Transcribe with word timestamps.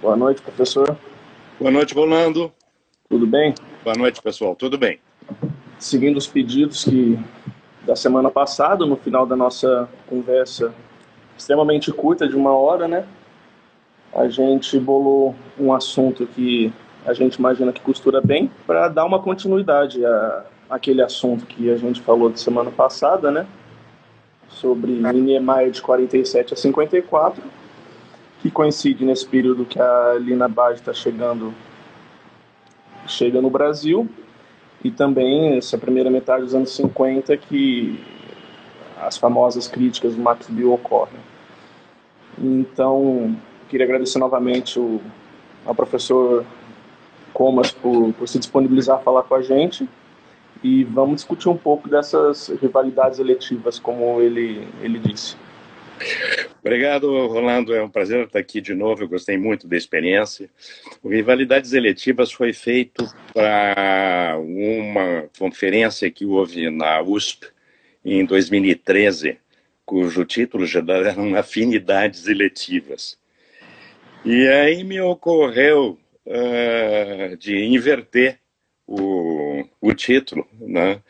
Boa 0.00 0.16
noite, 0.16 0.40
professor. 0.40 0.96
Boa 1.58 1.70
noite, 1.70 1.94
Rolando. 1.94 2.50
Tudo 3.06 3.26
bem? 3.26 3.54
Boa 3.84 3.94
noite, 3.94 4.22
pessoal. 4.22 4.56
Tudo 4.56 4.78
bem? 4.78 4.98
Seguindo 5.78 6.16
os 6.16 6.26
pedidos 6.26 6.84
que 6.84 7.18
da 7.84 7.94
semana 7.94 8.30
passada, 8.30 8.86
no 8.86 8.96
final 8.96 9.26
da 9.26 9.36
nossa 9.36 9.86
conversa 10.06 10.72
extremamente 11.36 11.92
curta, 11.92 12.26
de 12.26 12.34
uma 12.34 12.52
hora, 12.52 12.88
né? 12.88 13.04
A 14.14 14.26
gente 14.26 14.78
bolou 14.78 15.34
um 15.58 15.70
assunto 15.70 16.26
que 16.26 16.72
a 17.04 17.12
gente 17.12 17.34
imagina 17.34 17.70
que 17.70 17.80
costura 17.82 18.22
bem 18.22 18.50
para 18.66 18.88
dar 18.88 19.04
uma 19.04 19.20
continuidade 19.20 20.02
a 20.04 20.44
aquele 20.70 21.02
assunto 21.02 21.44
que 21.44 21.68
a 21.68 21.76
gente 21.76 22.00
falou 22.00 22.30
de 22.30 22.40
semana 22.40 22.70
passada, 22.70 23.30
né? 23.30 23.46
Sobre 24.48 24.92
Niemeyer 24.92 25.70
de 25.70 25.82
47 25.82 26.54
a 26.54 26.56
54 26.56 27.59
que 28.40 28.50
coincide 28.50 29.04
nesse 29.04 29.26
período 29.26 29.64
que 29.64 29.80
a 29.80 30.14
Lina 30.18 30.48
Bage 30.48 30.80
está 30.80 30.92
chegando 30.92 31.54
chega 33.06 33.40
no 33.40 33.50
Brasil 33.50 34.08
e 34.82 34.90
também 34.90 35.56
essa 35.56 35.76
primeira 35.76 36.10
metade 36.10 36.42
dos 36.44 36.54
anos 36.54 36.74
50 36.74 37.36
que 37.36 37.98
as 39.00 39.16
famosas 39.16 39.66
críticas 39.66 40.14
do 40.14 40.22
Max 40.22 40.48
Bill 40.48 40.72
ocorrem. 40.72 41.20
Então, 42.38 43.36
queria 43.68 43.84
agradecer 43.84 44.18
novamente 44.18 44.78
o, 44.78 45.00
ao 45.66 45.74
professor 45.74 46.44
Comas 47.32 47.70
por, 47.70 48.12
por 48.14 48.28
se 48.28 48.38
disponibilizar 48.38 48.96
a 48.96 49.00
falar 49.00 49.22
com 49.22 49.34
a 49.34 49.42
gente 49.42 49.88
e 50.62 50.84
vamos 50.84 51.16
discutir 51.16 51.48
um 51.48 51.56
pouco 51.56 51.88
dessas 51.88 52.48
rivalidades 52.60 53.18
eletivas, 53.18 53.78
como 53.78 54.20
ele, 54.20 54.66
ele 54.82 54.98
disse. 54.98 55.36
Obrigado, 56.60 57.26
Rolando. 57.26 57.74
É 57.74 57.82
um 57.82 57.88
prazer 57.88 58.26
estar 58.26 58.38
aqui 58.38 58.60
de 58.60 58.74
novo. 58.74 59.02
Eu 59.02 59.08
gostei 59.08 59.36
muito 59.36 59.66
da 59.66 59.76
experiência. 59.76 60.50
O 61.02 61.08
Rivalidades 61.08 61.72
Eletivas 61.72 62.32
foi 62.32 62.52
feito 62.52 63.06
para 63.32 64.36
uma 64.38 65.28
conferência 65.38 66.10
que 66.10 66.24
houve 66.24 66.70
na 66.70 67.00
USP 67.02 67.46
em 68.04 68.24
2013, 68.24 69.38
cujo 69.84 70.24
título 70.24 70.66
já 70.66 70.80
era 70.80 71.14
Afinidades 71.38 72.26
Eletivas. 72.26 73.18
E 74.24 74.46
aí 74.48 74.84
me 74.84 75.00
ocorreu 75.00 75.98
uh, 76.26 77.36
de 77.36 77.56
inverter 77.64 78.38
o, 78.86 79.64
o 79.80 79.94
título, 79.94 80.46
né? 80.60 81.00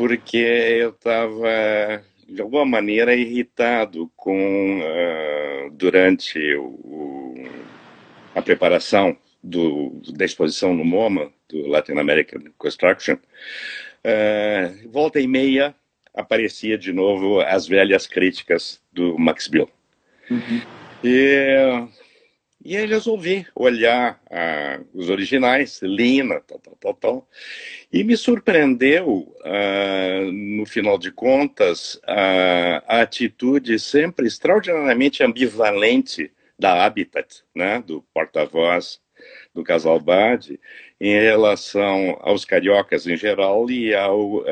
porque 0.00 0.38
eu 0.38 0.90
estava 0.90 2.02
de 2.30 2.40
alguma 2.40 2.64
maneira 2.64 3.14
irritado 3.14 4.10
com 4.16 4.80
uh, 4.80 5.70
durante 5.72 6.38
o, 6.56 7.34
a 8.34 8.40
preparação 8.40 9.16
do, 9.42 10.00
da 10.14 10.24
exposição 10.24 10.74
no 10.74 10.84
MoMA 10.84 11.32
do 11.48 11.66
Latin 11.66 11.92
American 11.92 12.42
Construction 12.56 13.14
uh, 13.14 14.90
volta 14.90 15.18
e 15.18 15.26
meia 15.26 15.74
aparecia 16.14 16.78
de 16.78 16.92
novo 16.92 17.40
as 17.40 17.66
velhas 17.66 18.06
críticas 18.06 18.80
do 18.92 19.18
Max 19.18 19.48
Bill 19.48 19.68
uhum. 20.30 20.60
e 21.02 21.88
e 22.62 22.76
aí 22.76 22.86
resolvi 22.86 23.46
olhar 23.54 24.20
ah, 24.30 24.80
os 24.92 25.08
originais, 25.08 25.80
Lina, 25.82 26.40
tal, 26.40 26.58
tal, 26.58 26.76
tal, 26.78 26.94
tal. 26.94 27.28
E 27.92 28.04
me 28.04 28.16
surpreendeu, 28.16 29.34
ah, 29.44 30.30
no 30.30 30.66
final 30.66 30.98
de 30.98 31.10
contas, 31.10 31.98
ah, 32.06 32.82
a 32.86 33.00
atitude 33.00 33.78
sempre 33.78 34.26
extraordinariamente 34.26 35.22
ambivalente 35.22 36.30
da 36.58 36.84
Habitat, 36.84 37.42
né, 37.54 37.82
do 37.86 38.04
porta-voz 38.12 39.00
do 39.54 39.64
casal 39.64 39.98
Bade, 39.98 40.60
em 41.00 41.18
relação 41.18 42.18
aos 42.20 42.44
cariocas 42.44 43.06
em 43.06 43.16
geral 43.16 43.70
e 43.70 43.94
ao 43.94 44.44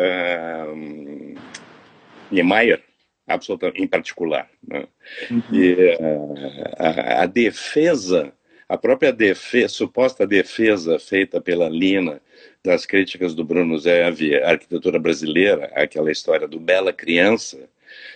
Niemeyer, 2.31 2.83
absolutamente 3.28 3.83
em 3.83 3.87
particular. 3.87 4.49
Né? 4.66 4.87
Uhum. 5.31 5.43
E 5.53 5.75
uh, 6.00 6.34
a, 6.78 7.22
a, 7.22 7.27
defesa, 7.27 8.33
a 8.69 8.77
própria 8.77 9.12
defesa, 9.12 9.69
suposta 9.69 10.27
defesa 10.27 10.99
feita 10.99 11.41
pela 11.41 11.69
Lina 11.69 12.21
das 12.65 12.87
críticas 12.87 13.34
do 13.34 13.44
Bruno 13.44 13.78
Zev 13.78 14.34
à 14.43 14.50
arquitetura 14.50 14.99
brasileira, 14.99 15.71
aquela 15.75 16.11
história 16.11 16.49
do 16.49 16.59
Bela 16.59 16.93
Criança, 16.93 17.69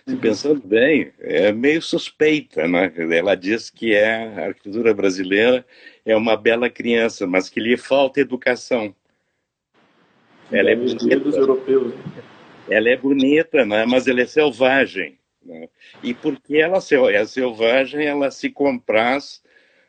uhum. 0.07 0.17
pensando 0.17 0.61
bem, 0.67 1.13
é 1.21 1.53
meio 1.53 1.81
suspeita, 1.81 2.67
né? 2.67 2.93
Ela 3.11 3.35
diz 3.35 3.71
que 3.71 3.95
é, 3.95 4.25
a 4.37 4.47
arquitetura 4.47 4.93
brasileira 4.93 5.65
é 6.05 6.17
uma 6.17 6.37
bela 6.37 6.69
criança, 6.69 7.27
mas 7.27 7.49
que 7.49 7.61
lhe 7.61 7.77
falta 7.77 8.21
educação. 8.21 8.95
Ela 10.51 10.71
é 10.71 10.77
bonita. 10.77 11.19
dos 11.19 11.37
europeus. 11.37 11.95
Né? 11.95 12.32
Ela 12.69 12.89
é 12.89 12.97
bonita, 12.97 13.65
né? 13.65 13.85
mas 13.87 14.07
ela 14.07 14.21
é 14.21 14.27
selvagem. 14.27 15.19
Né? 15.45 15.69
E 16.03 16.15
porque 16.15 16.57
ela 16.57 16.79
é 17.11 17.25
selvagem, 17.27 18.07
ela 18.07 18.31
se 18.31 18.51
compraz 18.51 19.43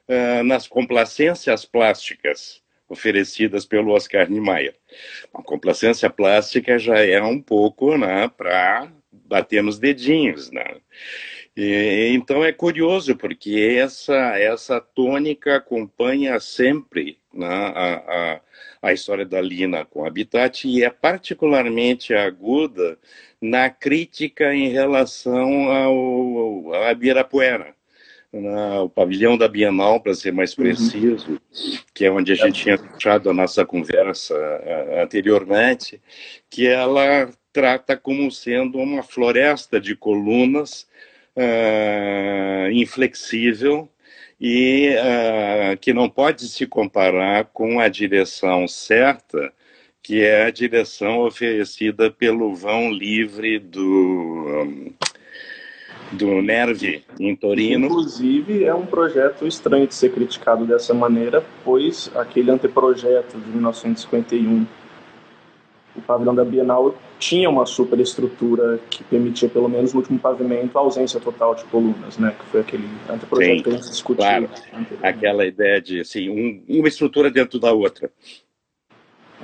uh, 0.08 0.44
nas 0.44 0.68
complacências 0.68 1.66
plásticas 1.66 2.62
oferecidas 2.88 3.66
pelo 3.66 3.92
Oscar 3.92 4.30
Niemeyer. 4.30 4.76
A 5.34 5.42
complacência 5.42 6.10
plástica 6.10 6.78
já 6.78 7.00
é 7.00 7.22
um 7.22 7.42
pouco 7.42 7.98
né, 7.98 8.30
para 8.30 8.92
bater 9.12 9.64
nos 9.64 9.80
dedinhos. 9.80 10.52
Né? 10.52 10.78
E, 11.56 12.12
então 12.14 12.44
é 12.44 12.52
curioso, 12.52 13.16
porque 13.16 13.78
essa, 13.80 14.38
essa 14.38 14.80
tônica 14.80 15.56
acompanha 15.56 16.40
sempre 16.40 17.20
né, 17.34 17.48
a, 17.48 17.96
a 17.96 18.42
a 18.84 18.92
história 18.92 19.26
da 19.26 19.40
Lina 19.40 19.86
com 19.86 20.06
Habitat 20.06 20.68
e 20.68 20.84
é 20.84 20.90
particularmente 20.90 22.14
aguda 22.14 23.00
na 23.42 23.70
crítica 23.70 24.54
em 24.54 24.68
relação 24.68 25.72
ao, 25.72 26.74
ao 26.76 26.92
Ibirapuera, 26.92 27.74
o 28.84 28.90
pavilhão 28.90 29.38
da 29.38 29.48
Bienal, 29.48 30.02
para 30.02 30.14
ser 30.14 30.34
mais 30.34 30.58
uhum. 30.58 30.66
preciso, 30.66 31.32
uhum. 31.32 31.78
que 31.94 32.04
é 32.04 32.12
onde 32.12 32.34
a 32.34 32.36
gente 32.36 32.64
tinha 32.64 32.78
fechado 32.78 33.30
a 33.30 33.34
nossa 33.34 33.66
conversa 33.66 34.36
anteriormente, 35.02 36.02
que 36.50 36.68
ela 36.68 37.30
trata 37.54 37.96
como 37.96 38.30
sendo 38.32 38.80
uma 38.80 39.02
floresta 39.02 39.80
de 39.80 39.96
colunas 39.96 40.88
uh, 41.38 42.72
inflexível 42.72 43.88
e 44.46 44.94
uh, 44.98 45.78
que 45.78 45.94
não 45.94 46.10
pode 46.10 46.50
se 46.50 46.68
comparar 46.68 47.46
com 47.46 47.80
a 47.80 47.88
direção 47.88 48.68
certa, 48.68 49.54
que 50.02 50.22
é 50.22 50.46
a 50.46 50.52
direção 50.52 51.20
oferecida 51.20 52.12
pelo 52.12 52.54
vão 52.54 52.92
livre 52.92 53.58
do, 53.58 53.80
um, 53.80 54.94
do 56.12 56.42
Nervi, 56.42 57.06
em 57.18 57.34
Torino. 57.38 57.86
Inclusive, 57.86 58.66
é 58.66 58.76
um 58.76 58.86
projeto 58.86 59.48
estranho 59.48 59.88
de 59.88 59.96
ser 59.96 60.12
criticado 60.12 60.66
dessa 60.66 60.94
maneira, 60.94 61.42
pois 61.64 62.12
aquele 62.14 62.52
anteprojeto 62.52 63.40
de 63.40 63.48
1951 63.48 64.66
o 65.96 66.02
pavilhão 66.02 66.36
da 66.36 66.44
Bienal 66.44 66.96
tinha 67.24 67.50
uma 67.50 67.66
superestrutura 67.66 68.82
que 68.90 69.02
permitia, 69.06 69.48
pelo 69.48 69.70
menos 69.70 69.94
no 69.94 70.02
último 70.02 70.20
pavimento, 70.20 70.78
a 70.78 70.82
ausência 70.82 71.22
total 71.22 71.56
de 71.56 71.64
colunas, 71.66 72.18
né? 72.18 72.36
Que 72.38 72.46
foi 72.48 72.60
aquele 72.60 72.86
anteprojeto 73.10 73.56
Sim, 73.56 73.64
que 73.64 73.70
a 73.70 73.72
gente 73.72 73.90
discutiu. 73.90 74.26
Claro. 74.26 74.50
Aquela 75.02 75.46
ideia 75.46 75.82
de 75.82 76.02
assim, 76.02 76.30
um, 76.30 76.62
uma 76.68 76.88
estrutura 76.90 77.32
dentro 77.32 77.60
da 77.60 77.72
outra. 77.72 78.12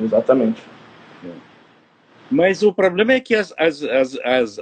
Exatamente. 0.02 0.62
Mas 2.30 2.62
o 2.62 2.74
problema 2.74 3.14
é 3.14 3.22
que 3.22 3.34
as, 3.34 3.54
as, 3.58 3.82
as, 3.82 4.60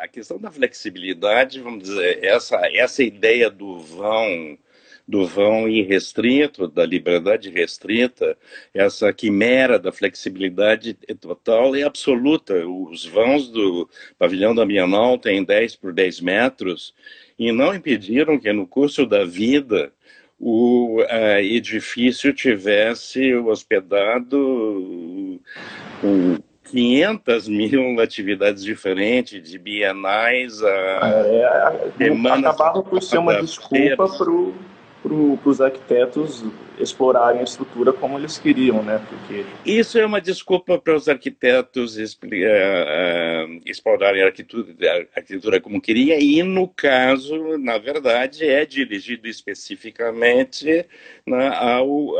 a 0.00 0.08
questão 0.10 0.38
da 0.38 0.50
flexibilidade, 0.50 1.60
vamos 1.60 1.84
dizer, 1.84 2.24
essa, 2.24 2.58
essa 2.72 3.02
ideia 3.02 3.50
do 3.50 3.78
vão 3.78 4.58
do 5.06 5.26
vão 5.26 5.68
irrestrito, 5.68 6.68
da 6.68 6.86
liberdade 6.86 7.50
restrita, 7.50 8.36
essa 8.72 9.12
quimera 9.12 9.78
da 9.78 9.92
flexibilidade 9.92 10.94
total 11.20 11.76
e 11.76 11.82
absoluta. 11.82 12.66
Os 12.66 13.04
vãos 13.04 13.48
do 13.48 13.88
pavilhão 14.18 14.54
da 14.54 14.64
Bienal 14.64 15.18
têm 15.18 15.44
10 15.44 15.76
por 15.76 15.92
10 15.92 16.20
metros 16.20 16.94
e 17.38 17.50
não 17.52 17.74
impediram 17.74 18.38
que 18.38 18.52
no 18.52 18.66
curso 18.66 19.06
da 19.06 19.24
vida 19.24 19.92
o 20.38 21.00
uh, 21.00 21.38
edifício 21.38 22.32
tivesse 22.32 23.32
hospedado 23.32 24.36
um, 26.02 26.36
500 26.64 27.48
mil 27.48 28.00
atividades 28.00 28.64
diferentes, 28.64 29.48
de 29.48 29.58
bienais 29.58 30.60
a. 30.62 31.24
É, 32.00 32.06
é, 32.06 32.30
acabava 32.30 32.82
por 32.82 33.02
ser 33.02 33.18
uma 33.18 33.40
desculpa 33.40 34.08
para 34.08 34.30
o 34.30 34.54
para 35.02 35.50
os 35.50 35.60
arquitetos 35.60 36.44
explorarem 36.78 37.40
a 37.40 37.44
estrutura 37.44 37.92
como 37.92 38.18
eles 38.18 38.38
queriam, 38.38 38.82
né? 38.82 39.04
Porque 39.08 39.44
isso 39.66 39.98
é 39.98 40.06
uma 40.06 40.20
desculpa 40.20 40.78
para 40.78 40.94
os 40.94 41.08
arquitetos 41.08 41.96
uh, 41.96 42.00
uh, 42.00 43.60
explorarem 43.66 44.22
a 44.22 44.26
arquitetura, 44.26 44.74
a 45.14 45.18
arquitetura 45.18 45.60
como 45.60 45.80
queria 45.80 46.18
e 46.20 46.42
no 46.42 46.68
caso, 46.68 47.58
na 47.58 47.78
verdade, 47.78 48.46
é 48.46 48.64
dirigido 48.64 49.26
especificamente 49.26 50.86
né, 51.26 51.48
ao, 51.48 52.16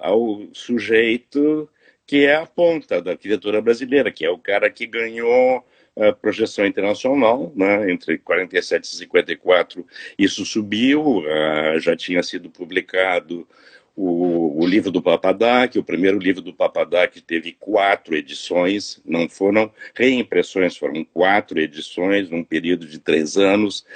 ao 0.00 0.42
sujeito 0.52 1.68
que 2.06 2.26
é 2.26 2.36
a 2.36 2.46
ponta 2.46 3.00
da 3.00 3.12
arquitetura 3.12 3.62
brasileira, 3.62 4.10
que 4.10 4.24
é 4.24 4.30
o 4.30 4.38
cara 4.38 4.68
que 4.68 4.86
ganhou 4.86 5.64
a 5.96 6.12
projeção 6.12 6.66
internacional, 6.66 7.52
né, 7.54 7.90
entre 7.90 8.18
47 8.18 8.84
e 8.84 8.96
54, 8.96 9.86
isso 10.18 10.44
subiu, 10.44 11.18
uh, 11.18 11.78
já 11.78 11.96
tinha 11.96 12.22
sido 12.22 12.50
publicado 12.50 13.46
o, 13.96 14.60
o, 14.60 14.66
livro 14.66 14.90
do 14.90 15.00
Papadak, 15.00 15.78
o 15.78 15.84
primeiro 15.84 16.18
livro 16.18 16.42
do 16.42 16.52
Papadak 16.52 17.20
teve 17.20 17.52
quatro 17.52 18.16
edições, 18.16 19.00
não 19.04 19.28
foram 19.28 19.72
reimpressões, 19.94 20.76
foram 20.76 21.04
quatro 21.04 21.60
edições 21.60 22.28
num 22.28 22.42
período 22.42 22.86
de 22.86 22.98
três 22.98 23.36
anos, 23.36 23.86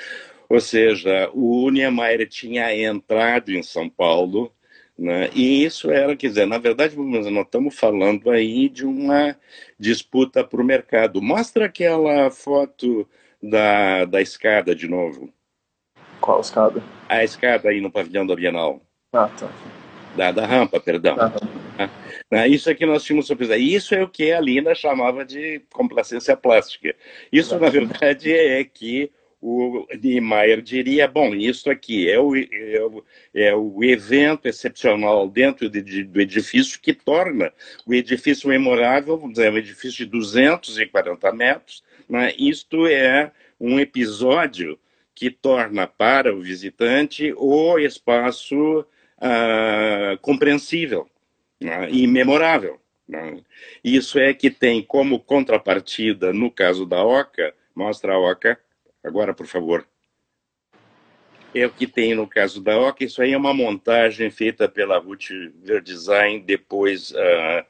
ou 0.49 0.61
seja, 0.61 1.29
o 1.35 1.69
Niemeyer 1.69 2.29
tinha 2.29 2.75
entrado 2.75 3.51
em 3.51 3.63
São 3.63 3.89
Paulo, 3.89 4.53
né? 4.99 5.31
E 5.33 5.65
isso 5.65 5.91
era, 5.91 6.17
quer 6.17 6.27
dizer, 6.29 6.47
na 6.47 6.59
verdade, 6.59 6.97
nós 6.97 7.27
estamos 7.27 7.79
falando 7.79 8.31
aí 8.31 8.69
de 8.69 8.85
uma 8.85 9.37
disputa 9.79 10.43
para 10.43 10.61
o 10.61 10.65
mercado. 10.65 11.23
Mostra 11.23 11.67
aquela 11.67 12.31
foto 12.31 13.09
da, 13.41 14.05
da 14.05 14.21
escada 14.21 14.75
de 14.75 14.89
novo. 14.89 15.33
Qual 16.21 16.41
escada? 16.41 16.83
A 17.09 17.23
escada 17.23 17.69
aí 17.69 17.81
no 17.81 17.93
pavilhão 17.93 18.27
da 18.27 18.35
Bienal. 18.35 18.83
Ah, 19.13 19.29
tá. 19.39 19.49
Da, 20.17 20.33
da 20.33 20.45
rampa, 20.45 20.81
perdão. 20.81 21.17
Ah, 21.19 21.31
tá. 21.31 21.91
ah, 22.33 22.49
isso 22.49 22.69
aqui 22.69 22.85
nós 22.85 23.05
tínhamos 23.05 23.29
surpresa. 23.29 23.57
Isso 23.57 23.95
é 23.95 24.03
o 24.03 24.09
que 24.09 24.33
a 24.33 24.41
Lina 24.41 24.75
chamava 24.75 25.25
de 25.25 25.63
complacência 25.73 26.37
plástica. 26.37 26.97
Isso, 27.31 27.57
na 27.57 27.69
verdade, 27.71 28.33
é 28.33 28.65
que 28.65 29.13
o 29.41 29.87
Niemeyer 30.01 30.61
diria: 30.61 31.07
bom, 31.07 31.35
isso 31.35 31.71
aqui 31.71 32.11
é 32.11 32.19
o, 32.19 32.35
é 32.37 32.83
o, 32.83 33.05
é 33.35 33.55
o 33.55 33.85
evento 33.85 34.47
excepcional 34.47 35.29
dentro 35.29 35.69
de, 35.69 35.81
de, 35.81 36.05
do 36.05 36.21
edifício 36.21 36.81
que 36.81 36.93
torna 36.93 37.53
o 37.87 37.95
edifício 37.95 38.49
memorável, 38.49 39.17
vamos 39.17 39.35
dizer, 39.35 39.53
um 39.53 39.59
edifício 39.59 40.05
de 40.05 40.07
240 40.07 41.33
metros. 41.33 41.85
Né? 42.09 42.35
Isto 42.39 42.87
é 42.87 43.31
um 43.61 43.79
episódio 43.79 44.79
que 45.15 45.31
torna 45.31 45.87
para 45.87 46.35
o 46.35 46.43
visitante 46.43 47.33
o 47.37 47.79
espaço 47.79 48.85
ah, 49.21 50.17
compreensível 50.21 51.09
né? 51.61 51.89
e 51.91 52.07
memorável. 52.07 52.81
Né? 53.09 53.41
Isso 53.83 54.19
é 54.19 54.35
que 54.35 54.51
tem 54.51 54.83
como 54.83 55.21
contrapartida, 55.21 56.33
no 56.33 56.51
caso 56.51 56.85
da 56.85 57.05
OCA, 57.05 57.55
mostra 57.75 58.15
a 58.15 58.19
OCA 58.19 58.59
Agora, 59.03 59.33
por 59.35 59.47
favor. 59.47 59.87
É 61.55 61.67
o 61.67 61.71
que 61.71 61.87
tem 61.87 62.15
no 62.15 62.27
caso 62.27 62.63
da 62.63 62.79
OCA. 62.79 63.05
Isso 63.05 63.23
aí 63.23 63.33
é 63.33 63.37
uma 63.37 63.55
montagem 63.55 64.31
feita 64.31 64.69
pela 64.69 64.99
Ruth 64.99 65.31
Verdesign 65.63 66.41
depois 66.41 67.11
uh, 67.11 67.65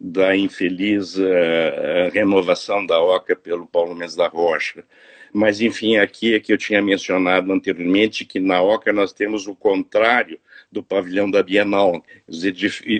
da 0.00 0.36
infeliz 0.36 1.16
uh, 1.16 2.10
renovação 2.12 2.84
da 2.84 3.00
OCA 3.00 3.36
pelo 3.36 3.66
Paulo 3.66 3.94
Mendes 3.94 4.16
da 4.16 4.26
Rocha. 4.26 4.84
Mas, 5.32 5.60
enfim, 5.60 5.96
aqui 5.96 6.34
é 6.34 6.40
que 6.40 6.52
eu 6.52 6.58
tinha 6.58 6.82
mencionado 6.82 7.52
anteriormente 7.52 8.24
que 8.24 8.40
na 8.40 8.60
OCA 8.60 8.92
nós 8.92 9.12
temos 9.12 9.46
o 9.46 9.54
contrário 9.54 10.40
do 10.72 10.82
pavilhão 10.82 11.30
da 11.30 11.42
Bienal, 11.42 12.02
os, 12.26 12.42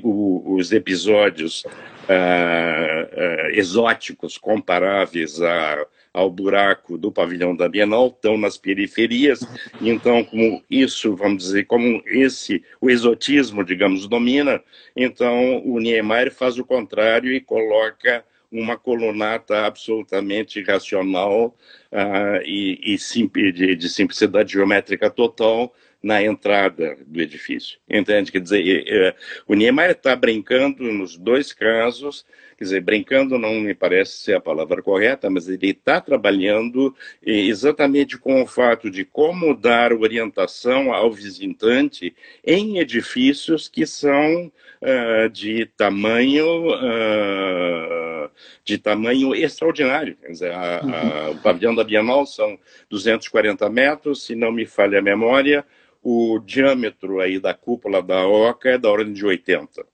os 0.04 0.72
episódios 0.72 1.64
uh, 1.64 3.50
exóticos 3.52 4.38
comparáveis 4.38 5.42
a 5.42 5.84
ao 6.12 6.30
buraco 6.30 6.98
do 6.98 7.12
pavilhão 7.12 7.54
da 7.54 7.68
Bienal, 7.68 8.08
estão 8.08 8.36
nas 8.36 8.56
periferias. 8.56 9.40
Então, 9.80 10.24
como 10.24 10.62
isso, 10.68 11.14
vamos 11.14 11.44
dizer, 11.44 11.66
como 11.66 12.02
esse, 12.06 12.62
o 12.80 12.90
exotismo, 12.90 13.64
digamos, 13.64 14.08
domina, 14.08 14.62
então 14.96 15.62
o 15.64 15.78
Niemeyer 15.78 16.32
faz 16.32 16.58
o 16.58 16.64
contrário 16.64 17.32
e 17.32 17.40
coloca 17.40 18.24
uma 18.50 18.76
colunata 18.76 19.64
absolutamente 19.64 20.60
racional 20.62 21.56
uh, 21.92 22.42
e, 22.44 22.96
e 22.96 23.52
de, 23.52 23.76
de 23.76 23.88
simplicidade 23.88 24.52
geométrica 24.52 25.08
total 25.08 25.72
na 26.02 26.22
entrada 26.22 26.96
do 27.06 27.20
edifício. 27.20 27.78
Entende? 27.88 28.32
Quer 28.32 28.40
dizer, 28.40 29.16
o 29.46 29.54
Niemeyer 29.54 29.92
está 29.92 30.16
brincando 30.16 30.84
nos 30.84 31.16
dois 31.16 31.52
casos, 31.52 32.24
quer 32.56 32.64
dizer, 32.64 32.80
brincando 32.80 33.38
não 33.38 33.54
me 33.60 33.74
parece 33.74 34.12
ser 34.18 34.36
a 34.36 34.40
palavra 34.40 34.82
correta, 34.82 35.28
mas 35.28 35.48
ele 35.48 35.70
está 35.70 36.00
trabalhando 36.00 36.94
exatamente 37.22 38.16
com 38.16 38.42
o 38.42 38.46
fato 38.46 38.90
de 38.90 39.04
como 39.04 39.54
dar 39.54 39.92
orientação 39.92 40.92
ao 40.92 41.12
visitante 41.12 42.14
em 42.44 42.78
edifícios 42.78 43.68
que 43.68 43.84
são 43.84 44.50
uh, 44.80 45.28
de 45.28 45.66
tamanho 45.76 46.68
uh, 46.68 48.30
de 48.64 48.78
tamanho 48.78 49.34
extraordinário. 49.34 50.16
Quer 50.16 50.28
dizer, 50.28 50.52
a, 50.52 50.78
a, 50.78 50.84
uhum. 50.84 51.30
o 51.32 51.38
pavilhão 51.42 51.74
da 51.74 51.84
Bienal 51.84 52.26
são 52.26 52.58
240 52.88 53.68
metros, 53.68 54.24
se 54.24 54.34
não 54.34 54.52
me 54.52 54.66
falha 54.66 54.98
a 54.98 55.02
memória, 55.02 55.64
o 56.02 56.38
diâmetro 56.38 57.20
aí 57.20 57.38
da 57.38 57.54
cúpula 57.54 58.02
da 58.02 58.26
oca 58.26 58.70
é 58.70 58.78
da 58.78 58.90
ordem 58.90 59.12
de 59.12 59.24
80. 59.24 59.84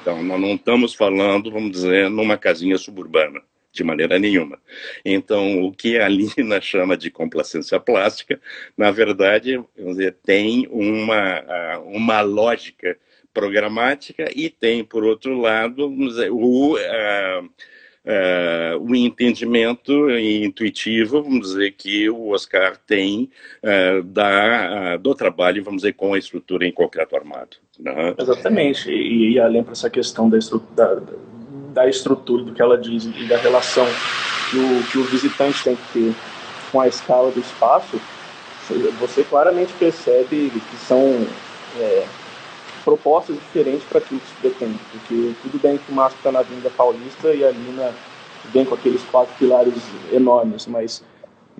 Então, 0.00 0.22
nós 0.22 0.40
não 0.40 0.54
estamos 0.54 0.94
falando, 0.94 1.50
vamos 1.50 1.72
dizer, 1.72 2.08
numa 2.08 2.38
casinha 2.38 2.78
suburbana, 2.78 3.42
de 3.72 3.84
maneira 3.84 4.18
nenhuma. 4.18 4.58
Então, 5.04 5.62
o 5.62 5.72
que 5.72 5.98
a 5.98 6.08
Lina 6.08 6.60
chama 6.62 6.96
de 6.96 7.10
complacência 7.10 7.78
plástica, 7.78 8.40
na 8.76 8.90
verdade, 8.90 9.56
vamos 9.76 9.96
dizer, 9.96 10.16
tem 10.24 10.66
uma, 10.70 11.78
uma 11.84 12.20
lógica 12.22 12.96
programática 13.32 14.30
e 14.34 14.48
tem, 14.48 14.84
por 14.84 15.04
outro 15.04 15.38
lado, 15.38 15.88
vamos 15.88 16.14
dizer, 16.14 16.30
o, 16.32 16.76
uh, 18.04 18.78
o 18.78 18.94
entendimento 18.94 20.10
intuitivo, 20.10 21.22
vamos 21.22 21.48
dizer, 21.48 21.72
que 21.72 22.08
o 22.08 22.30
Oscar 22.30 22.76
tem 22.86 23.30
uh, 23.62 24.02
da, 24.02 24.94
uh, 24.94 24.98
do 24.98 25.14
trabalho, 25.14 25.64
vamos 25.64 25.82
dizer, 25.82 25.94
com 25.94 26.14
a 26.14 26.18
estrutura 26.18 26.66
em 26.66 26.72
concreto 26.72 27.16
armado. 27.16 27.56
Né? 27.78 28.14
Exatamente, 28.18 28.90
e, 28.90 29.32
e 29.32 29.40
além 29.40 29.62
para 29.62 29.72
essa 29.72 29.90
questão 29.90 30.28
da, 30.28 30.38
da, 30.74 31.00
da 31.72 31.88
estrutura, 31.88 32.44
do 32.44 32.52
que 32.52 32.62
ela 32.62 32.76
diz, 32.76 33.04
e 33.04 33.26
da 33.26 33.36
relação 33.36 33.86
que 34.50 34.56
o, 34.56 34.82
que 34.90 34.98
o 34.98 35.04
visitante 35.04 35.62
tem 35.62 35.76
que 35.76 35.92
ter 35.92 36.14
com 36.72 36.80
a 36.80 36.88
escala 36.88 37.30
do 37.30 37.40
espaço, 37.40 38.00
você 39.00 39.24
claramente 39.24 39.72
percebe 39.72 40.50
que 40.50 40.76
são 40.76 41.26
é, 41.78 42.06
propostas 42.82 43.36
diferentes 43.36 43.84
para 43.84 43.98
aquilo 43.98 44.20
que 44.20 44.28
se 44.28 44.34
pretende. 44.34 44.78
Porque 44.90 45.34
tudo 45.42 45.60
bem 45.60 45.78
que 45.78 45.90
o 45.90 45.94
Márcio 45.94 46.16
está 46.16 46.32
na 46.32 46.40
Avenida 46.40 46.70
Paulista 46.70 47.34
e 47.34 47.44
a 47.44 47.50
Lina 47.50 47.94
vem 48.52 48.64
com 48.64 48.74
aqueles 48.74 49.02
quatro 49.04 49.34
pilares 49.38 49.74
enormes, 50.12 50.66
mas 50.66 51.02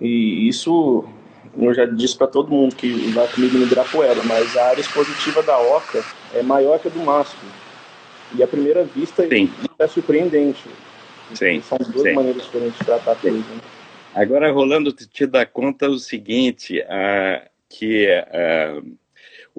e 0.01 0.49
isso 0.49 1.05
eu 1.59 1.75
já 1.75 1.85
disse 1.85 2.17
para 2.17 2.27
todo 2.27 2.51
mundo 2.51 2.75
que 2.75 3.11
vai 3.11 3.27
comigo 3.29 3.59
no 3.59 3.65
Ibirapuera, 3.65 4.23
mas 4.25 4.57
a 4.57 4.69
área 4.69 4.81
expositiva 4.81 5.43
da 5.43 5.59
Oca 5.59 6.03
é 6.35 6.43
maior 6.43 6.79
que 6.79 6.89
a 6.89 6.91
do 6.91 7.01
Márcio. 7.01 7.39
E 8.35 8.43
à 8.43 8.47
primeira 8.47 8.85
vista 8.85 9.29
Sim. 9.29 9.51
é 9.79 9.87
surpreendente. 9.87 10.69
Sim. 11.35 11.61
São 11.63 11.79
duas 11.79 12.03
Sim. 12.03 12.15
maneiras 12.15 12.43
diferentes 12.45 12.79
de 12.79 12.85
tratar 12.85 13.13
a 13.13 13.17
coisa. 13.17 13.37
Né? 13.37 13.61
Agora, 14.15 14.51
Rolando, 14.53 14.93
te 14.93 15.27
dá 15.27 15.45
conta 15.45 15.89
o 15.89 15.99
seguinte, 15.99 16.81
a, 16.83 17.43
que 17.69 18.07
a, 18.09 18.81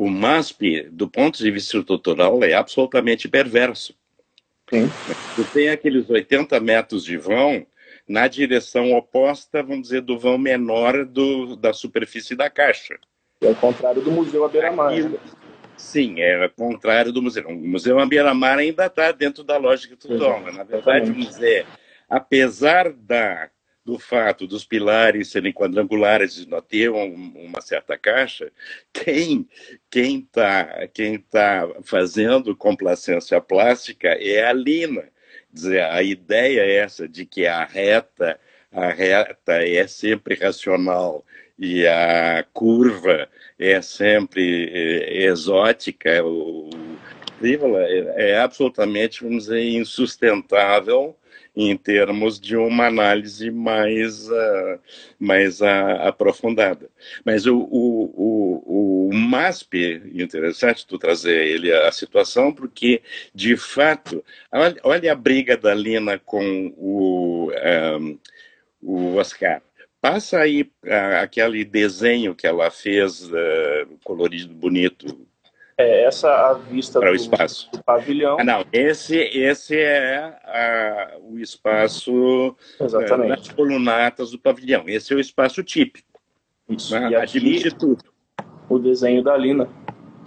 o 0.01 0.09
MASP, 0.09 0.89
do 0.91 1.07
ponto 1.07 1.37
de 1.37 1.51
vista 1.51 1.77
estrutural, 1.77 2.43
é 2.43 2.53
absolutamente 2.53 3.29
perverso. 3.29 3.93
Sim. 4.67 4.89
Tu 5.35 5.43
tem 5.53 5.69
aqueles 5.69 6.09
80 6.09 6.59
metros 6.59 7.05
de 7.05 7.17
vão 7.17 7.67
na 8.07 8.27
direção 8.27 8.93
oposta, 8.93 9.61
vamos 9.61 9.83
dizer, 9.83 10.01
do 10.01 10.17
vão 10.17 10.39
menor 10.39 11.05
do, 11.05 11.55
da 11.55 11.71
superfície 11.71 12.35
da 12.35 12.49
caixa. 12.49 12.97
É 13.41 13.51
o 13.51 13.55
contrário 13.55 14.01
do 14.01 14.09
Museu 14.09 14.43
Abeira-Mar. 14.43 14.91
Né? 14.91 15.19
Sim, 15.77 16.19
é 16.19 16.47
o 16.47 16.49
contrário 16.49 17.11
do 17.11 17.21
museu. 17.21 17.47
O 17.47 17.53
Museu 17.53 17.99
Abeira-Mar 17.99 18.57
ainda 18.57 18.87
está 18.87 19.11
dentro 19.11 19.43
da 19.43 19.57
lógica 19.57 19.95
do 19.95 20.17
Dom. 20.17 20.51
Na 20.51 20.63
verdade, 20.63 21.11
vamos 21.11 21.27
dizer, 21.27 21.67
apesar 22.09 22.91
da 22.91 23.51
do 23.83 23.97
fato 23.97 24.45
dos 24.45 24.63
pilares 24.63 25.29
serem 25.29 25.51
quadrangulares 25.51 26.37
e 26.37 26.47
não 26.47 26.61
ter 26.61 26.89
um, 26.89 27.33
uma 27.35 27.61
certa 27.61 27.97
caixa, 27.97 28.51
quem 28.93 29.47
quem 29.89 30.19
está 30.19 30.87
quem 30.93 31.17
tá 31.17 31.67
fazendo 31.83 32.55
complacência 32.55 33.41
plástica 33.41 34.09
é 34.09 34.45
a 34.45 34.53
Lina. 34.53 35.09
Dizer, 35.53 35.83
a 35.83 36.01
ideia 36.01 36.61
é 36.61 36.75
essa 36.75 37.07
de 37.07 37.25
que 37.25 37.45
a 37.45 37.65
reta 37.65 38.39
a 38.71 38.89
reta 38.89 39.65
é 39.65 39.85
sempre 39.87 40.35
racional 40.35 41.25
e 41.59 41.85
a 41.85 42.45
curva 42.53 43.27
é 43.59 43.81
sempre 43.81 44.69
é, 44.73 45.23
exótica, 45.25 46.23
o, 46.23 46.69
é 48.15 48.37
absolutamente, 48.39 49.23
vamos 49.23 49.45
dizer, 49.45 49.63
insustentável 49.63 51.15
em 51.55 51.75
termos 51.75 52.39
de 52.39 52.55
uma 52.55 52.87
análise 52.87 53.51
mais, 53.51 54.29
uh, 54.29 54.79
mais 55.19 55.59
uh, 55.59 55.65
aprofundada. 56.01 56.89
Mas 57.25 57.45
o, 57.45 57.57
o, 57.57 58.13
o, 58.15 59.09
o 59.09 59.13
MASP, 59.13 60.01
interessante 60.13 60.87
tu 60.87 60.97
trazer 60.97 61.45
ele 61.47 61.71
a, 61.71 61.91
situação, 61.91 62.53
porque, 62.53 63.01
de 63.35 63.57
fato, 63.57 64.23
olha, 64.51 64.77
olha, 64.83 65.11
a 65.11 65.15
briga 65.15 65.57
da 65.57 65.73
Lina 65.73 66.17
com 66.17 66.73
o, 66.77 67.51
um, 67.99 68.19
o 68.81 69.15
Oscar. 69.15 69.61
Passa 69.99 70.39
aí 70.39 70.63
uh, 70.63 71.21
aquele 71.21 71.65
desenho 71.65 72.33
que 72.33 72.47
ela 72.47 72.71
fez, 72.71 73.29
colorido, 74.03 74.53
bonito, 74.53 75.27
é 75.81 76.03
essa 76.03 76.29
a 76.29 76.53
vista 76.53 76.99
para 76.99 77.09
do, 77.09 77.13
o 77.13 77.15
espaço. 77.15 77.69
do 77.71 77.83
pavilhão. 77.83 78.37
Ah, 78.39 78.43
não, 78.43 78.65
esse, 78.71 79.17
esse 79.17 79.77
é 79.77 80.17
a, 80.43 81.17
o 81.21 81.39
espaço 81.39 82.55
Exatamente. 82.79 83.29
das 83.29 83.49
colunatas 83.49 84.31
do 84.31 84.39
pavilhão. 84.39 84.83
Esse 84.87 85.13
é 85.13 85.15
o 85.15 85.19
espaço 85.19 85.63
típico. 85.63 86.21
Isso. 86.69 86.93
Né? 86.93 87.11
E 87.11 87.15
Admite 87.15 87.75
tudo. 87.75 88.03
O 88.69 88.79
desenho 88.79 89.23
da 89.23 89.35
Lina. 89.35 89.67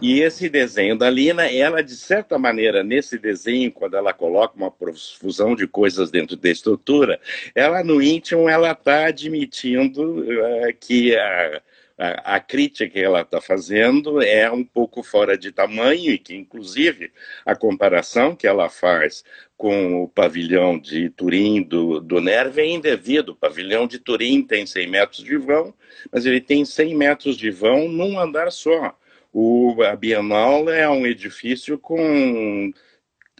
E 0.02 0.20
esse 0.20 0.48
desenho 0.48 0.98
da 0.98 1.08
Lina, 1.08 1.46
ela, 1.46 1.82
de 1.82 1.96
certa 1.96 2.38
maneira, 2.38 2.82
nesse 2.82 3.18
desenho, 3.18 3.72
quando 3.72 3.96
ela 3.96 4.12
coloca 4.12 4.54
uma 4.56 4.70
profusão 4.70 5.54
de 5.54 5.66
coisas 5.66 6.10
dentro 6.10 6.36
da 6.36 6.50
estrutura, 6.50 7.18
ela, 7.54 7.82
no 7.82 8.02
íntimo, 8.02 8.48
ela 8.48 8.72
está 8.72 9.06
admitindo 9.06 10.20
uh, 10.20 10.74
que 10.78 11.16
a 11.16 11.62
a, 11.98 12.36
a 12.36 12.40
crítica 12.40 12.88
que 12.88 13.00
ela 13.00 13.20
está 13.20 13.40
fazendo 13.40 14.20
é 14.22 14.50
um 14.50 14.64
pouco 14.64 15.02
fora 15.02 15.38
de 15.38 15.52
tamanho 15.52 16.10
e 16.10 16.18
que, 16.18 16.34
inclusive, 16.34 17.12
a 17.46 17.54
comparação 17.54 18.34
que 18.34 18.46
ela 18.46 18.68
faz 18.68 19.24
com 19.56 20.02
o 20.02 20.08
pavilhão 20.08 20.78
de 20.78 21.08
Turim 21.10 21.62
do, 21.62 22.00
do 22.00 22.20
Nerve 22.20 22.60
é 22.60 22.66
indevido. 22.66 23.32
O 23.32 23.36
pavilhão 23.36 23.86
de 23.86 23.98
Turim 23.98 24.42
tem 24.42 24.66
100 24.66 24.88
metros 24.88 25.24
de 25.24 25.36
vão, 25.36 25.72
mas 26.12 26.26
ele 26.26 26.40
tem 26.40 26.64
100 26.64 26.94
metros 26.94 27.36
de 27.36 27.50
vão 27.50 27.88
num 27.88 28.18
andar 28.18 28.50
só. 28.50 28.96
O, 29.32 29.82
a 29.82 29.96
Bienal 29.96 30.68
é 30.68 30.88
um 30.88 31.06
edifício 31.06 31.78
com 31.78 32.72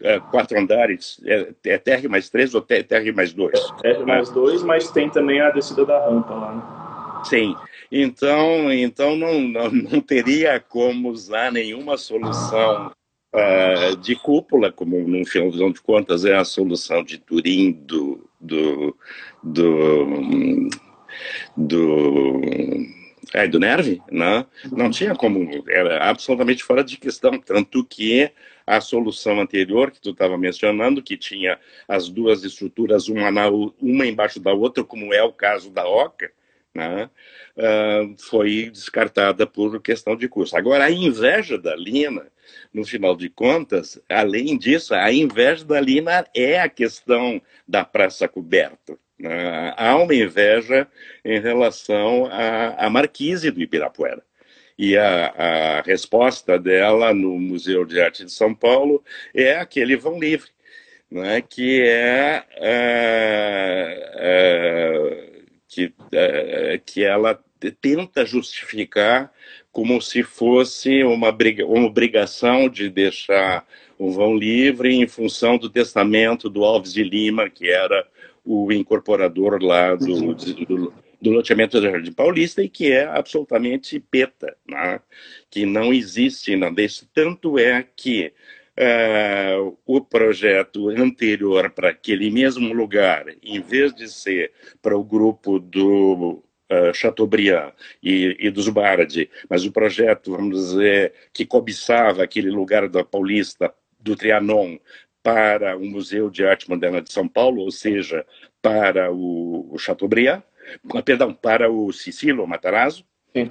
é, 0.03 0.19
quatro 0.19 0.59
andares, 0.59 1.21
é, 1.25 1.55
é 1.67 1.79
TR 1.79 2.09
mais 2.09 2.29
três 2.29 2.55
ou 2.55 2.61
TR 2.61 3.13
mais 3.15 3.33
dois? 3.33 3.61
TR 3.81 4.05
mais 4.05 4.29
dois, 4.31 4.63
mas 4.63 4.91
tem 4.91 5.09
também 5.09 5.41
a 5.41 5.51
descida 5.51 5.85
da 5.87 6.05
rampa 6.05 6.35
lá, 6.35 6.55
né? 6.55 7.25
Sim. 7.25 7.55
Então, 7.97 8.73
então 8.73 9.15
não, 9.15 9.41
não, 9.41 9.71
não 9.71 10.01
teria 10.01 10.59
como 10.59 11.11
usar 11.11 11.53
nenhuma 11.53 11.97
solução 11.97 12.91
uh, 13.33 13.97
de 13.99 14.17
cúpula, 14.17 14.73
como 14.73 14.99
no 15.07 15.25
final 15.25 15.71
de 15.71 15.81
contas 15.81 16.25
é 16.25 16.35
a 16.35 16.45
solução 16.45 17.05
de 17.05 17.19
Turim 17.19 17.71
do, 17.71 18.29
do, 18.41 18.97
do, 19.41 20.69
do 21.57 22.41
é, 23.33 23.47
do 23.47 23.61
Nerve, 23.61 24.03
né? 24.11 24.45
não 24.73 24.91
tinha 24.91 25.15
como, 25.15 25.49
era 25.69 26.11
absolutamente 26.11 26.65
fora 26.65 26.83
de 26.83 26.97
questão, 26.97 27.39
tanto 27.39 27.85
que 27.85 28.29
a 28.67 28.81
solução 28.81 29.41
anterior 29.41 29.93
que 29.93 30.01
tu 30.01 30.11
estava 30.11 30.37
mencionando, 30.37 31.01
que 31.01 31.17
tinha 31.17 31.61
as 31.87 32.09
duas 32.09 32.43
estruturas, 32.43 33.07
uma, 33.07 33.31
na, 33.31 33.49
uma 33.49 34.05
embaixo 34.05 34.41
da 34.41 34.53
outra, 34.53 34.83
como 34.83 35.15
é 35.15 35.23
o 35.23 35.33
caso 35.33 35.71
da 35.71 35.87
Oca, 35.87 36.33
né? 36.75 37.09
uh, 37.57 38.15
foi 38.29 38.69
descartada 38.71 39.47
por 39.47 39.81
questão 39.81 40.17
de 40.17 40.29
custo. 40.29 40.57
Agora, 40.57 40.85
a 40.85 40.91
inveja 40.91 41.57
da 41.57 41.77
Lina, 41.77 42.27
no 42.73 42.85
final 42.85 43.17
de 43.17 43.29
contas, 43.31 44.01
além 44.09 44.59
disso, 44.59 44.95
a 44.95 45.13
inveja 45.13 45.65
da 45.65 45.81
Lina 45.81 46.27
é 46.35 46.61
a 46.61 46.69
questão 46.69 47.41
da 47.67 47.85
praça 47.85 48.27
coberta. 48.27 48.99
Né? 49.19 49.73
Há 49.77 49.97
uma 49.97 50.15
inveja 50.15 50.89
em 51.25 51.41
relação 51.41 52.27
à, 52.27 52.87
à 52.87 52.91
Marquise 52.91 53.51
do 53.51 53.63
Ibirapuera. 53.63 54.23
E 54.77 54.97
a, 54.97 55.27
a, 55.29 55.83
resposta 55.83 56.59
dela 56.59 57.15
no 57.15 57.39
Museu 57.39 57.85
de 57.85 58.01
Arte 58.01 58.25
de 58.25 58.33
São 58.33 58.53
Paulo 58.53 59.05
é 59.33 59.57
aquele 59.57 59.97
vão 59.97 60.19
livre, 60.19 60.51
né? 61.09 61.41
que 61.41 61.81
é, 61.81 62.45
é 62.57 64.15
que, 65.75 65.93
é, 66.13 66.81
que 66.85 67.03
ela 67.03 67.39
tenta 67.81 68.25
justificar 68.25 69.33
como 69.73 70.01
se 70.01 70.23
fosse 70.23 71.03
uma, 71.03 71.33
briga, 71.33 71.67
uma 71.67 71.87
obrigação 71.87 72.69
de 72.69 72.89
deixar 72.89 73.67
o 73.99 74.13
vão 74.13 74.37
livre 74.37 74.95
em 74.95 75.09
função 75.09 75.59
do 75.59 75.69
testamento 75.69 76.49
do 76.49 76.65
Alves 76.65 76.93
de 76.93 77.03
Lima, 77.03 77.51
que 77.51 77.69
era 77.69 78.07
o 78.45 78.71
incorporador 78.71 79.61
lá 79.61 79.95
do, 79.97 80.35
do, 80.35 80.93
do 81.21 81.31
loteamento 81.31 81.81
do 81.81 81.91
Jardim 81.91 82.13
Paulista 82.13 82.63
e 82.63 82.69
que 82.69 82.93
é 82.93 83.05
absolutamente 83.05 83.99
peta, 83.99 84.57
né? 84.69 85.01
que 85.51 85.67
não 85.67 85.93
existe 85.93 86.55
não 86.55 86.73
desse 86.73 87.09
tanto 87.13 87.59
é 87.59 87.85
que 87.97 88.33
uh, 88.79 89.77
o 89.87 90.01
projeto 90.01 90.89
anterior 90.89 91.71
para 91.71 91.91
aquele 91.91 92.31
mesmo 92.31 92.73
lugar, 92.73 93.27
em 93.43 93.61
vez 93.61 93.95
de 93.95 94.09
ser 94.09 94.53
para 94.83 94.97
o 94.97 95.05
grupo 95.05 95.59
do 95.59 96.43
uh, 96.71 96.95
Chateaubriand 96.95 97.73
e, 98.03 98.37
e 98.39 98.51
dos 98.51 98.69
Bardi, 98.69 99.31
mas 99.49 99.65
o 99.65 99.73
projeto, 99.73 100.33
vamos 100.33 100.59
dizer, 100.59 101.13
que 101.33 101.47
cobiçava 101.47 102.23
aquele 102.23 102.51
lugar 102.51 102.89
da 102.89 103.05
Paulista, 103.05 103.73
do 103.99 104.17
Trianon, 104.17 104.79
para 105.23 105.75
o 105.75 105.85
Museu 105.87 106.29
de 106.29 106.45
Arte 106.45 106.69
Moderna 106.69 107.01
de 107.01 107.11
São 107.11 107.27
Paulo, 107.27 107.63
ou 107.63 107.71
seja, 107.71 108.27
para 108.61 109.11
o, 109.11 109.73
o 109.73 109.79
Chateaubriand, 109.79 110.43
perdão, 111.03 111.33
para 111.33 111.71
o 111.71 111.91
Cicilo 111.93 112.47
Matarazzo. 112.47 113.07
Né? 113.35 113.49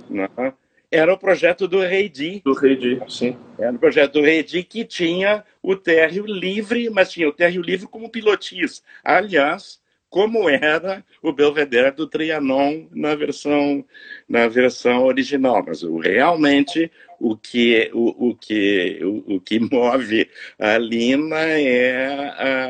Era 0.93 1.11
o 1.11 1.17
projeto 1.17 1.67
do 1.67 1.79
Reidi. 1.79 2.41
Do 2.45 2.53
Reidi, 2.53 3.01
sim. 3.09 3.35
Era 3.57 3.75
o 3.75 3.79
projeto 3.79 4.13
do 4.13 4.21
Reidi 4.21 4.63
que 4.63 4.85
tinha 4.85 5.43
o 5.61 5.75
térreo 5.75 6.23
livre, 6.25 6.87
mas 6.91 7.11
tinha 7.11 7.27
o 7.27 7.33
térreo 7.33 7.63
livre 7.63 7.87
como 7.87 8.11
pilotis. 8.11 8.83
Aliás, 9.03 9.81
como 10.07 10.47
era 10.47 11.03
o 11.23 11.33
Belvedere 11.33 11.89
do 11.89 12.05
Trianon 12.05 12.85
na 12.91 13.15
versão, 13.15 13.83
na 14.27 14.47
versão 14.47 15.05
original. 15.05 15.63
Mas 15.65 15.81
realmente 15.81 16.91
o 17.23 17.37
que, 17.37 17.89
o, 17.93 18.29
o 18.29 18.35
que, 18.35 18.99
o, 19.01 19.35
o, 19.35 19.39
que 19.39 19.57
move 19.71 20.29
a 20.59 20.77
Lina 20.77 21.39
é, 21.39 22.29
a, 22.37 22.67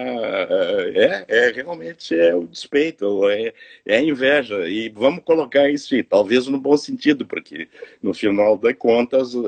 é, 0.93 1.25
é, 1.27 1.51
realmente 1.51 2.17
é 2.17 2.35
o 2.35 2.45
despeito, 2.45 3.27
é, 3.29 3.51
é 3.83 3.97
a 3.97 4.01
inveja. 4.01 4.67
E 4.69 4.89
vamos 4.89 5.23
colocar 5.23 5.69
isso, 5.69 6.01
talvez 6.03 6.47
no 6.47 6.59
bom 6.59 6.77
sentido, 6.77 7.25
porque 7.25 7.67
no 8.01 8.13
final 8.13 8.55
das 8.55 8.75
contas, 8.77 9.33
uh, 9.33 9.47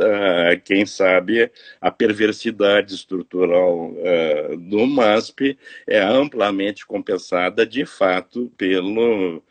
quem 0.64 0.86
sabe 0.88 1.52
a 1.80 1.92
perversidade 1.92 2.96
estrutural 2.96 3.92
uh, 3.92 4.58
do 4.58 4.88
MASP 4.88 5.58
é 5.88 6.00
amplamente 6.00 6.86
compensada 6.86 7.66
de 7.66 7.86
fato 7.86 8.52
pelo, 8.58 9.44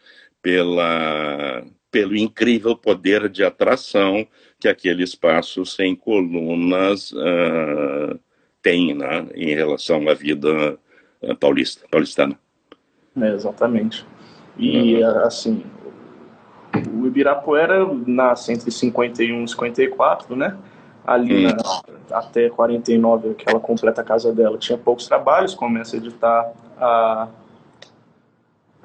pela, 0.43 1.65
pelo 1.95 2.17
incrível 2.17 2.77
poder 2.77 3.29
de 3.29 3.45
atração 3.45 4.27
que 4.59 4.67
aquele 4.67 5.05
espaço 5.05 5.65
sem 5.65 5.95
colunas 5.95 7.13
uh, 7.13 8.19
tem 8.61 8.93
né, 8.93 9.29
em 9.33 9.55
relação 9.55 10.09
à 10.09 10.13
vida 10.13 10.77
uh, 11.23 11.37
paulista, 11.37 11.87
paulistana. 11.89 12.37
É, 13.17 13.29
exatamente. 13.29 14.05
E, 14.59 14.97
uhum. 14.97 15.19
assim, 15.21 15.65
o 16.93 17.07
Ibirapuera 17.07 17.87
nasce 18.09 18.53
entre 18.53 18.73
51 18.73 19.45
e 19.45 19.49
54, 19.49 20.35
né? 20.35 20.59
Ali 21.07 21.47
na, 21.47 21.57
até 22.11 22.51
49, 22.51 23.35
que 23.35 23.49
ela 23.49 23.61
completa 23.61 24.01
a 24.01 24.05
casa 24.05 24.33
dela, 24.33 24.59
tinha 24.59 24.77
poucos 24.77 25.07
trabalhos, 25.07 25.55
começa 25.55 25.95
a 25.95 25.99
editar 25.99 26.53
a, 26.77 27.29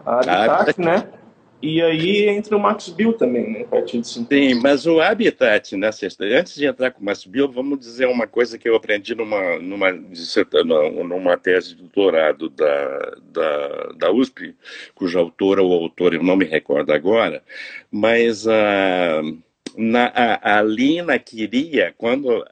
a 0.06 0.20
Habitat, 0.20 0.80
né? 0.80 1.19
E 1.62 1.82
aí 1.82 2.30
entra 2.30 2.56
o 2.56 2.60
Max 2.60 2.88
Bill 2.90 3.14
também, 3.14 3.52
né? 3.52 3.62
A 3.62 3.66
partir 3.66 4.00
de 4.00 4.08
50. 4.08 4.34
Sim, 4.34 4.62
mas 4.62 4.86
o 4.86 5.02
Habitat, 5.02 5.76
né, 5.76 5.90
antes 6.38 6.56
de 6.56 6.66
entrar 6.66 6.92
com 6.92 7.02
o 7.02 7.06
Max 7.06 7.26
Bill, 7.26 7.52
vamos 7.52 7.80
dizer 7.80 8.08
uma 8.08 8.26
coisa 8.26 8.58
que 8.58 8.70
eu 8.70 8.76
aprendi 8.76 9.14
numa, 9.14 9.60
numa, 9.60 9.92
numa 9.92 11.38
tese 11.38 11.76
de 11.76 11.82
doutorado 11.82 12.50
da, 12.50 13.18
da, 13.32 13.92
da 13.98 14.12
USP, 14.12 14.56
cuja 14.96 15.20
autora 15.20 15.62
ou 15.62 15.74
autor 15.74 16.14
eu 16.14 16.24
não 16.24 16.38
me 16.38 16.46
recordo 16.46 16.92
agora, 16.94 17.44
mas 17.92 18.48
a. 18.48 19.22
Uh, 19.22 19.50
na, 19.78 20.08
a, 20.08 20.60
a, 20.60 20.62
Lina 20.62 21.18
queria, 21.20 21.94
quando. 21.98 22.46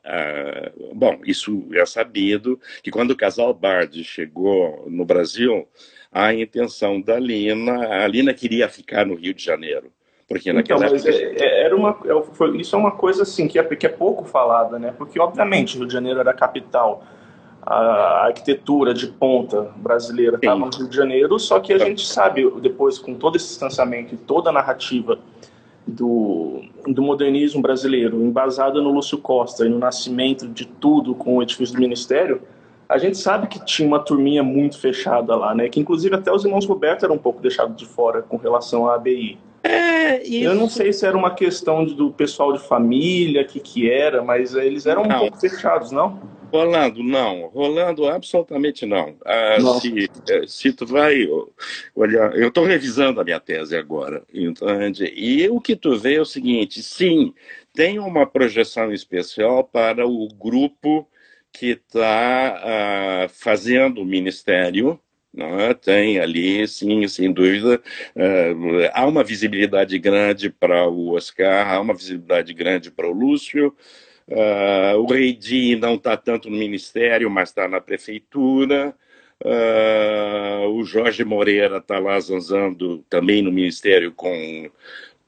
bom, 0.94 1.20
isso 1.26 1.68
é 1.74 1.86
sabido, 1.86 2.60
que 2.82 2.92
quando 2.92 3.12
o 3.12 3.18
casal 3.18 3.54
Bard 3.54 4.02
chegou 4.04 4.86
no 4.90 5.04
Brasil, 5.04 5.68
a 6.12 6.34
intenção 6.34 7.02
da 7.02 7.20
Lina. 7.20 8.04
A 8.04 8.08
Lina 8.08 8.34
queria 8.34 8.68
ficar 8.70 9.06
no 9.06 9.16
Rio 9.16 9.34
de 9.34 9.44
Janeiro, 9.44 9.92
Porque 10.28 10.52
naquela 10.52 10.86
então, 10.86 10.98
época... 10.98 11.10
É, 11.10 11.46
é, 11.46 11.64
era 11.66 11.76
uma, 11.76 11.98
é, 12.06 12.24
foi, 12.34 12.58
isso 12.58 12.76
é 12.76 12.80
uma 12.80 12.92
coisa 12.92 13.24
assim 13.24 13.48
que 13.48 13.58
é, 13.60 13.64
que 13.64 13.86
é 13.86 13.90
pouco 13.90 14.26
falada, 14.26 14.78
né? 14.78 14.94
Porque, 14.98 15.20
obviamente, 15.20 15.78
Rio 15.78 15.88
de 15.88 15.94
Janeiro 15.94 16.20
era 16.20 16.32
a 16.32 16.34
capital, 16.34 17.04
a 17.62 18.26
arquitetura 18.26 18.94
de 18.94 19.08
ponta 19.08 19.74
brasileira 19.76 20.38
estava 20.38 20.60
no 20.60 20.70
Rio 20.70 20.88
de 20.88 20.96
Janeiro, 20.96 21.38
só 21.38 21.60
que 21.60 21.74
a 21.74 21.78
gente 21.78 22.06
sabe, 22.06 22.50
depois, 22.62 22.98
com 22.98 23.14
todo 23.14 23.36
esse 23.36 23.48
distanciamento 23.48 24.16
e 24.16 24.18
toda 24.18 24.50
a 24.50 24.54
narrativa 24.54 25.20
do, 25.86 26.62
do 26.86 27.02
modernismo 27.02 27.62
brasileiro, 27.62 28.22
embasada 28.22 28.82
no 28.82 28.92
Lúcio 28.92 29.18
Costa 29.18 29.66
e 29.66 29.70
no 29.70 29.80
nascimento 29.80 30.48
de 30.48 30.66
tudo 30.66 31.16
com 31.16 31.38
o 31.38 31.44
edifício 31.44 31.76
do 31.76 31.82
Ministério, 31.82 32.42
a 32.90 32.98
gente 32.98 33.18
sabe 33.18 33.48
que 33.48 33.64
tinha 33.66 33.88
uma 33.88 34.00
turminha 34.00 34.44
muito 34.44 34.80
fechada 34.80 35.36
lá, 35.36 35.54
né? 35.54 35.68
Que 35.68 35.80
inclusive 35.80 36.16
até 36.16 36.32
os 36.32 36.46
irmãos 36.46 36.66
Roberto 36.66 37.04
eram 37.04 37.16
um 37.16 37.20
pouco 37.20 37.42
deixados 37.42 37.76
de 37.76 37.86
fora 37.86 38.22
com 38.22 38.38
relação 38.38 38.88
à 38.88 38.96
ABI. 38.96 39.38
É, 39.64 40.24
isso... 40.24 40.46
Eu 40.46 40.56
não 40.56 40.70
sei 40.70 40.94
se 40.94 41.06
era 41.06 41.18
uma 41.18 41.34
questão 41.34 41.84
do 41.84 42.12
pessoal 42.12 42.54
de 42.54 42.60
família, 42.60 43.44
que 43.44 43.60
que 43.60 43.90
era, 43.90 44.24
mas 44.24 44.56
eles 44.56 44.86
eram 44.86 45.04
não. 45.04 45.18
um 45.18 45.20
pouco 45.20 45.40
fechados, 45.40 45.92
não? 45.92 46.20
Rolando, 46.52 47.04
não. 47.04 47.48
Rolando, 47.48 48.08
absolutamente 48.08 48.86
não. 48.86 49.16
Ah. 49.26 49.58
Se, 49.82 50.10
eh, 50.30 50.44
se 50.48 50.72
tu 50.72 50.86
vai 50.86 51.28
olhar, 51.94 52.34
eu 52.38 52.48
estou 52.48 52.64
revisando 52.64 53.20
a 53.20 53.24
minha 53.24 53.40
tese 53.40 53.76
agora, 53.76 54.24
entende? 54.34 55.12
E 55.14 55.50
o 55.50 55.60
que 55.60 55.76
tu 55.76 55.98
vê 55.98 56.16
é 56.16 56.22
o 56.22 56.26
seguinte: 56.26 56.82
sim, 56.82 57.34
tem 57.74 58.00
uma 58.00 58.26
projeção 58.26 58.94
especial 58.94 59.66
para 59.66 60.08
o 60.08 60.28
grupo 60.30 61.06
que 61.58 61.72
está 61.72 63.26
ah, 63.26 63.28
fazendo 63.30 64.02
o 64.02 64.06
ministério, 64.06 65.00
é? 65.36 65.74
tem 65.74 66.20
ali, 66.20 66.68
sim, 66.68 67.08
sem 67.08 67.32
dúvida, 67.32 67.82
uh, 68.16 68.90
há 68.94 69.06
uma 69.06 69.24
visibilidade 69.24 69.98
grande 70.00 70.50
para 70.50 70.88
o 70.88 71.14
Oscar, 71.16 71.68
há 71.72 71.80
uma 71.80 71.94
visibilidade 71.94 72.54
grande 72.54 72.92
para 72.92 73.08
o 73.08 73.12
Lúcio, 73.12 73.76
uh, 74.28 74.98
o 74.98 75.06
Reidi 75.06 75.76
não 75.76 75.96
está 75.96 76.16
tanto 76.16 76.50
no 76.50 76.58
Ministério, 76.58 77.30
mas 77.30 77.50
está 77.50 77.68
na 77.68 77.82
Prefeitura, 77.82 78.96
uh, 79.44 80.68
o 80.70 80.84
Jorge 80.84 81.24
Moreira 81.24 81.78
está 81.78 82.00
lá 82.00 82.20
zanzando 82.20 83.04
também 83.10 83.42
no 83.42 83.52
Ministério 83.52 84.12
com 84.12 84.70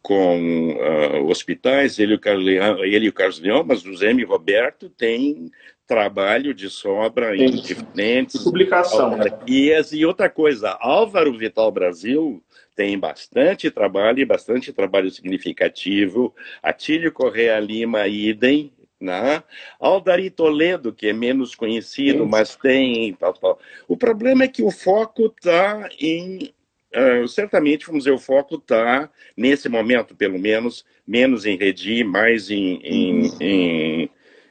com 0.02 0.72
uh, 0.72 1.28
hospitais, 1.30 2.00
ele, 2.00 2.14
e 2.14 3.10
o 3.10 3.14
Carlos 3.14 3.40
Leão, 3.40 3.64
mas 3.68 3.86
o 3.86 3.96
Zé 3.96 4.12
Roberto 4.24 4.90
tem 4.90 5.52
trabalho 5.90 6.54
de 6.54 6.70
sobra 6.70 7.36
em 7.36 7.50
diferentes 7.50 8.44
publicação 8.44 9.18
né? 9.18 9.26
e 9.48 10.06
outra 10.06 10.30
coisa 10.30 10.78
Álvaro 10.80 11.36
Vital 11.36 11.72
Brasil 11.72 12.44
tem 12.76 12.98
bastante 12.98 13.72
trabalho 13.72 14.20
e 14.20 14.26
bastante 14.26 14.72
trabalho 14.72 15.10
significativo 15.10 16.32
Atílio 16.62 17.12
Correa 17.12 17.60
Lima 17.60 18.08
idem 18.08 18.72
né? 19.02 19.42
Aldari 19.80 20.30
Toledo, 20.30 20.92
que 20.92 21.08
é 21.08 21.14
menos 21.14 21.56
conhecido, 21.56 22.26
Sim. 22.26 22.30
mas 22.30 22.58
tem. 22.58 23.14
Tal, 23.14 23.34
tal. 23.34 23.58
O 23.88 23.96
problema 23.96 24.44
é 24.44 24.48
que 24.50 24.62
o 24.62 24.70
foco 24.70 25.28
está 25.28 25.88
em. 25.98 26.54
Uh, 26.94 27.26
certamente, 27.26 27.86
vamos 27.86 28.04
dizer, 28.04 28.12
o 28.12 28.20
foco 28.20 28.56
está, 28.56 29.10
nesse 29.38 29.70
momento, 29.70 30.14
pelo 30.14 30.38
menos, 30.38 30.84
menos 31.08 31.46
em 31.46 31.56
Redi, 31.56 32.04
mais 32.04 32.52
em, 32.52 32.82
em, 32.84 33.22
uhum. 33.22 33.38
em 33.40 34.10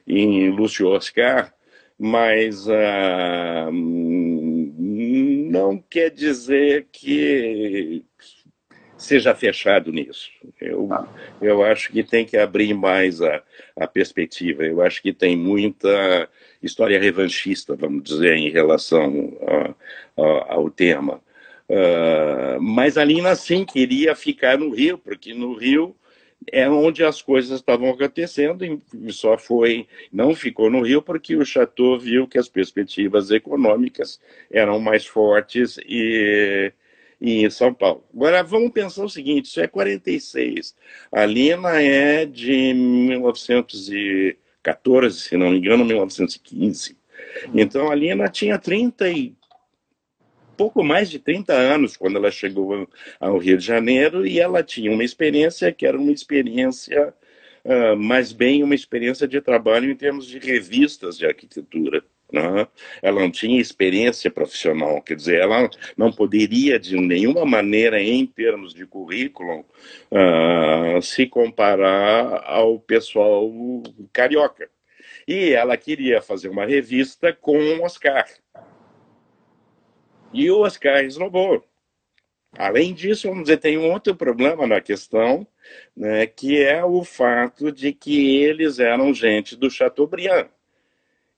em 0.08 0.50
Lúcio 0.50 0.88
Oscar, 0.88 1.52
mas 1.98 2.66
uh, 2.66 3.70
não 3.70 5.78
quer 5.78 6.10
dizer 6.10 6.86
que 6.90 8.04
seja 8.96 9.34
fechado 9.34 9.92
nisso. 9.92 10.30
Eu, 10.60 10.88
ah. 10.92 11.06
eu 11.40 11.62
acho 11.62 11.92
que 11.92 12.02
tem 12.02 12.24
que 12.24 12.36
abrir 12.36 12.74
mais 12.74 13.22
a, 13.22 13.42
a 13.76 13.86
perspectiva. 13.86 14.64
Eu 14.64 14.82
acho 14.82 15.00
que 15.00 15.12
tem 15.12 15.36
muita 15.36 16.28
história 16.62 17.00
revanchista, 17.00 17.76
vamos 17.76 18.02
dizer, 18.02 18.36
em 18.36 18.50
relação 18.50 19.36
a, 19.46 20.22
a, 20.22 20.54
ao 20.54 20.70
tema. 20.70 21.20
Uh, 21.68 22.60
mas 22.60 22.96
a 22.96 23.04
Lina 23.04 23.36
sim 23.36 23.64
queria 23.64 24.16
ficar 24.16 24.58
no 24.58 24.70
Rio, 24.70 24.98
porque 24.98 25.34
no 25.34 25.54
Rio 25.54 25.94
é 26.52 26.68
onde 26.68 27.02
as 27.04 27.22
coisas 27.22 27.60
estavam 27.60 27.90
acontecendo 27.90 28.64
e 28.64 28.80
só 29.12 29.38
foi, 29.38 29.86
não 30.12 30.34
ficou 30.34 30.68
no 30.70 30.82
Rio 30.82 31.00
porque 31.02 31.36
o 31.36 31.44
Chateau 31.44 31.98
viu 31.98 32.26
que 32.26 32.38
as 32.38 32.48
perspectivas 32.48 33.30
econômicas 33.30 34.18
eram 34.50 34.80
mais 34.80 35.04
fortes 35.06 35.76
e, 35.78 36.72
e 37.20 37.44
em 37.44 37.50
São 37.50 37.74
Paulo. 37.74 38.04
Agora 38.14 38.42
vamos 38.42 38.72
pensar 38.72 39.04
o 39.04 39.08
seguinte, 39.08 39.46
isso 39.46 39.60
é 39.60 39.66
46, 39.66 40.74
a 41.12 41.26
Lina 41.26 41.82
é 41.82 42.26
de 42.26 42.72
1914, 42.74 45.20
se 45.20 45.36
não 45.36 45.50
me 45.50 45.58
engano, 45.58 45.84
1915. 45.84 46.96
Então 47.54 47.90
a 47.90 47.94
Lina 47.94 48.28
tinha 48.28 48.58
30 48.58 49.08
e 49.10 49.34
pouco 50.58 50.82
mais 50.82 51.08
de 51.08 51.20
30 51.20 51.54
anos 51.54 51.96
quando 51.96 52.16
ela 52.16 52.32
chegou 52.32 52.88
ao 53.20 53.38
Rio 53.38 53.56
de 53.56 53.64
Janeiro 53.64 54.26
e 54.26 54.40
ela 54.40 54.60
tinha 54.60 54.90
uma 54.90 55.04
experiência 55.04 55.72
que 55.72 55.86
era 55.86 55.96
uma 55.96 56.10
experiência, 56.10 57.14
uh, 57.64 57.96
mais 57.96 58.32
bem 58.32 58.64
uma 58.64 58.74
experiência 58.74 59.28
de 59.28 59.40
trabalho 59.40 59.88
em 59.88 59.94
termos 59.94 60.26
de 60.26 60.40
revistas 60.40 61.16
de 61.16 61.24
arquitetura. 61.24 62.02
Né? 62.30 62.66
Ela 63.00 63.20
não 63.20 63.30
tinha 63.30 63.60
experiência 63.60 64.30
profissional, 64.30 65.00
quer 65.00 65.14
dizer, 65.14 65.40
ela 65.40 65.70
não 65.96 66.12
poderia 66.12 66.78
de 66.78 66.96
nenhuma 66.96 67.46
maneira, 67.46 68.02
em 68.02 68.26
termos 68.26 68.74
de 68.74 68.84
currículo, 68.84 69.64
uh, 70.10 71.00
se 71.00 71.24
comparar 71.24 72.42
ao 72.44 72.80
pessoal 72.80 73.48
carioca. 74.12 74.68
E 75.26 75.52
ela 75.52 75.76
queria 75.76 76.20
fazer 76.20 76.48
uma 76.48 76.66
revista 76.66 77.32
com 77.32 77.80
Oscar. 77.82 78.26
E 80.32 80.50
o 80.50 80.60
Oscar 80.60 81.04
esnobou. 81.04 81.64
Além 82.56 82.94
disso, 82.94 83.28
vamos 83.28 83.44
dizer, 83.44 83.58
tem 83.58 83.78
um 83.78 83.92
outro 83.92 84.14
problema 84.14 84.66
na 84.66 84.80
questão, 84.80 85.46
né, 85.96 86.26
que 86.26 86.62
é 86.62 86.84
o 86.84 87.04
fato 87.04 87.70
de 87.70 87.92
que 87.92 88.36
eles 88.42 88.78
eram 88.78 89.12
gente 89.12 89.54
do 89.56 89.70
Chateaubriand. 89.70 90.48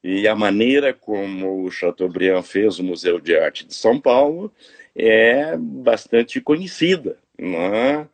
E 0.03 0.26
a 0.26 0.35
maneira 0.35 0.94
como 0.94 1.64
o 1.64 1.70
Chateaubriand 1.70 2.42
fez 2.42 2.79
o 2.79 2.85
Museu 2.85 3.20
de 3.20 3.37
Arte 3.37 3.66
de 3.66 3.74
São 3.74 4.00
Paulo 4.00 4.53
é 4.96 5.57
bastante 5.59 6.40
conhecida. 6.40 7.18
Né? 7.38 8.09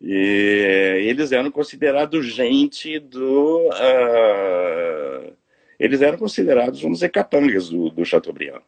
E 0.00 1.00
eles 1.04 1.32
eram 1.32 1.50
considerados 1.50 2.26
gente 2.26 2.98
do. 3.00 3.68
Uh, 3.70 5.32
eles 5.80 6.00
eram 6.00 6.18
considerados, 6.18 6.80
vamos 6.80 6.98
dizer, 6.98 7.08
capangas 7.08 7.68
do, 7.68 7.90
do 7.90 8.04
Chateaubriand 8.04 8.62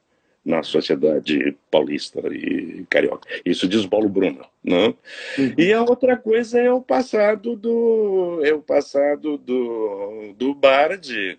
na 0.44 0.62
sociedade 0.62 1.56
paulista 1.70 2.20
e 2.28 2.84
carioca. 2.90 3.28
Isso 3.44 3.66
diz 3.66 3.86
Paulo 3.86 4.08
Bruno, 4.08 4.44
né? 4.62 4.94
Uhum. 5.38 5.54
E 5.56 5.72
a 5.72 5.82
outra 5.82 6.16
coisa 6.16 6.60
é 6.60 6.70
o 6.70 6.82
passado 6.82 7.56
do 7.56 8.40
é 8.44 8.52
o 8.52 8.60
passado 8.60 9.38
do 9.38 10.34
do 10.36 10.54
Bardi 10.54 11.38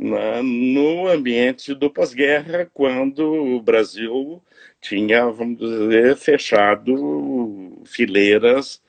né? 0.00 0.40
no 0.42 1.06
ambiente 1.08 1.74
do 1.74 1.90
pós-guerra, 1.90 2.68
quando 2.72 3.20
o 3.20 3.60
Brasil 3.60 4.42
tinha, 4.80 5.30
vamos 5.30 5.58
dizer, 5.58 6.16
fechado 6.16 7.82
fileiras 7.84 8.80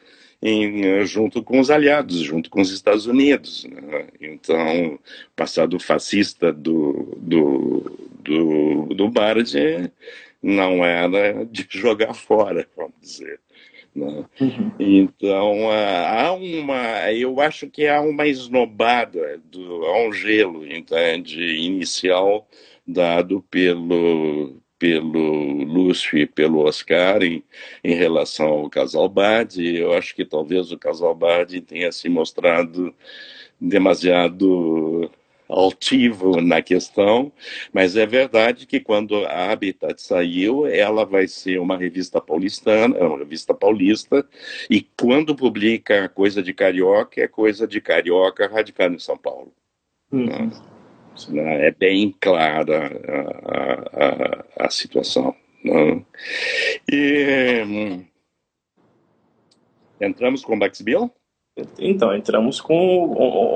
em, 0.42 1.06
junto 1.06 1.44
com 1.44 1.60
os 1.60 1.70
aliados, 1.70 2.20
junto 2.20 2.50
com 2.50 2.62
os 2.62 2.72
Estados 2.72 3.06
Unidos. 3.08 3.66
Né? 3.66 4.08
Então, 4.22 4.94
o 4.96 5.00
passado 5.36 5.78
fascista 5.80 6.54
do, 6.54 7.18
do, 7.18 8.00
do, 8.24 8.94
do 8.94 9.10
Bardi 9.10 9.92
não 10.42 10.84
era 10.84 11.46
de 11.46 11.66
jogar 11.70 12.14
fora, 12.14 12.68
vamos 12.76 12.96
dizer. 13.00 13.40
Né? 13.94 14.26
Uhum. 14.40 14.72
Então 14.80 15.70
há 15.70 16.32
uma, 16.34 17.12
eu 17.12 17.40
acho 17.42 17.70
que 17.70 17.88
há 17.88 18.02
uma 18.02 18.26
esnobada, 18.26 19.40
do, 19.46 19.86
há 19.86 20.08
um 20.08 20.14
gelo, 20.14 20.66
entende, 20.66 21.42
inicial 21.58 22.48
dado 22.88 23.42
pelo 23.50 24.62
pelo 24.82 25.64
Lúcio 25.64 26.18
e 26.18 26.26
pelo 26.26 26.62
Oscar 26.66 27.22
em, 27.22 27.44
em 27.84 27.94
relação 27.94 28.48
ao 28.48 28.70
casal 28.70 29.08
Bardi. 29.08 29.78
Eu 29.78 29.94
acho 29.94 30.16
que 30.16 30.26
talvez 30.26 30.72
o 30.72 30.78
casal 30.78 31.14
Bardi 31.14 31.62
tenha 31.62 31.92
se 31.92 32.10
mostrado 32.10 32.92
demasiado 33.60 35.08
altivo 35.52 36.42
na 36.42 36.62
questão, 36.62 37.32
mas 37.74 37.96
é 37.96 38.06
verdade 38.06 38.66
que 38.66 38.80
quando 38.80 39.26
a 39.26 39.52
Habitat 39.52 40.02
saiu, 40.02 40.66
ela 40.66 41.06
vai 41.06 41.28
ser 41.28 41.60
uma 41.60 41.78
revista 41.78 42.22
paulistana, 42.22 42.98
é 42.98 43.04
uma 43.04 43.18
revista 43.18 43.54
paulista, 43.54 44.26
e 44.70 44.82
quando 44.82 45.36
publica 45.36 46.10
coisa 46.10 46.42
de 46.42 46.54
carioca, 46.54 47.22
é 47.22 47.28
coisa 47.28 47.68
de 47.68 47.82
carioca 47.82 48.48
radicado 48.48 48.96
em 48.96 49.00
São 49.00 49.18
Paulo. 49.18 49.52
Uhum. 50.12 50.26
Né? 50.26 50.52
Né? 51.30 51.68
É 51.68 51.72
bem 51.72 52.16
clara 52.20 52.90
a, 53.48 54.64
a, 54.64 54.66
a 54.68 54.70
situação. 54.70 55.36
Né? 55.64 56.04
E, 56.92 58.02
Entramos 60.02 60.44
com 60.44 60.54
o 60.54 60.58
Max 60.58 60.82
Bill? 60.82 61.12
Então, 61.78 62.16
entramos 62.16 62.60
com 62.60 63.12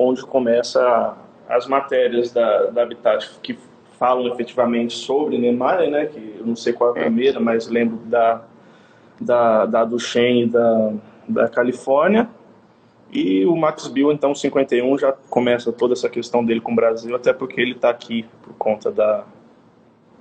onde 0.06 0.22
começa 0.22 1.16
as 1.48 1.66
matérias 1.66 2.32
da, 2.32 2.66
da 2.66 2.82
Habitat 2.82 3.28
que 3.42 3.58
falam 3.98 4.26
efetivamente 4.32 4.94
sobre 4.94 5.38
Neymar, 5.38 5.88
né? 5.88 6.06
Que 6.06 6.36
eu 6.38 6.46
não 6.46 6.56
sei 6.56 6.72
qual 6.72 6.94
é 6.94 7.00
a 7.00 7.02
primeira, 7.04 7.40
mas 7.40 7.68
lembro 7.68 7.96
da, 8.04 8.44
da, 9.20 9.66
da 9.66 9.84
do 9.84 9.98
Shen 9.98 10.48
da, 10.48 10.92
da 11.28 11.48
Califórnia. 11.48 12.28
E 13.10 13.46
o 13.46 13.56
Max 13.56 13.86
Bill, 13.86 14.12
então, 14.12 14.34
51, 14.34 14.98
já 14.98 15.12
começa 15.12 15.72
toda 15.72 15.94
essa 15.94 16.08
questão 16.08 16.44
dele 16.44 16.60
com 16.60 16.72
o 16.72 16.76
Brasil, 16.76 17.14
até 17.14 17.32
porque 17.32 17.60
ele 17.60 17.72
está 17.72 17.88
aqui 17.88 18.26
por 18.42 18.54
conta 18.54 18.90
da. 18.90 19.24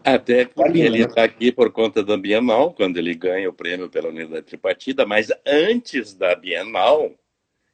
Até 0.03 0.45
porque 0.45 0.79
ele 0.79 1.01
está 1.01 1.21
né? 1.21 1.23
aqui 1.23 1.51
por 1.51 1.71
conta 1.71 2.03
da 2.03 2.15
Bienal, 2.15 2.73
quando 2.73 2.97
ele 2.97 3.15
ganha 3.15 3.49
o 3.49 3.53
prêmio 3.53 3.89
pela 3.89 4.09
unidade 4.09 4.43
tripartida, 4.43 5.03
mas 5.03 5.31
antes 5.45 6.13
da 6.13 6.35
Bienal, 6.35 7.11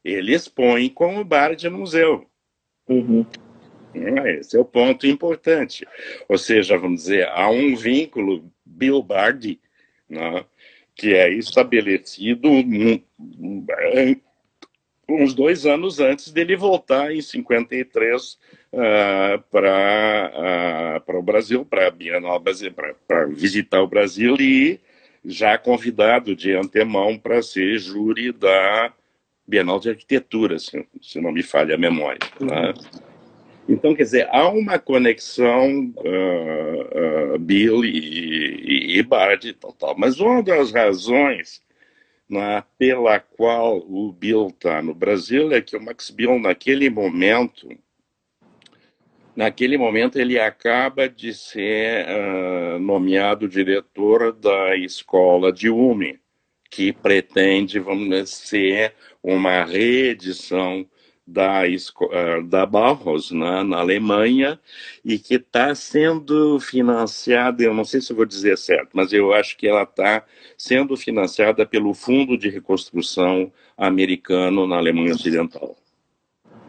ele 0.03 0.33
expõe 0.33 0.87
com 0.87 1.19
o 1.19 1.25
bar 1.25 1.55
de 1.55 1.69
museu. 1.69 2.25
Uhum. 2.91 3.25
É, 3.93 4.39
esse 4.39 4.57
é 4.57 4.59
o 4.59 4.65
ponto 4.65 5.07
importante. 5.07 5.87
Ou 6.27 6.37
seja, 6.37 6.77
vamos 6.77 7.03
dizer, 7.03 7.27
há 7.29 7.49
um 7.49 7.75
vínculo 7.75 8.51
Bill 8.65 9.01
Bardi, 9.01 9.59
né, 10.09 10.45
que 10.93 11.13
é 11.13 11.29
estabelecido 11.29 12.49
uns 15.09 15.33
dois 15.33 15.65
anos 15.65 15.99
antes 15.99 16.31
dele 16.31 16.55
voltar 16.55 17.13
em 17.13 17.21
53 17.21 18.33
uh, 18.73 19.41
para 19.49 21.01
uh, 21.07 21.17
o 21.17 21.21
Brasil, 21.21 21.65
para 21.65 21.91
Bienal 21.91 22.39
Brasil, 22.39 22.73
para 23.07 23.25
visitar 23.25 23.81
o 23.81 23.87
Brasil 23.87 24.35
e 24.39 24.79
já 25.23 25.57
convidado 25.57 26.35
de 26.35 26.53
antemão 26.53 27.17
para 27.17 27.41
ser 27.41 27.77
júri 27.77 28.31
da 28.31 28.93
Bienal 29.51 29.81
de 29.81 29.89
Arquitetura, 29.89 30.57
se, 30.57 30.87
se 31.01 31.19
não 31.19 31.33
me 31.33 31.43
falha 31.43 31.75
a 31.75 31.77
memória. 31.77 32.19
Né? 32.39 32.73
Então, 33.67 33.93
quer 33.93 34.03
dizer, 34.03 34.29
há 34.31 34.47
uma 34.47 34.79
conexão 34.79 35.93
uh, 35.97 37.35
uh, 37.35 37.37
Bill 37.37 37.83
e, 37.83 37.89
e, 37.89 38.97
e 38.97 39.03
Bard 39.03 39.45
e 39.45 39.51
tal, 39.51 39.73
tal. 39.73 39.97
Mas 39.97 40.21
uma 40.21 40.41
das 40.41 40.71
razões 40.71 41.61
né, 42.29 42.63
pela 42.77 43.19
qual 43.19 43.79
o 43.79 44.13
Bill 44.13 44.47
está 44.47 44.81
no 44.81 44.93
Brasil 44.93 45.51
é 45.51 45.61
que 45.61 45.75
o 45.75 45.83
Max 45.83 46.09
Bill, 46.09 46.39
naquele 46.39 46.89
momento, 46.89 47.67
naquele 49.35 49.77
momento 49.77 50.17
ele 50.17 50.39
acaba 50.39 51.09
de 51.09 51.33
ser 51.33 52.05
uh, 52.07 52.79
nomeado 52.79 53.49
diretor 53.49 54.31
da 54.31 54.77
escola 54.77 55.51
de 55.51 55.69
UME, 55.69 56.21
que 56.69 56.93
pretende, 56.93 57.79
vamos 57.79 58.07
dizer, 58.07 58.25
ser 58.27 58.93
uma 59.23 59.63
reedição 59.63 60.85
da, 61.25 61.65
eh, 61.65 62.41
da 62.43 62.65
Bauhaus, 62.65 63.31
né, 63.31 63.63
na 63.63 63.79
Alemanha, 63.79 64.59
e 65.03 65.17
que 65.17 65.35
está 65.35 65.73
sendo 65.73 66.59
financiada, 66.59 67.63
eu 67.63 67.73
não 67.73 67.85
sei 67.85 68.01
se 68.01 68.13
vou 68.13 68.25
dizer 68.25 68.57
certo, 68.57 68.89
mas 68.93 69.13
eu 69.13 69.33
acho 69.33 69.57
que 69.57 69.67
ela 69.67 69.83
está 69.83 70.25
sendo 70.57 70.97
financiada 70.97 71.65
pelo 71.65 71.93
Fundo 71.93 72.37
de 72.37 72.49
Reconstrução 72.49 73.51
Americano 73.77 74.67
na 74.67 74.77
Alemanha 74.77 75.13
Ocidental. 75.13 75.75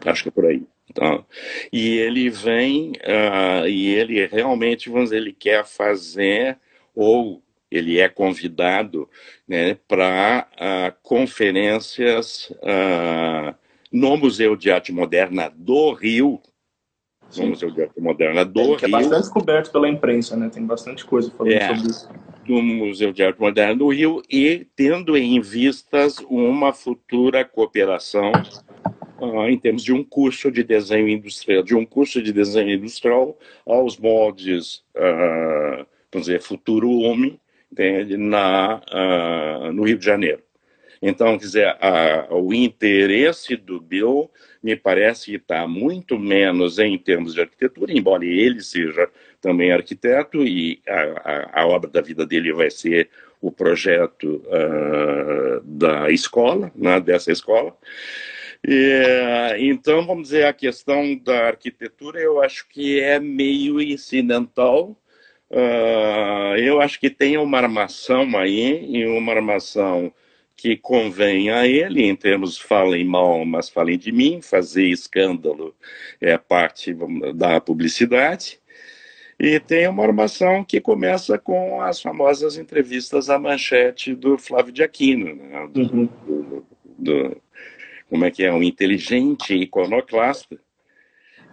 Acho 0.05 0.23
que 0.23 0.29
é 0.29 0.31
por 0.31 0.45
aí. 0.45 0.63
Tá? 0.93 1.23
E 1.71 1.97
ele 1.97 2.29
vem, 2.29 2.91
uh, 2.91 3.67
e 3.67 3.87
ele 3.95 4.25
realmente, 4.27 4.89
vamos 4.89 5.05
dizer, 5.09 5.17
ele 5.17 5.33
quer 5.33 5.65
fazer, 5.65 6.57
ou 6.93 7.42
ele 7.75 7.99
é 7.99 8.07
convidado 8.07 9.09
né, 9.47 9.75
para 9.87 10.47
uh, 10.53 10.95
conferências 11.01 12.51
uh, 12.61 13.55
no 13.91 14.17
Museu 14.17 14.55
de 14.55 14.71
Arte 14.71 14.91
Moderna 14.91 15.51
do 15.55 15.93
Rio, 15.93 16.41
Sim. 17.29 17.43
no 17.43 17.49
Museu 17.49 17.71
de 17.71 17.81
Arte 17.81 17.99
Moderna 17.99 18.43
do 18.43 18.59
é, 18.59 18.63
Rio. 18.63 18.77
é 18.83 18.87
bastante 18.87 19.29
coberto 19.29 19.71
pela 19.71 19.87
imprensa, 19.87 20.35
né? 20.35 20.49
Tem 20.49 20.65
bastante 20.65 21.05
coisa 21.05 21.31
falando 21.31 21.53
é, 21.53 21.75
sobre 21.75 21.91
isso. 21.91 22.09
No 22.47 22.61
Museu 22.61 23.13
de 23.13 23.23
Arte 23.23 23.39
Moderna 23.39 23.75
do 23.75 23.87
Rio 23.89 24.21
e 24.29 24.67
tendo 24.75 25.17
em 25.17 25.39
vistas 25.41 26.17
uma 26.29 26.73
futura 26.73 27.45
cooperação 27.45 28.31
uh, 29.19 29.47
em 29.47 29.57
termos 29.57 29.83
de 29.83 29.93
um 29.93 30.03
curso 30.03 30.51
de 30.51 30.63
desenho 30.63 31.07
industrial, 31.07 31.63
de 31.63 31.75
um 31.75 31.85
curso 31.85 32.21
de 32.21 32.33
desenho 32.33 32.71
industrial 32.71 33.37
aos 33.65 33.97
moldes, 33.97 34.83
uh, 34.95 35.85
vamos 36.11 36.27
dizer, 36.27 36.41
futuro 36.41 36.91
homem, 36.99 37.39
entende? 37.73 38.17
na, 38.17 38.81
uh, 38.91 39.71
no 39.73 39.83
Rio 39.83 39.97
de 39.97 40.05
Janeiro. 40.05 40.41
Então, 41.01 41.35
dizer, 41.35 41.67
a, 41.81 42.27
o 42.29 42.53
interesse 42.53 43.57
do 43.57 43.81
Bill 43.81 44.31
me 44.63 44.75
parece 44.75 45.31
que 45.31 45.37
está 45.37 45.67
muito 45.67 46.17
menos 46.17 46.79
em 46.79 46.97
termos 46.97 47.33
de 47.33 47.41
arquitetura, 47.41 47.91
embora 47.91 48.23
ele 48.23 48.61
seja 48.61 49.09
também 49.41 49.73
arquiteto 49.73 50.45
e 50.45 50.81
a, 50.87 51.01
a, 51.01 51.61
a 51.63 51.67
obra 51.67 51.89
da 51.89 51.99
vida 51.99 52.25
dele 52.25 52.53
vai 52.53 52.71
ser 52.71 53.09
o 53.41 53.51
projeto 53.51 54.41
uh, 54.45 55.59
da 55.65 56.09
escola, 56.09 56.71
né, 56.73 57.01
dessa 57.01 57.33
escola. 57.33 57.75
E, 58.65 59.57
então, 59.59 60.05
vamos 60.05 60.29
dizer, 60.29 60.45
a 60.45 60.53
questão 60.53 61.17
da 61.17 61.47
arquitetura 61.47 62.21
eu 62.21 62.41
acho 62.41 62.65
que 62.69 63.01
é 63.01 63.19
meio 63.19 63.81
incidental, 63.81 64.95
Uh, 65.53 66.57
eu 66.57 66.81
acho 66.81 66.99
que 66.99 67.11
tem 67.11 67.37
uma 67.37 67.59
armação 67.59 68.35
aí, 68.35 68.85
e 68.89 69.05
uma 69.05 69.33
armação 69.33 70.11
que 70.55 70.75
convém 70.75 71.51
a 71.51 71.67
ele, 71.67 72.03
em 72.03 72.15
termos 72.15 72.57
falem 72.57 73.05
mal, 73.05 73.45
mas 73.45 73.69
falem 73.69 73.97
de 73.97 74.11
mim, 74.11 74.41
fazer 74.41 74.87
escândalo 74.87 75.75
é 76.19 76.35
parte 76.37 76.95
da 77.35 77.61
publicidade. 77.61 78.59
E 79.39 79.59
tem 79.59 79.87
uma 79.87 80.03
armação 80.03 80.63
que 80.63 80.79
começa 80.79 81.37
com 81.37 81.81
as 81.81 82.01
famosas 82.01 82.57
entrevistas 82.57 83.29
à 83.29 83.37
manchete 83.37 84.15
do 84.15 84.37
Flávio 84.37 84.71
de 84.71 84.81
Aquino, 84.81 85.35
né? 85.35 85.67
do, 85.71 85.81
uhum. 85.81 86.09
do, 86.25 86.65
do, 86.97 87.41
como 88.09 88.25
é 88.25 88.31
que 88.31 88.43
é, 88.43 88.51
um 88.51 88.63
inteligente 88.63 89.53
iconoclasta, 89.53 90.57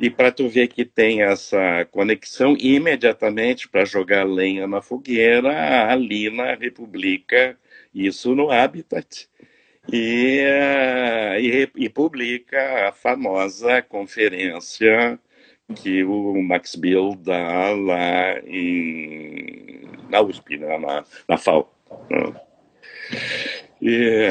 e 0.00 0.08
para 0.08 0.32
tu 0.32 0.48
ver 0.48 0.68
que 0.68 0.82
tem 0.82 1.22
essa 1.22 1.84
conexão 1.90 2.56
imediatamente 2.58 3.68
para 3.68 3.84
jogar 3.84 4.26
lenha 4.26 4.66
na 4.66 4.80
fogueira, 4.80 5.90
ali 5.92 6.30
na 6.30 6.54
República, 6.54 7.54
isso 7.94 8.34
no 8.34 8.50
Habitat, 8.50 9.28
e, 9.92 10.42
e, 11.38 11.70
e 11.76 11.88
publica 11.90 12.88
a 12.88 12.92
famosa 12.92 13.82
conferência 13.82 15.20
que 15.76 16.02
o 16.02 16.42
Max 16.42 16.74
Bill 16.76 17.14
dá 17.16 17.70
lá 17.70 18.40
em, 18.46 19.82
na 20.08 20.22
USP, 20.22 20.56
né, 20.56 20.78
na, 20.78 21.04
na 21.28 21.36
FAO. 21.36 21.70
E, 23.82 24.28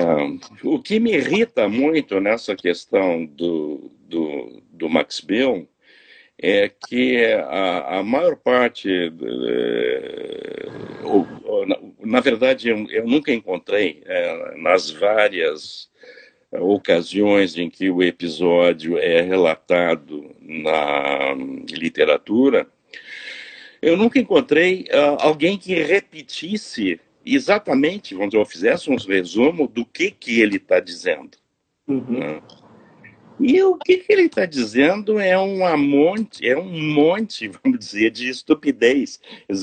o 0.64 0.82
que 0.82 1.00
me 1.00 1.14
irrita 1.14 1.70
muito 1.70 2.20
nessa 2.20 2.56
questão 2.56 3.24
do, 3.26 3.92
do, 4.10 4.62
do 4.72 4.90
Max 4.90 5.22
Bill 5.22 5.68
é 6.42 6.70
que 6.70 7.26
a, 7.26 8.00
a 8.00 8.04
maior 8.04 8.36
parte, 8.38 8.90
ou, 11.04 11.28
ou, 11.44 11.68
na, 11.68 11.78
na, 12.00 12.20
verdade, 12.22 12.70
eu, 12.70 12.90
eu 12.90 13.06
nunca 13.06 13.32
encontrei 13.34 14.02
é, 14.06 14.58
nas 14.58 14.90
várias 14.90 15.90
ocasiões 16.52 17.58
em 17.58 17.70
que 17.70 17.90
o 17.90 18.02
episódio 18.02 18.98
é 18.98 19.22
relatado 19.22 20.36
na 20.42 21.36
literatura, 21.70 22.68
eu 23.82 23.96
nunca 23.96 24.20
encontrei 24.20 24.88
uh, 24.92 25.18
alguém 25.20 25.58
que 25.58 25.74
repetisse 25.76 27.00
exatamente, 27.26 28.14
vamos 28.14 28.30
dizer, 28.30 28.40
ou 28.40 28.46
fizesse 28.46 28.90
um 28.90 28.96
resumo 28.96 29.68
do 29.68 29.86
que, 29.86 30.12
que 30.12 30.42
ele 30.42 30.58
está 30.58 30.80
dizendo. 30.80 31.38
Uhum. 31.88 32.20
Né? 32.20 32.42
E 33.40 33.64
o 33.64 33.78
que, 33.78 33.98
que 33.98 34.12
ele 34.12 34.24
está 34.24 34.46
dizendo 34.46 35.18
é 35.18 35.40
um 35.40 35.78
monte, 35.78 36.48
é 36.48 36.58
um 36.58 36.94
monte, 36.94 37.48
vamos 37.64 37.80
dizer, 37.80 38.12
de 38.12 38.30
estupidez. 38.30 39.20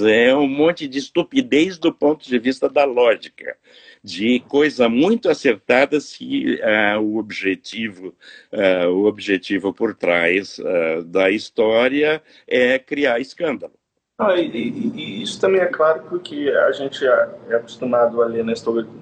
É 0.07 0.35
um 0.35 0.49
monte 0.49 0.89
de 0.89 0.99
estupidez 0.99 1.79
do 1.79 1.93
ponto 1.93 2.27
de 2.27 2.39
vista 2.39 2.69
da 2.69 2.85
lógica, 2.85 3.57
de 4.03 4.41
coisa 4.49 4.89
muito 4.89 5.29
acertada 5.29 6.01
se 6.01 6.59
uh, 6.61 7.01
o 7.01 7.19
objetivo, 7.19 8.15
uh, 8.53 8.89
o 8.89 9.05
objetivo 9.05 9.75
por 9.75 9.95
trás 9.95 10.59
uh, 10.59 11.05
da 11.05 11.31
história 11.31 12.23
é 12.49 12.79
criar 12.79 13.21
escândalo. 13.21 13.75
Ah, 14.19 14.35
e, 14.35 14.47
e, 14.49 14.93
e, 14.95 15.23
isso 15.23 15.39
também 15.39 15.61
é 15.61 15.67
claro 15.67 16.03
porque 16.09 16.49
a 16.49 16.73
gente 16.73 17.07
é, 17.07 17.29
é 17.51 17.57
acostumado 17.57 18.23
a 18.23 18.27
ler 18.27 18.43
na, 18.43 18.55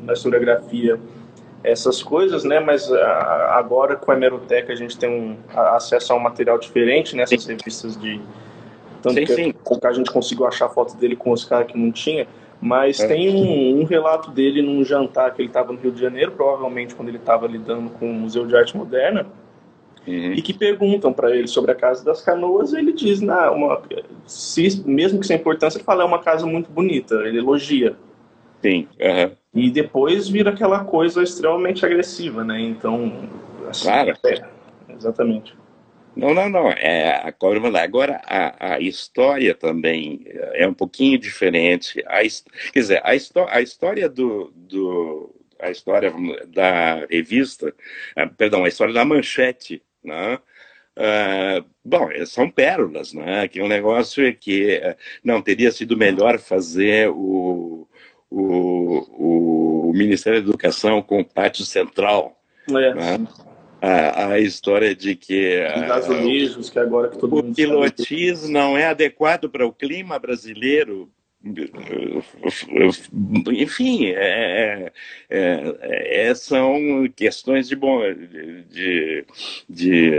na 0.02 0.12
historiografia 0.12 0.98
essas 1.64 2.02
coisas, 2.02 2.44
né? 2.44 2.60
Mas 2.60 2.92
ah, 2.92 3.54
agora 3.56 3.96
com 3.96 4.12
a 4.12 4.14
hemeroteca 4.14 4.72
a 4.72 4.76
gente 4.76 4.96
tem 4.98 5.10
um 5.10 5.36
acesso 5.48 6.12
a 6.12 6.16
um 6.16 6.20
material 6.20 6.58
diferente 6.58 7.16
nessas 7.16 7.42
sim. 7.42 7.56
revistas 7.56 7.96
de 7.98 8.20
tanto 9.02 9.18
sim, 9.18 9.24
que, 9.24 9.34
sim. 9.34 9.52
que 9.52 9.86
a 9.86 9.92
gente 9.92 10.10
conseguiu 10.10 10.46
achar 10.46 10.68
foto 10.68 10.96
dele 10.96 11.16
com 11.16 11.32
os 11.32 11.44
caras 11.44 11.66
que 11.66 11.76
não 11.76 11.90
tinha. 11.90 12.26
Mas 12.60 13.00
é. 13.00 13.06
tem 13.06 13.28
um, 13.28 13.80
um, 13.80 13.84
relato 13.84 14.30
dele 14.30 14.62
num 14.62 14.84
jantar 14.84 15.34
que 15.34 15.42
ele 15.42 15.48
estava 15.48 15.72
no 15.72 15.78
Rio 15.78 15.92
de 15.92 16.00
Janeiro, 16.00 16.32
provavelmente 16.32 16.94
quando 16.94 17.08
ele 17.08 17.18
estava 17.18 17.46
lidando 17.46 17.90
com 17.90 18.10
o 18.10 18.14
Museu 18.14 18.46
de 18.46 18.56
Arte 18.56 18.74
Moderna, 18.74 19.26
uhum. 20.06 20.32
e 20.32 20.40
que 20.40 20.54
perguntam 20.54 21.12
para 21.12 21.36
ele 21.36 21.46
sobre 21.46 21.72
a 21.72 21.74
Casa 21.74 22.02
das 22.02 22.22
Canoas, 22.22 22.72
e 22.72 22.78
ele 22.78 22.92
diz, 22.92 23.20
nah, 23.20 23.50
uma, 23.50 23.82
se, 24.24 24.82
mesmo 24.86 25.20
que 25.20 25.26
sem 25.26 25.36
importância, 25.36 25.76
ele 25.76 25.84
fala, 25.84 26.04
é 26.04 26.06
uma 26.06 26.20
casa 26.20 26.46
muito 26.46 26.70
bonita, 26.70 27.16
ele 27.26 27.38
elogia. 27.38 27.96
Sim. 28.62 28.88
Uhum. 28.98 29.30
E 29.54 29.70
depois 29.70 30.28
vira 30.28 30.50
aquela 30.50 30.84
coisa 30.84 31.22
extremamente 31.22 31.86
agressiva, 31.86 32.42
né? 32.42 32.60
Então, 32.60 33.28
assim, 33.68 33.84
claro. 33.84 34.14
É, 34.26 34.44
exatamente. 34.92 35.54
Não, 36.16 36.34
não, 36.34 36.48
não. 36.48 36.70
É 36.70 37.22
a 37.24 37.32
cobra 37.32 37.82
Agora, 37.82 38.20
a, 38.24 38.74
a 38.74 38.80
história 38.80 39.54
também 39.54 40.24
é 40.54 40.66
um 40.66 40.74
pouquinho 40.74 41.18
diferente. 41.18 42.02
A, 42.06 42.20
quer 42.72 42.80
dizer, 42.80 43.00
a, 43.04 43.10
a 43.50 43.60
história 43.60 44.08
do, 44.08 44.52
do, 44.54 45.34
a 45.60 45.70
história 45.70 46.12
da 46.48 47.06
revista, 47.06 47.72
ah, 48.16 48.26
perdão, 48.26 48.64
a 48.64 48.68
história 48.68 48.94
da 48.94 49.04
manchete, 49.04 49.82
né? 50.02 50.38
Uh, 50.96 51.64
bom, 51.84 52.08
são 52.24 52.48
pérolas, 52.48 53.12
né? 53.12 53.48
Que 53.48 53.58
é 53.58 53.64
um 53.64 53.68
negócio 53.68 54.32
que 54.36 54.80
não 55.24 55.42
teria 55.42 55.72
sido 55.72 55.96
melhor 55.96 56.38
fazer 56.38 57.08
o, 57.10 57.88
o, 58.36 59.88
o 59.88 59.92
Ministério 59.94 60.42
da 60.42 60.48
Educação 60.48 61.02
com 61.02 61.20
o 61.20 61.24
pátio 61.24 61.64
central. 61.64 62.36
É. 62.68 62.94
Né? 62.94 63.26
a, 63.84 64.28
a 64.28 64.40
história 64.40 64.94
de 64.94 65.14
que 65.14 65.60
Unidos, 66.08 66.70
que 66.70 66.78
agora 66.78 67.10
que 67.10 67.18
todo 67.18 67.38
o 67.38 67.54
pilotis 67.54 68.48
não 68.48 68.78
é 68.78 68.86
adequado 68.86 69.50
para 69.50 69.66
o 69.66 69.72
clima 69.72 70.18
brasileiro 70.18 71.10
enfim, 73.52 74.06
é, 74.06 74.90
é, 75.28 76.28
é, 76.30 76.34
são 76.34 76.74
questões 77.14 77.68
de 77.68 77.76
bom 77.76 78.00
de, 78.70 79.26
de 79.68 80.10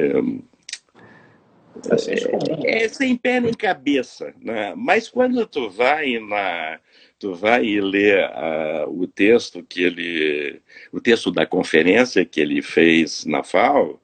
é, 2.63 2.84
é, 2.84 2.88
sem 2.88 3.17
pé 3.17 3.39
nem 3.39 3.54
cabeça, 3.54 4.36
né? 4.39 4.73
Mas 4.78 5.10
quando 5.10 5.47
tu 5.47 5.67
vai 5.67 6.19
na 6.19 6.80
tu 7.19 7.34
vai 7.34 7.63
ler 7.80 8.30
uh, 8.30 8.89
o 8.89 9.08
texto 9.08 9.63
que 9.63 9.84
ele, 9.84 10.62
o 10.91 10.99
texto 10.99 11.32
da 11.32 11.45
conferência 11.45 12.25
que 12.25 12.41
ele 12.41 12.62
fez 12.62 13.25
na 13.25 13.43
FAO, 13.43 14.01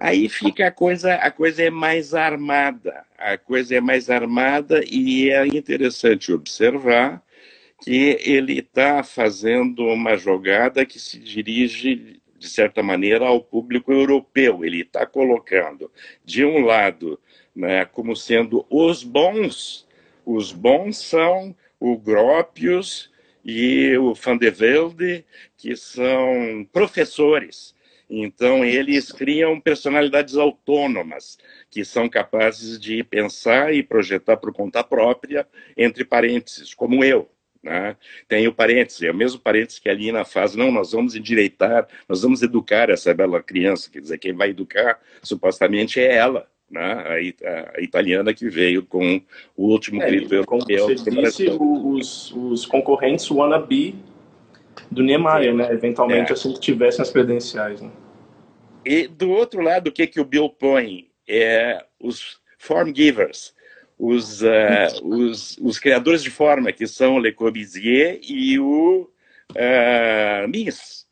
aí 0.00 0.28
fica 0.28 0.68
a 0.68 0.70
coisa, 0.70 1.14
a 1.14 1.30
coisa 1.30 1.62
é 1.64 1.70
mais 1.70 2.14
armada, 2.14 3.04
a 3.16 3.36
coisa 3.36 3.76
é 3.76 3.80
mais 3.80 4.08
armada 4.08 4.82
e 4.86 5.30
é 5.30 5.46
interessante 5.46 6.32
observar 6.32 7.22
que 7.82 8.18
ele 8.24 8.58
está 8.58 9.02
fazendo 9.02 9.84
uma 9.86 10.16
jogada 10.16 10.84
que 10.84 10.98
se 10.98 11.18
dirige 11.18 12.20
de 12.38 12.48
certa 12.48 12.82
maneira 12.82 13.26
ao 13.26 13.40
público 13.40 13.92
europeu. 13.92 14.64
Ele 14.64 14.82
está 14.82 15.06
colocando 15.06 15.90
de 16.24 16.44
um 16.44 16.64
lado, 16.64 17.20
né, 17.54 17.84
como 17.84 18.16
sendo 18.16 18.64
os 18.70 19.02
bons, 19.02 19.86
os 20.24 20.52
bons 20.52 20.98
são 20.98 21.54
o 21.80 21.96
Gropius 21.96 23.10
e 23.44 23.96
o 23.96 24.14
Van 24.14 24.36
de 24.36 24.50
Velde, 24.50 25.24
que 25.56 25.76
são 25.76 26.68
professores. 26.72 27.74
Então, 28.10 28.64
eles 28.64 29.12
criam 29.12 29.60
personalidades 29.60 30.36
autônomas, 30.36 31.38
que 31.70 31.84
são 31.84 32.08
capazes 32.08 32.80
de 32.80 33.04
pensar 33.04 33.74
e 33.74 33.82
projetar 33.82 34.38
por 34.38 34.52
conta 34.52 34.82
própria, 34.82 35.46
entre 35.76 36.04
parênteses, 36.04 36.72
como 36.72 37.04
eu. 37.04 37.30
Né? 37.62 37.96
Tem 38.26 38.46
o 38.48 38.54
parênteses, 38.54 39.02
é 39.02 39.10
o 39.10 39.14
mesmo 39.14 39.40
parênteses 39.40 39.78
que 39.78 39.90
a 39.90 39.94
Lina 39.94 40.24
faz, 40.24 40.54
não, 40.54 40.70
nós 40.70 40.92
vamos 40.92 41.14
endireitar, 41.14 41.86
nós 42.08 42.22
vamos 42.22 42.42
educar 42.42 42.88
essa 42.88 43.12
bela 43.12 43.42
criança, 43.42 43.90
quer 43.90 44.00
dizer, 44.00 44.18
quem 44.18 44.32
vai 44.32 44.50
educar 44.50 45.00
supostamente 45.22 46.00
é 46.00 46.14
ela 46.14 46.48
né, 46.70 46.80
a, 46.82 47.78
a, 47.78 47.80
italiana 47.80 48.34
que 48.34 48.48
veio 48.48 48.84
com 48.84 49.20
o 49.56 49.68
último 49.68 50.02
é, 50.02 50.06
grito 50.06 50.34
europeu. 50.34 50.86
Você 50.86 51.10
disse, 51.10 51.48
os, 51.50 52.32
os 52.34 52.66
concorrentes 52.66 53.30
wannabe 53.30 53.94
do 54.90 55.02
Niemeyer, 55.02 55.54
né? 55.54 55.72
Eventualmente, 55.72 56.30
é. 56.30 56.32
assim 56.34 56.52
que 56.52 56.60
tivessem 56.60 57.02
as 57.02 57.10
credenciais. 57.10 57.80
Né? 57.80 57.90
E 58.84 59.06
do 59.06 59.30
outro 59.30 59.60
lado, 59.60 59.88
o 59.88 59.92
que, 59.92 60.06
que 60.06 60.20
o 60.20 60.24
Bill 60.24 60.48
põe? 60.48 61.08
É 61.26 61.84
os 62.00 62.40
form 62.58 62.92
givers, 62.94 63.54
os, 63.98 64.42
uh, 64.42 64.46
os, 65.04 65.58
os, 65.58 65.78
criadores 65.78 66.22
de 66.22 66.30
forma, 66.30 66.72
que 66.72 66.86
são 66.86 67.18
Le 67.18 67.32
Corbusier 67.32 68.18
e 68.22 68.58
o 68.58 69.10
uh, 69.52 70.48
Mies, 70.48 71.06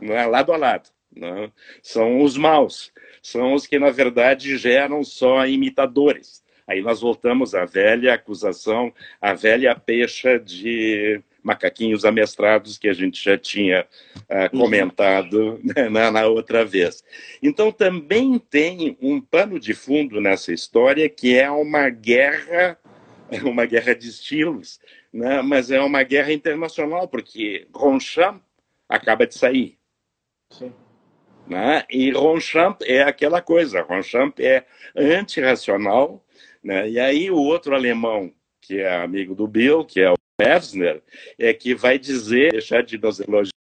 né? 0.00 0.26
lado 0.26 0.52
a 0.52 0.56
lado. 0.56 0.88
Né? 1.14 1.50
São 1.82 2.20
os 2.20 2.36
maus 2.36 2.92
são 3.26 3.54
os 3.54 3.66
que, 3.66 3.78
na 3.78 3.90
verdade, 3.90 4.56
geram 4.56 5.02
só 5.02 5.46
imitadores. 5.46 6.44
Aí 6.66 6.80
nós 6.80 7.00
voltamos 7.00 7.54
à 7.54 7.64
velha 7.64 8.14
acusação, 8.14 8.92
à 9.20 9.34
velha 9.34 9.74
pecha 9.74 10.38
de 10.38 11.20
macaquinhos 11.42 12.04
amestrados 12.04 12.78
que 12.78 12.88
a 12.88 12.92
gente 12.92 13.22
já 13.22 13.36
tinha 13.36 13.86
uh, 14.22 14.56
comentado 14.56 15.60
né, 15.62 15.88
na, 15.88 16.10
na, 16.10 16.26
outra 16.26 16.64
vez. 16.64 17.04
Então 17.42 17.70
também 17.70 18.38
tem 18.38 18.96
um 19.00 19.20
pano 19.20 19.58
de 19.58 19.74
fundo 19.74 20.20
nessa 20.20 20.52
história 20.52 21.08
que 21.08 21.36
é 21.36 21.50
uma 21.50 21.88
guerra, 21.88 22.78
uma 23.44 23.64
guerra 23.64 23.94
de 23.94 24.08
estilos, 24.08 24.80
né, 25.12 25.40
mas 25.42 25.70
é 25.70 25.80
uma 25.80 26.02
guerra 26.02 26.32
internacional 26.32 27.06
porque 27.06 27.66
Ronchamp 27.72 28.40
acaba 28.88 29.26
de 29.26 29.36
sair. 29.36 29.78
Sim. 30.50 30.72
Né? 31.46 31.84
E 31.90 32.10
Ronchamp 32.10 32.82
é 32.82 33.02
aquela 33.02 33.40
coisa, 33.40 33.82
Ronchamp 33.82 34.40
é 34.40 34.64
antirracional, 34.96 36.24
né? 36.62 36.88
e 36.88 36.98
aí 36.98 37.30
o 37.30 37.38
outro 37.38 37.74
alemão, 37.74 38.32
que 38.60 38.80
é 38.80 38.96
amigo 38.96 39.34
do 39.34 39.46
Bill, 39.46 39.84
que 39.84 40.00
é 40.00 40.10
o 40.10 40.16
Mevsner, 40.40 41.02
é 41.38 41.54
que 41.54 41.74
vai 41.74 41.98
dizer, 41.98 42.50
deixar 42.50 42.82
de 42.82 42.98
nos 42.98 43.20
elogiar 43.20 43.55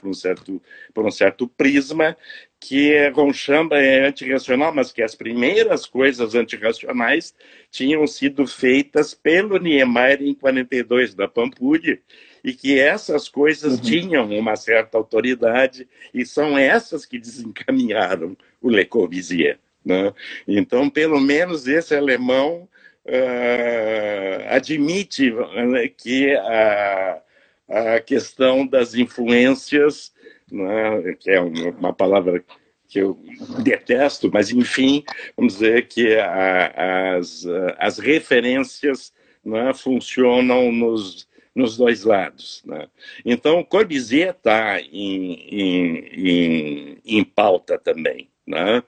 por 0.00 0.08
um 0.08 0.14
certo, 0.14 0.62
por 0.94 1.06
um 1.06 1.10
certo 1.10 1.46
prisma, 1.48 2.16
que 2.60 3.08
Ronchamp 3.10 3.72
é 3.72 4.06
antirracional, 4.06 4.74
mas 4.74 4.92
que 4.92 5.02
as 5.02 5.14
primeiras 5.14 5.86
coisas 5.86 6.34
antirracionais 6.34 7.34
tinham 7.70 8.06
sido 8.06 8.46
feitas 8.46 9.14
pelo 9.14 9.58
Niemeyer 9.58 10.22
em 10.22 10.34
42, 10.34 11.14
da 11.14 11.28
Pampulha, 11.28 11.98
e 12.42 12.52
que 12.52 12.78
essas 12.78 13.28
coisas 13.28 13.74
uhum. 13.74 13.80
tinham 13.80 14.30
uma 14.30 14.56
certa 14.56 14.96
autoridade 14.96 15.88
e 16.12 16.24
são 16.24 16.56
essas 16.56 17.04
que 17.04 17.18
desencaminharam 17.18 18.36
o 18.60 18.70
Le 18.70 18.84
Corbusier. 18.84 19.58
Né? 19.84 20.12
Então, 20.46 20.90
pelo 20.90 21.20
menos 21.20 21.66
esse 21.66 21.94
alemão 21.94 22.68
uh, 23.06 24.44
admite 24.48 25.30
né, 25.30 25.88
que 25.88 26.32
a, 26.34 27.20
a 27.68 28.00
questão 28.00 28.66
das 28.66 28.94
influências, 28.94 30.12
né, 30.50 31.14
que 31.18 31.30
é 31.30 31.40
uma 31.40 31.92
palavra 31.92 32.42
que 32.88 33.00
eu 33.00 33.18
detesto, 33.62 34.30
mas 34.32 34.50
enfim, 34.50 35.04
vamos 35.36 35.54
dizer 35.54 35.86
que 35.88 36.16
a, 36.16 37.16
as, 37.16 37.44
as 37.78 37.98
referências 37.98 39.12
né, 39.44 39.74
funcionam 39.74 40.72
nos, 40.72 41.28
nos 41.54 41.76
dois 41.76 42.04
lados. 42.04 42.62
Né? 42.64 42.88
Então, 43.24 43.62
Corbusier 43.62 44.30
está 44.30 44.80
em, 44.80 45.34
em, 45.50 45.98
em, 46.12 46.98
em 47.04 47.24
pauta 47.24 47.78
também. 47.78 48.30
Né? 48.48 48.82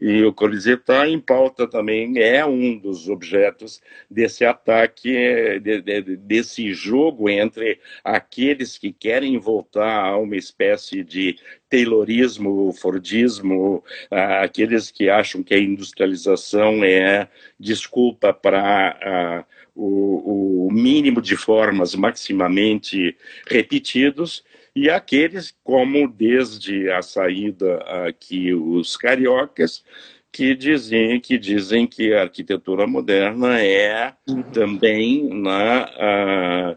E 0.00 0.24
o 0.24 0.32
Coliseu 0.32 0.74
está 0.74 1.08
em 1.08 1.20
pauta 1.20 1.68
também, 1.68 2.18
é 2.18 2.44
um 2.44 2.76
dos 2.76 3.08
objetos 3.08 3.80
desse 4.10 4.44
ataque, 4.44 5.60
de, 5.60 5.80
de, 5.80 6.16
desse 6.16 6.74
jogo 6.74 7.30
entre 7.30 7.78
aqueles 8.02 8.76
que 8.76 8.92
querem 8.92 9.38
voltar 9.38 10.04
a 10.04 10.18
uma 10.18 10.34
espécie 10.34 11.04
de 11.04 11.36
Taylorismo, 11.70 12.72
Fordismo, 12.72 13.84
aqueles 14.10 14.90
que 14.90 15.08
acham 15.08 15.44
que 15.44 15.54
a 15.54 15.58
industrialização 15.60 16.82
é 16.82 17.28
desculpa 17.58 18.32
para 18.32 19.46
o, 19.76 20.66
o 20.66 20.72
mínimo 20.72 21.22
de 21.22 21.36
formas 21.36 21.94
maximamente 21.94 23.16
repetidos, 23.46 24.44
e 24.74 24.90
aqueles, 24.90 25.54
como 25.62 26.08
desde 26.08 26.90
a 26.90 27.00
saída 27.00 27.76
aqui 28.06 28.52
os 28.52 28.96
cariocas, 28.96 29.84
que 30.32 30.54
dizem 30.54 31.20
que, 31.20 31.38
dizem 31.38 31.86
que 31.86 32.12
a 32.12 32.22
arquitetura 32.22 32.86
moderna 32.88 33.60
é 33.60 34.12
uhum. 34.28 34.42
também 34.42 35.28
na, 35.32 36.76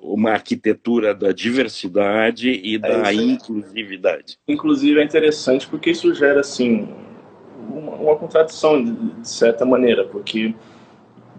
uma 0.00 0.30
arquitetura 0.30 1.12
da 1.14 1.32
diversidade 1.32 2.48
e 2.48 2.76
é 2.76 2.78
da 2.78 3.12
inclusividade. 3.12 4.38
Inclusive 4.46 5.00
é 5.00 5.04
interessante 5.04 5.66
porque 5.66 5.90
isso 5.90 6.14
gera 6.14 6.40
assim 6.40 6.88
uma, 7.68 7.96
uma 7.96 8.16
contradição 8.16 8.82
de, 8.82 8.92
de 8.92 9.28
certa 9.28 9.64
maneira, 9.64 10.04
porque 10.04 10.54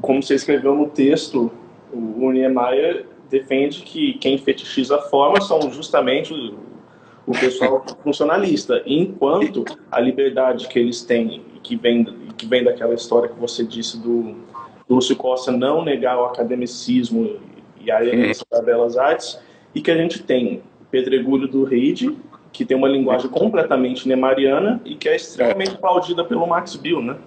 como 0.01 0.21
você 0.21 0.35
escreveu 0.35 0.75
no 0.75 0.89
texto, 0.89 1.49
O 1.93 2.29
Niemeyer 2.31 3.05
defende 3.33 3.81
que 3.81 4.13
quem 4.13 4.37
fetichiza 4.37 4.97
a 4.97 5.01
forma 5.01 5.41
são 5.41 5.71
justamente 5.71 6.31
o, 6.31 6.55
o 7.25 7.31
pessoal 7.31 7.83
funcionalista, 8.03 8.83
enquanto 8.85 9.65
a 9.91 9.99
liberdade 9.99 10.67
que 10.67 10.77
eles 10.77 11.01
têm, 11.01 11.43
que 11.63 11.75
vem, 11.75 12.05
que 12.37 12.45
vem 12.45 12.63
daquela 12.63 12.93
história 12.93 13.27
que 13.27 13.39
você 13.39 13.63
disse 13.63 13.99
do, 13.99 14.35
do 14.87 14.95
Lúcio 14.95 15.15
Costa 15.15 15.51
não 15.51 15.83
negar 15.83 16.19
o 16.19 16.25
academicismo 16.25 17.39
e 17.81 17.89
a 17.89 18.05
herança 18.05 18.45
das 18.51 18.63
belas 18.63 18.97
artes, 18.97 19.39
e 19.73 19.81
que 19.81 19.89
a 19.89 19.97
gente 19.97 20.21
tem 20.21 20.61
Pedregulho 20.91 21.47
do 21.47 21.63
Reid, 21.63 22.15
que 22.51 22.63
tem 22.63 22.77
uma 22.77 22.87
linguagem 22.87 23.27
completamente 23.31 24.07
nemariana 24.07 24.79
e 24.85 24.93
que 24.93 25.09
é 25.09 25.15
extremamente 25.15 25.71
aplaudida 25.71 26.23
pelo 26.23 26.45
Max 26.45 26.75
Bill, 26.75 27.01
né? 27.01 27.17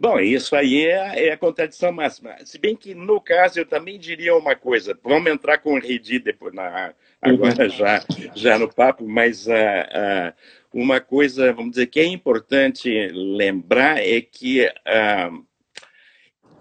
Bom, 0.00 0.18
isso 0.18 0.54
aí 0.56 0.86
é, 0.86 1.28
é, 1.28 1.32
a 1.32 1.36
contradição 1.36 1.92
máxima. 1.92 2.36
Se 2.44 2.58
bem 2.58 2.76
que, 2.76 2.94
no 2.94 3.20
caso, 3.20 3.58
eu 3.58 3.66
também 3.66 3.98
diria 3.98 4.34
uma 4.34 4.54
coisa. 4.54 4.98
Vamos 5.02 5.30
entrar 5.30 5.58
com 5.58 5.74
o 5.74 5.80
Redi 5.80 6.18
depois, 6.18 6.54
na, 6.54 6.94
agora 7.20 7.68
já, 7.68 8.04
já 8.34 8.58
no 8.58 8.72
papo, 8.72 9.06
mas 9.06 9.46
uh, 9.46 9.50
uh, 9.50 10.32
uma 10.72 11.00
coisa, 11.00 11.52
vamos 11.52 11.72
dizer, 11.72 11.86
que 11.86 12.00
é 12.00 12.04
importante 12.04 12.90
lembrar 13.12 13.98
é 13.98 14.20
que 14.20 14.66
uh, 14.66 15.44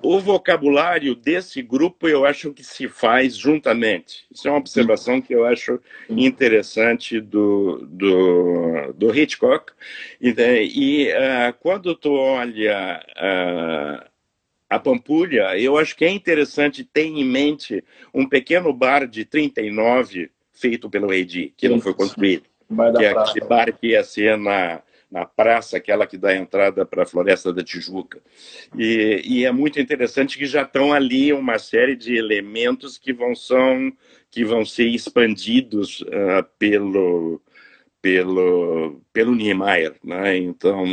o 0.04 0.20
vocabulário 0.20 1.16
desse 1.16 1.62
grupo 1.62 2.08
eu 2.08 2.26
acho 2.26 2.54
que 2.54 2.64
se 2.64 2.88
faz 2.88 3.38
juntamente. 3.38 4.26
Isso 4.30 4.48
é 4.48 4.52
uma 4.52 4.60
observação 4.60 5.22
que 5.22 5.34
eu 5.34 5.46
acho 5.46 5.80
interessante 6.10 7.22
do, 7.22 7.88
do, 7.90 8.94
do 8.94 9.18
Hitchcock. 9.18 9.72
E, 10.20 10.30
e 10.38 11.08
uh, 11.10 11.54
quando 11.60 11.96
tu 11.96 12.14
olha 12.14 13.02
uh, 13.16 14.10
a 14.70 14.78
Pampulha, 14.78 15.58
eu 15.58 15.78
acho 15.78 15.96
que 15.96 16.04
é 16.04 16.10
interessante 16.10 16.84
ter 16.84 17.06
em 17.06 17.24
mente 17.24 17.84
um 18.14 18.28
pequeno 18.28 18.74
bar 18.74 19.08
de 19.08 19.24
39 19.24 20.30
feito 20.52 20.90
pelo 20.90 21.14
Edi, 21.14 21.54
que 21.56 21.70
não 21.70 21.80
foi 21.80 21.94
construído. 21.94 22.44
Que 22.98 23.06
é 23.06 23.18
aquele 23.18 23.46
bar 23.46 23.72
que 23.72 23.88
ia 23.88 24.04
ser 24.04 24.38
na 24.38 24.82
na 25.14 25.26
praça, 25.26 25.78
aquela 25.78 26.08
que 26.08 26.18
dá 26.18 26.36
entrada 26.36 26.84
para 26.88 27.04
a 27.04 27.06
Floresta 27.06 27.54
da 27.54 27.64
Tijuca. 27.64 28.20
E, 28.76 29.22
e, 29.24 29.46
é 29.46 29.52
muito 29.52 29.80
interessante 29.80 30.40
que 30.40 30.48
já 30.48 30.64
estão 30.64 30.92
ali 30.92 31.32
uma 31.32 31.60
série 31.60 31.96
de 31.96 32.16
elementos 32.16 32.98
que 32.98 33.14
vão, 33.14 33.36
são, 33.36 33.94
que 34.32 34.44
vão 34.44 34.66
ser 34.66 34.88
expandidos 34.88 36.02
uh, 36.02 36.44
pelo, 36.58 37.40
pelo, 38.02 39.00
pelo 39.14 39.36
Niemeyer. 39.36 39.94
Né? 40.04 40.38
Então, 40.38 40.84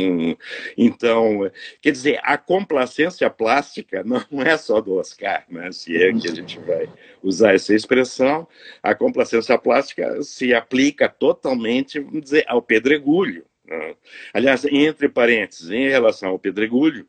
então, 0.77 1.51
quer 1.81 1.91
dizer, 1.91 2.19
a 2.21 2.37
complacência 2.37 3.27
plástica 3.27 4.03
não 4.05 4.43
é 4.43 4.55
só 4.55 4.79
do 4.79 4.97
Oscar, 4.97 5.45
né? 5.49 5.71
se 5.71 5.97
é 5.97 6.13
que 6.13 6.29
a 6.29 6.35
gente 6.35 6.59
vai 6.59 6.87
usar 7.23 7.55
essa 7.55 7.73
expressão, 7.73 8.47
a 8.83 8.93
complacência 8.93 9.57
plástica 9.57 10.21
se 10.21 10.53
aplica 10.53 11.09
totalmente, 11.09 11.99
vamos 11.99 12.21
dizer, 12.21 12.45
ao 12.47 12.61
pedregulho. 12.61 13.43
Né? 13.71 13.95
Aliás, 14.33 14.65
entre 14.65 15.07
parênteses, 15.07 15.71
em 15.71 15.87
relação 15.87 16.29
ao 16.29 16.39
Pedregulho, 16.39 17.07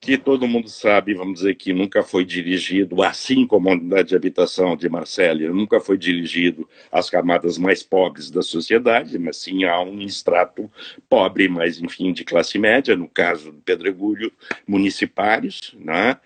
que 0.00 0.16
todo 0.16 0.46
mundo 0.46 0.68
sabe, 0.68 1.12
vamos 1.14 1.40
dizer 1.40 1.56
que 1.56 1.72
nunca 1.72 2.04
foi 2.04 2.24
dirigido, 2.24 3.02
assim 3.02 3.44
como 3.44 3.68
a 3.68 3.72
unidade 3.72 4.10
de 4.10 4.16
habitação 4.16 4.76
de 4.76 4.88
Marcélia, 4.88 5.50
nunca 5.50 5.80
foi 5.80 5.98
dirigido 5.98 6.68
às 6.92 7.10
camadas 7.10 7.58
mais 7.58 7.82
pobres 7.82 8.30
da 8.30 8.42
sociedade, 8.42 9.18
mas 9.18 9.38
sim 9.38 9.64
a 9.64 9.80
um 9.80 10.00
extrato 10.00 10.70
pobre, 11.08 11.48
mas 11.48 11.80
enfim, 11.80 12.12
de 12.12 12.22
classe 12.22 12.58
média, 12.58 12.94
no 12.94 13.08
caso 13.08 13.50
do 13.50 13.60
Pedregulho, 13.60 14.30
municipários. 14.68 15.74
Né? 15.76 16.16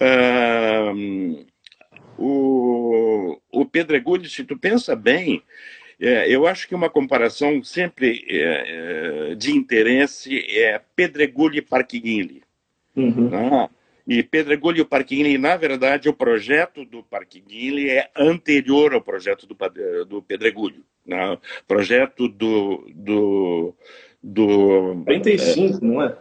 Ah, 0.00 0.92
o, 2.18 3.38
o 3.52 3.64
Pedregulho, 3.64 4.28
se 4.28 4.42
tu 4.42 4.58
pensa 4.58 4.96
bem, 4.96 5.42
é, 6.02 6.28
eu 6.28 6.48
acho 6.48 6.66
que 6.66 6.74
uma 6.74 6.90
comparação 6.90 7.62
sempre 7.62 8.24
é, 8.28 9.30
é 9.30 9.34
de 9.36 9.52
interesse 9.52 10.36
é 10.50 10.80
Pedregulho 10.96 11.56
e 11.56 11.62
Parquinhili. 11.62 12.42
Uhum. 12.96 13.30
Né? 13.30 13.70
E 14.04 14.20
Pedregulho 14.20 14.80
e 14.80 14.84
Parquinhili, 14.84 15.38
na 15.38 15.56
verdade, 15.56 16.08
o 16.08 16.12
projeto 16.12 16.84
do 16.84 17.04
Parquinhili 17.04 17.88
é 17.88 18.10
anterior 18.16 18.92
ao 18.94 19.00
projeto 19.00 19.46
do, 19.46 19.56
do 20.04 20.20
Pedregulho. 20.20 20.82
Né? 21.06 21.34
O 21.34 21.66
projeto 21.68 22.26
do, 22.26 22.84
do, 22.92 23.72
do 24.20 25.04
45, 25.04 25.76
é, 25.76 25.86
não 25.86 26.02
é? 26.02 26.18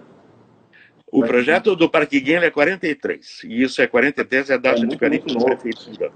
O 1.12 1.24
projeto 1.24 1.76
do 1.76 1.89
Parquinhili 1.89 2.46
é 2.46 2.52
43. 2.52 3.46
E 3.46 3.63
isso 3.63 3.82
é 3.82 3.88
43, 3.88 4.52
é 4.52 4.54
a 4.54 4.58
data 4.58 4.84
é 4.84 4.86
de 4.86 4.96
43. 4.96 6.12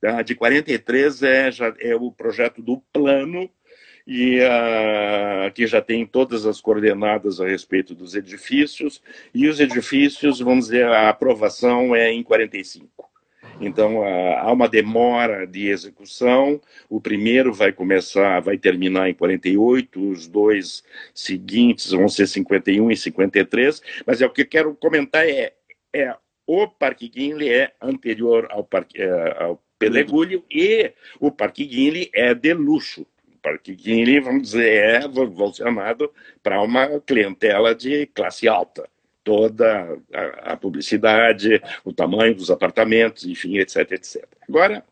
Tá? 0.00 0.22
De 0.22 0.34
43 0.34 1.22
é, 1.22 1.50
já, 1.50 1.74
é 1.80 1.94
o 1.94 2.12
projeto 2.12 2.62
do 2.62 2.82
plano, 2.92 3.50
e 4.06 4.38
uh, 4.38 5.52
que 5.52 5.66
já 5.66 5.82
tem 5.82 6.06
todas 6.06 6.46
as 6.46 6.60
coordenadas 6.60 7.40
a 7.40 7.46
respeito 7.46 7.94
dos 7.94 8.14
edifícios, 8.14 9.02
e 9.34 9.48
os 9.48 9.58
edifícios, 9.58 10.38
vamos 10.38 10.66
dizer, 10.66 10.86
a 10.86 11.08
aprovação 11.08 11.94
é 11.94 12.12
em 12.12 12.22
45. 12.22 12.88
Então, 13.60 14.00
uh, 14.00 14.36
há 14.38 14.52
uma 14.52 14.68
demora 14.68 15.46
de 15.46 15.68
execução. 15.68 16.60
O 16.88 17.00
primeiro 17.00 17.52
vai 17.52 17.72
começar, 17.72 18.38
vai 18.40 18.58
terminar 18.58 19.08
em 19.08 19.14
48, 19.14 20.10
os 20.10 20.28
dois 20.28 20.84
seguintes 21.14 21.90
vão 21.90 22.08
ser 22.08 22.26
51 22.26 22.90
e 22.90 22.96
53. 22.96 23.82
Mas 24.06 24.20
é 24.20 24.26
o 24.26 24.30
que 24.30 24.42
eu 24.42 24.46
quero 24.46 24.74
comentar 24.74 25.26
é, 25.26 25.54
é 25.92 26.14
o 26.46 26.68
Parque 26.68 27.08
Guinle 27.08 27.48
é 27.48 27.72
anterior 27.80 28.46
ao, 28.50 28.62
parque, 28.62 29.02
uh, 29.02 29.42
ao 29.42 29.65
Pedregulho 29.78 30.44
e 30.50 30.92
o 31.20 31.30
Parque 31.30 31.64
Guinle 31.64 32.10
é 32.14 32.34
de 32.34 32.54
luxo. 32.54 33.06
O 33.28 33.38
Parque 33.42 33.74
Guinle, 33.74 34.20
vamos 34.20 34.42
dizer, 34.42 34.84
é 34.84 35.08
vocacionado 35.08 36.12
para 36.42 36.62
uma 36.62 37.00
clientela 37.00 37.74
de 37.74 38.06
classe 38.06 38.48
alta. 38.48 38.88
Toda 39.22 39.98
a, 40.12 40.52
a, 40.52 40.56
publicidade, 40.56 41.60
o 41.84 41.92
tamanho 41.92 42.34
dos 42.34 42.50
apartamentos, 42.50 43.24
enfim, 43.24 43.58
etc, 43.58 43.92
etc. 43.92 44.24
Agora, 44.48 44.84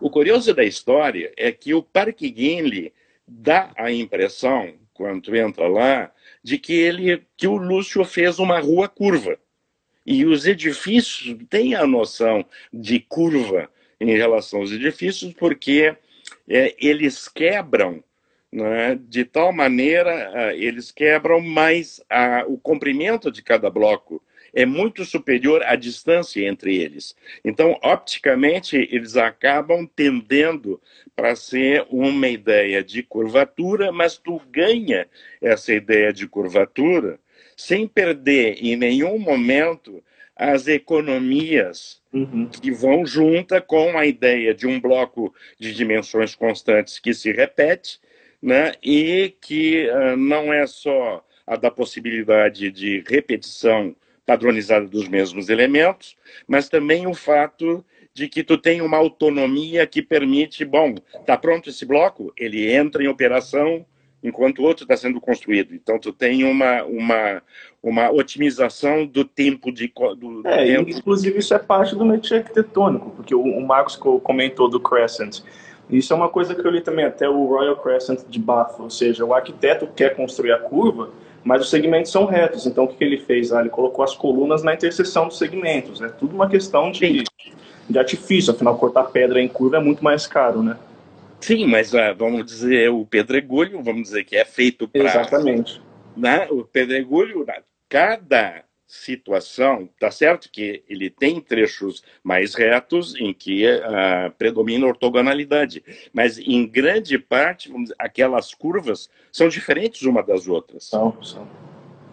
o 0.00 0.10
curioso 0.10 0.52
da 0.54 0.64
história 0.64 1.32
é 1.36 1.52
que 1.52 1.74
o 1.74 1.82
Parque 1.82 2.30
Guinle 2.30 2.92
dá 3.26 3.72
a 3.76 3.92
impressão, 3.92 4.74
quando 4.94 5.34
entra 5.36 5.68
lá, 5.68 6.12
de 6.42 6.58
que 6.58 6.72
ele, 6.72 7.26
que 7.36 7.46
o 7.46 7.56
Lúcio 7.56 8.04
fez 8.04 8.38
uma 8.38 8.58
rua 8.60 8.88
curva. 8.88 9.38
E 10.06 10.24
os 10.24 10.46
edifícios 10.46 11.36
têm 11.50 11.74
a 11.74 11.86
noção 11.86 12.44
de 12.72 13.00
curva 13.00 13.68
em 14.00 14.16
relação 14.16 14.60
aos 14.60 14.70
edifícios, 14.70 15.32
porque 15.34 15.96
é, 16.48 16.76
eles 16.78 17.28
quebram 17.28 18.04
né, 18.52 18.98
de 19.08 19.24
tal 19.24 19.52
maneira, 19.52 20.30
uh, 20.30 20.56
eles 20.56 20.90
quebram, 20.90 21.40
mas 21.40 21.98
uh, 21.98 22.52
o 22.52 22.56
comprimento 22.56 23.30
de 23.30 23.42
cada 23.42 23.68
bloco 23.68 24.22
é 24.54 24.64
muito 24.64 25.04
superior 25.04 25.62
à 25.64 25.76
distância 25.76 26.48
entre 26.48 26.76
eles. 26.76 27.14
Então, 27.44 27.78
opticamente, 27.82 28.88
eles 28.90 29.14
acabam 29.16 29.86
tendendo 29.86 30.80
para 31.14 31.36
ser 31.36 31.84
uma 31.90 32.28
ideia 32.28 32.82
de 32.82 33.02
curvatura, 33.02 33.92
mas 33.92 34.16
tu 34.16 34.40
ganha 34.50 35.06
essa 35.42 35.74
ideia 35.74 36.10
de 36.10 36.26
curvatura 36.26 37.20
sem 37.56 37.88
perder 37.88 38.58
em 38.60 38.76
nenhum 38.76 39.18
momento 39.18 40.02
as 40.36 40.68
economias 40.68 42.02
uhum. 42.12 42.46
que 42.46 42.70
vão 42.70 43.06
junta 43.06 43.60
com 43.60 43.96
a 43.96 44.04
ideia 44.04 44.52
de 44.52 44.66
um 44.66 44.78
bloco 44.78 45.34
de 45.58 45.74
dimensões 45.74 46.34
constantes 46.34 46.98
que 46.98 47.14
se 47.14 47.32
repete, 47.32 47.98
né, 48.42 48.72
e 48.82 49.34
que 49.40 49.88
uh, 49.88 50.16
não 50.16 50.52
é 50.52 50.66
só 50.66 51.24
a 51.46 51.56
da 51.56 51.70
possibilidade 51.70 52.70
de 52.70 53.02
repetição 53.08 53.96
padronizada 54.26 54.86
dos 54.86 55.08
mesmos 55.08 55.48
elementos, 55.48 56.16
mas 56.46 56.68
também 56.68 57.06
o 57.06 57.14
fato 57.14 57.84
de 58.12 58.28
que 58.28 58.42
tu 58.42 58.58
tem 58.58 58.82
uma 58.82 58.96
autonomia 58.96 59.86
que 59.86 60.02
permite, 60.02 60.64
bom, 60.64 60.94
tá 61.24 61.36
pronto 61.36 61.70
esse 61.70 61.86
bloco, 61.86 62.32
ele 62.36 62.70
entra 62.70 63.02
em 63.02 63.08
operação 63.08 63.86
enquanto 64.22 64.60
o 64.60 64.64
outro 64.64 64.84
está 64.84 64.96
sendo 64.96 65.20
construído. 65.20 65.74
Então, 65.74 65.98
tu 65.98 66.12
tem 66.12 66.44
uma, 66.44 66.82
uma, 66.84 67.42
uma 67.82 68.10
otimização 68.10 69.06
do 69.06 69.24
tempo 69.24 69.70
de. 69.70 69.92
Do, 70.18 70.42
é, 70.44 70.64
tempo. 70.64 70.90
inclusive 70.90 71.38
isso 71.38 71.54
é 71.54 71.58
parte 71.58 71.94
do 71.94 72.04
métier 72.04 72.40
arquitetônico, 72.40 73.10
porque 73.10 73.34
o, 73.34 73.42
o 73.42 73.66
Marcos 73.66 73.96
comentou 73.96 74.68
do 74.68 74.80
Crescent. 74.80 75.42
Isso 75.88 76.12
é 76.12 76.16
uma 76.16 76.28
coisa 76.28 76.54
que 76.54 76.66
eu 76.66 76.70
li 76.70 76.80
também, 76.80 77.04
até 77.04 77.28
o 77.28 77.46
Royal 77.46 77.76
Crescent 77.76 78.26
de 78.28 78.40
Bath, 78.40 78.80
ou 78.80 78.90
seja, 78.90 79.24
o 79.24 79.32
arquiteto 79.32 79.86
quer 79.86 80.16
construir 80.16 80.52
a 80.52 80.58
curva, 80.58 81.10
mas 81.44 81.62
os 81.62 81.70
segmentos 81.70 82.10
são 82.10 82.24
retos. 82.24 82.66
Então, 82.66 82.84
o 82.84 82.88
que, 82.88 83.02
ele 83.04 83.18
fez? 83.18 83.52
Ah, 83.52 83.60
ele 83.60 83.70
colocou 83.70 84.04
as 84.04 84.14
colunas 84.14 84.64
na 84.64 84.74
interseção 84.74 85.28
dos 85.28 85.38
segmentos. 85.38 86.00
É 86.00 86.06
né? 86.06 86.12
tudo 86.18 86.34
uma 86.34 86.48
questão 86.48 86.90
de, 86.90 87.22
de 87.88 87.98
artifício, 87.98 88.52
afinal, 88.52 88.76
cortar 88.76 89.04
pedra 89.04 89.40
em 89.40 89.46
curva 89.46 89.76
é 89.76 89.80
muito 89.80 90.02
mais 90.02 90.26
caro, 90.26 90.60
né? 90.60 90.76
Sim, 91.40 91.66
mas 91.66 91.92
uh, 91.92 92.14
vamos 92.16 92.44
dizer, 92.44 92.90
o 92.90 93.04
pedregulho, 93.06 93.82
vamos 93.82 94.02
dizer 94.04 94.24
que 94.24 94.36
é 94.36 94.44
feito 94.44 94.88
para. 94.88 95.04
Exatamente. 95.04 95.82
Né, 96.16 96.48
o 96.50 96.64
pedregulho, 96.64 97.44
cada 97.88 98.64
situação, 98.86 99.88
tá 99.98 100.10
certo 100.10 100.48
que 100.50 100.82
ele 100.88 101.10
tem 101.10 101.40
trechos 101.40 102.02
mais 102.22 102.54
retos 102.54 103.16
em 103.16 103.34
que 103.34 103.66
uh, 103.66 104.30
predomina 104.38 104.86
a 104.86 104.88
ortogonalidade, 104.88 105.82
mas 106.12 106.38
em 106.38 106.66
grande 106.66 107.18
parte, 107.18 107.70
dizer, 107.72 107.94
aquelas 107.98 108.54
curvas 108.54 109.10
são 109.32 109.48
diferentes 109.48 110.02
uma 110.02 110.22
das 110.22 110.46
outras. 110.46 110.84
São, 110.84 111.20
são. 111.22 111.48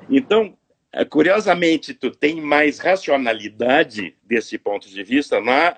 Então, 0.10 0.58
uh, 0.96 1.06
curiosamente, 1.06 1.94
tu 1.94 2.10
tem 2.10 2.42
mais 2.42 2.80
racionalidade 2.80 4.16
desse 4.24 4.58
ponto 4.58 4.90
de 4.90 5.04
vista 5.04 5.40
na 5.40 5.78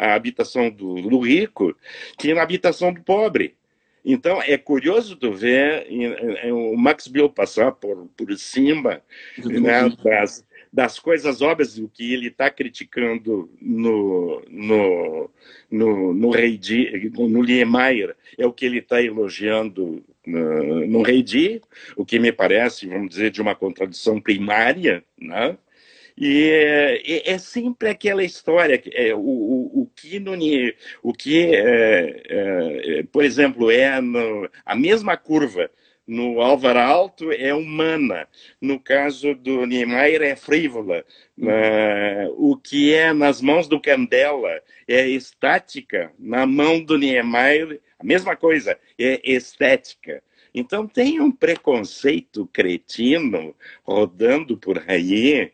habitação 0.00 0.70
do, 0.70 0.94
do 0.94 1.20
rico 1.20 1.76
que 2.18 2.34
na 2.34 2.42
habitação 2.42 2.92
do 2.92 3.02
pobre. 3.02 3.56
Então, 4.04 4.40
é 4.42 4.56
curioso 4.56 5.16
tu 5.16 5.32
ver 5.32 5.86
o 6.52 6.76
Max 6.76 7.06
Bill 7.06 7.28
passar 7.28 7.72
por, 7.72 8.08
por 8.16 8.34
cima 8.36 9.02
né, 9.38 9.90
das, 10.02 10.46
das 10.72 10.98
coisas 10.98 11.42
óbvias, 11.42 11.78
o 11.78 11.88
que 11.88 12.12
ele 12.12 12.28
está 12.28 12.48
criticando 12.48 13.50
no, 13.60 14.42
no, 14.48 15.30
no, 15.70 16.14
no, 16.14 16.30
Rei 16.30 16.56
Di, 16.56 17.10
no 17.14 17.42
Niemeyer, 17.42 18.16
é 18.38 18.46
o 18.46 18.52
que 18.52 18.64
ele 18.64 18.78
está 18.78 19.02
elogiando 19.02 20.02
no, 20.24 20.86
no 20.86 21.02
Rei 21.02 21.22
Di, 21.22 21.60
o 21.96 22.04
que 22.04 22.18
me 22.18 22.32
parece, 22.32 22.86
vamos 22.86 23.10
dizer, 23.10 23.30
de 23.30 23.42
uma 23.42 23.54
contradição 23.54 24.20
primária, 24.20 25.04
né? 25.18 25.58
E 26.20 26.50
é, 26.50 27.32
é, 27.32 27.38
sempre 27.38 27.88
aquela 27.88 28.22
história, 28.22 28.80
é, 28.92 29.14
o, 29.14 29.18
o, 29.18 29.82
o 29.82 29.90
que, 29.96 30.20
no, 30.20 30.32
o 31.02 31.14
que 31.14 31.46
é, 31.46 32.22
é, 32.28 33.02
por 33.04 33.24
exemplo, 33.24 33.70
é 33.70 33.98
no, 34.02 34.46
a 34.66 34.76
mesma 34.76 35.16
curva 35.16 35.70
no 36.06 36.40
Álvaro 36.40 36.80
Alto 36.80 37.30
é 37.30 37.54
humana, 37.54 38.26
no 38.60 38.80
caso 38.80 39.32
do 39.32 39.64
Niemeyer 39.64 40.22
é 40.22 40.34
frívola, 40.34 41.04
uh, 41.38 42.34
o 42.36 42.56
que 42.56 42.92
é 42.92 43.12
nas 43.12 43.40
mãos 43.40 43.68
do 43.68 43.80
Candela 43.80 44.60
é 44.88 45.06
estática, 45.06 46.12
na 46.18 46.44
mão 46.46 46.82
do 46.82 46.98
Niemeyer, 46.98 47.80
a 47.96 48.04
mesma 48.04 48.34
coisa, 48.34 48.76
é 48.98 49.20
estética. 49.22 50.20
Então 50.52 50.84
tem 50.84 51.20
um 51.20 51.30
preconceito 51.30 52.44
cretino 52.52 53.54
rodando 53.84 54.56
por 54.56 54.82
aí, 54.88 55.52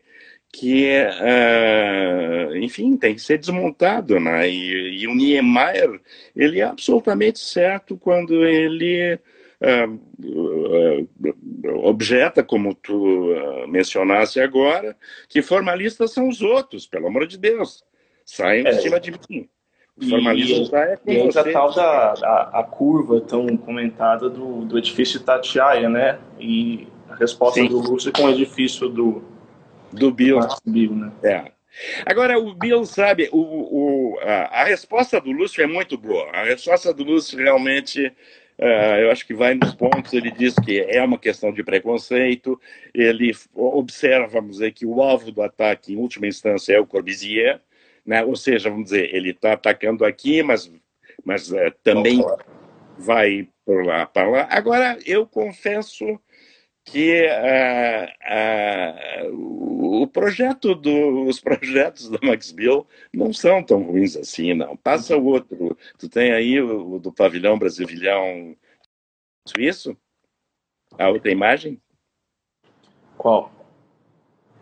que, 0.51 0.91
uh, 1.03 2.55
enfim, 2.57 2.97
tem 2.97 3.13
que 3.13 3.21
ser 3.21 3.37
desmontado, 3.37 4.19
né? 4.19 4.49
E, 4.49 5.01
e, 5.01 5.07
o 5.07 5.13
Niemeyer, 5.13 5.99
ele 6.35 6.59
é 6.59 6.63
absolutamente 6.63 7.39
certo 7.39 7.97
quando 7.97 8.45
ele 8.45 9.19
uh, 9.61 9.93
uh, 10.23 11.87
objeta, 11.87 12.43
como 12.43 12.73
tu 12.73 13.27
mencionasse 13.67 14.39
agora, 14.39 14.95
que 15.29 15.41
formalistas 15.41 16.11
são 16.11 16.27
os 16.27 16.41
outros, 16.41 16.87
pelo 16.87 17.07
amor 17.07 17.27
de 17.27 17.37
Deus, 17.37 17.83
saiam 18.25 18.67
é. 18.67 18.71
de 18.71 18.81
cima 18.81 18.99
de 18.99 19.11
mim. 19.11 19.49
O 19.99 20.09
formalismo 20.09 20.69
e, 20.71 20.75
é 20.75 20.97
com 20.97 21.11
e 21.11 21.17
entra 21.17 21.41
a 21.41 21.51
tal 21.51 21.73
da 21.73 22.13
a, 22.23 22.59
a, 22.59 22.63
curva 22.63 23.19
tão 23.19 23.57
comentada 23.57 24.29
do, 24.29 24.63
do 24.63 24.77
edifício 24.77 25.19
Tatiaia, 25.19 25.89
né? 25.89 26.19
E 26.39 26.87
a 27.09 27.15
resposta 27.15 27.59
Sim. 27.59 27.67
do 27.67 27.79
Lúcio 27.79 28.11
com 28.11 28.25
o 28.25 28.29
edifício 28.29 28.89
do 28.89 29.23
do 29.97 30.11
Bill. 30.11 30.39
Bill 30.65 30.95
né? 30.95 31.11
É. 31.23 31.51
Agora, 32.05 32.39
o 32.39 32.53
Bill, 32.53 32.85
sabe, 32.85 33.29
o, 33.31 33.39
o, 33.39 34.19
a, 34.19 34.61
a, 34.61 34.63
resposta 34.63 35.21
do 35.21 35.31
Lúcio 35.31 35.63
é 35.63 35.67
muito 35.67 35.97
boa. 35.97 36.29
A 36.31 36.43
resposta 36.43 36.93
do 36.93 37.03
Lúcio 37.03 37.37
realmente, 37.37 38.07
uh, 38.07 38.97
eu 38.99 39.11
acho 39.11 39.25
que 39.25 39.33
vai 39.33 39.53
nos 39.53 39.75
pontos. 39.75 40.13
Ele 40.13 40.31
diz 40.31 40.55
que 40.55 40.79
é 40.79 41.03
uma 41.03 41.19
questão 41.19 41.51
de 41.51 41.63
preconceito. 41.63 42.59
Ele 42.93 43.31
observa, 43.53 44.27
vamos 44.27 44.53
dizer, 44.53 44.71
que 44.71 44.85
o 44.85 45.01
alvo 45.01 45.31
do 45.31 45.41
ataque, 45.41 45.93
em 45.93 45.97
última 45.97 46.27
instância, 46.27 46.73
é 46.73 46.79
o 46.79 46.87
Corbusier. 46.87 47.61
Né? 48.05 48.23
Ou 48.23 48.35
seja, 48.35 48.69
vamos 48.69 48.85
dizer, 48.85 49.13
ele 49.13 49.31
está 49.31 49.53
atacando 49.53 50.03
aqui, 50.03 50.41
mas, 50.41 50.71
mas 51.23 51.51
uh, 51.51 51.71
também 51.83 52.23
vai 52.97 53.47
por 53.65 53.85
lá, 53.85 54.05
para 54.05 54.29
lá. 54.29 54.47
Agora, 54.49 54.97
eu 55.05 55.27
confesso 55.27 56.19
que 56.87 57.27
uh, 57.27 58.07
uh, 59.29 60.01
o 60.01 60.07
projeto 60.07 60.73
do, 60.73 61.25
os 61.25 61.37
projetos 61.37 62.09
do 62.09 62.17
Max 62.25 62.49
Bill 62.51 62.87
não 63.13 63.33
são 63.33 63.61
tão 63.61 63.83
ruins 63.83 64.15
assim, 64.15 64.53
não. 64.53 64.77
Passa 64.77 65.17
o 65.17 65.25
outro. 65.25 65.77
Tu 65.99 66.07
tem 66.07 66.31
aí 66.31 66.61
o, 66.61 66.93
o 66.93 66.99
do 66.99 67.11
pavilhão 67.11 67.59
brasileirão 67.59 68.55
suíço? 69.45 69.97
A 70.97 71.09
outra 71.09 71.29
imagem? 71.29 71.81
Qual? 73.17 73.51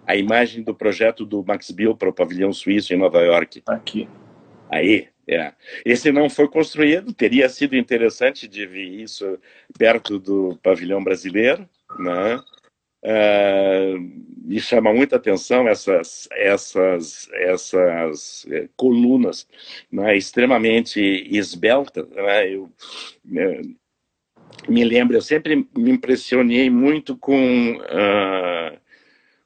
A 0.07 0.15
imagem 0.15 0.63
do 0.63 0.73
projeto 0.73 1.25
do 1.25 1.43
Max 1.45 1.69
Bill 1.69 1.95
para 1.95 2.09
o 2.09 2.13
pavilhão 2.13 2.51
suíço 2.51 2.91
em 2.91 2.97
Nova 2.97 3.21
York. 3.21 3.61
Aqui. 3.67 4.09
Aí, 4.67 5.09
é. 5.27 5.53
Esse 5.85 6.11
não 6.11 6.27
foi 6.27 6.47
construído, 6.47 7.13
teria 7.13 7.47
sido 7.49 7.75
interessante 7.75 8.47
de 8.47 8.65
ver 8.65 8.83
isso 8.83 9.37
perto 9.77 10.17
do 10.17 10.57
pavilhão 10.63 11.03
brasileiro, 11.03 11.69
né? 11.99 12.41
Me 14.43 14.59
chama 14.59 14.93
muita 14.93 15.15
atenção 15.15 15.67
essas 15.67 16.27
essas 16.31 17.29
essas 17.33 18.45
é, 18.49 18.67
colunas 18.75 19.47
né, 19.91 20.17
extremamente 20.17 20.99
esbeltas 21.29 22.07
né? 22.09 22.49
eu 22.49 22.71
é, 23.35 23.61
me 24.67 24.83
lembro 24.83 25.17
eu 25.17 25.21
sempre 25.21 25.67
me 25.75 25.91
impressionei 25.91 26.69
muito 26.69 27.15
com 27.15 27.73
uh, 27.77 28.77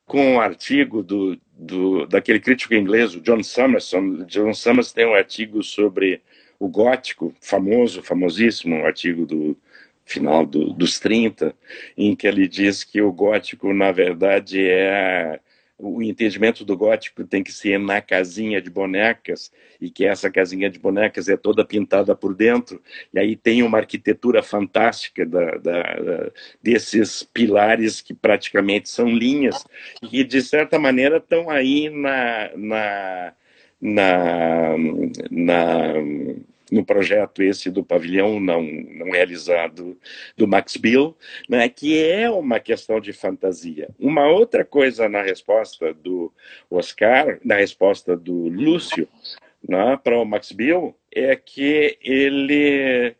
com 0.06 0.36
um 0.36 0.40
artigo 0.40 1.04
do, 1.04 1.38
do 1.52 2.06
daquele 2.08 2.40
crítico 2.40 2.74
inglês 2.74 3.16
o 3.16 3.22
John 3.22 3.44
Summerson 3.44 4.26
John 4.26 4.54
Summerson 4.54 4.96
tem 4.96 5.06
um 5.06 5.16
artigo 5.16 5.64
sobre 5.64 6.22
o 6.58 6.68
gótico 6.68 7.34
famoso 7.42 8.02
famosíssimo 8.02 8.76
um 8.76 8.86
artigo 8.86 9.26
do 9.26 9.58
final 10.10 10.46
do, 10.46 10.74
dos 10.74 11.00
30, 11.00 11.56
em 11.98 12.16
que 12.16 12.28
ele 12.28 12.48
diz 12.48 12.84
que 12.84 13.02
o 13.02 13.12
gótico, 13.12 13.74
na 13.74 13.92
verdade, 13.92 14.62
é 14.62 15.40
o 15.80 16.04
entendimento 16.04 16.66
do 16.66 16.76
gótico 16.76 17.24
tem 17.24 17.42
que 17.42 17.54
ser 17.54 17.80
na 17.80 18.02
casinha 18.02 18.62
de 18.62 18.70
bonecas 18.70 19.50
e 19.80 19.90
que 19.90 20.06
essa 20.06 20.30
casinha 20.30 20.70
de 20.70 20.78
bonecas 20.78 21.30
é 21.30 21.38
toda 21.38 21.64
pintada 21.64 22.14
por 22.14 22.36
dentro 22.36 22.82
e 23.14 23.18
aí 23.18 23.34
tem 23.38 23.64
uma 23.64 23.78
arquitetura 23.78 24.44
fantástica 24.44 25.26
da, 25.26 25.52
da, 25.52 25.82
da, 25.82 26.32
desses 26.62 27.24
pilares 27.24 28.02
que 28.02 28.14
praticamente 28.14 28.90
são 28.90 29.08
linhas 29.08 29.64
e 30.04 30.08
que 30.08 30.24
de 30.26 30.42
certa 30.42 30.78
maneira 30.78 31.16
estão 31.16 31.50
aí 31.50 31.90
na, 31.90 32.52
na, 32.58 33.34
na, 33.80 34.76
na 35.32 35.94
no 36.72 36.86
projeto 36.86 37.42
esse 37.42 37.70
do 37.70 37.84
pavilhão 37.84 38.40
não, 38.40 38.62
não 38.62 39.12
realizado 39.12 39.98
do 40.36 40.48
Max 40.48 40.78
Bill, 40.78 41.16
né, 41.48 41.68
que 41.70 42.02
é 42.02 42.30
uma 42.30 42.60
questão 42.60 43.00
de 43.00 43.14
fantasia. 43.14 43.90
Uma 44.00 44.28
outra 44.28 44.64
coisa 44.64 45.10
na 45.10 45.22
resposta 45.22 45.94
do 45.94 46.32
Oscar, 46.70 47.40
na 47.44 47.56
resposta 47.56 48.16
do 48.16 48.48
Lúcio 48.48 49.08
né, 49.68 50.00
para 50.04 50.18
o 50.18 50.26
Max 50.26 50.52
Bill, 50.52 50.96
é 51.12 51.36
que 51.36 51.98
ele 52.02 53.16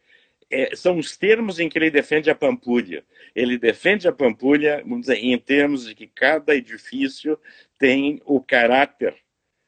é, 0.50 0.76
são 0.76 0.98
os 0.98 1.16
termos 1.16 1.60
em 1.60 1.70
que 1.70 1.78
ele 1.78 1.92
defende 1.92 2.30
a 2.30 2.36
Pampulha. 2.36 3.04
Ele 3.36 3.58
defende 3.58 4.08
a 4.08 4.12
Pampulha, 4.12 4.82
vamos 4.84 5.02
dizer, 5.02 5.18
em 5.18 5.38
termos 5.38 5.86
de 5.86 5.94
que 5.94 6.08
cada 6.08 6.56
edifício 6.56 7.38
tem 7.78 8.22
o 8.26 8.42
caráter 8.42 9.16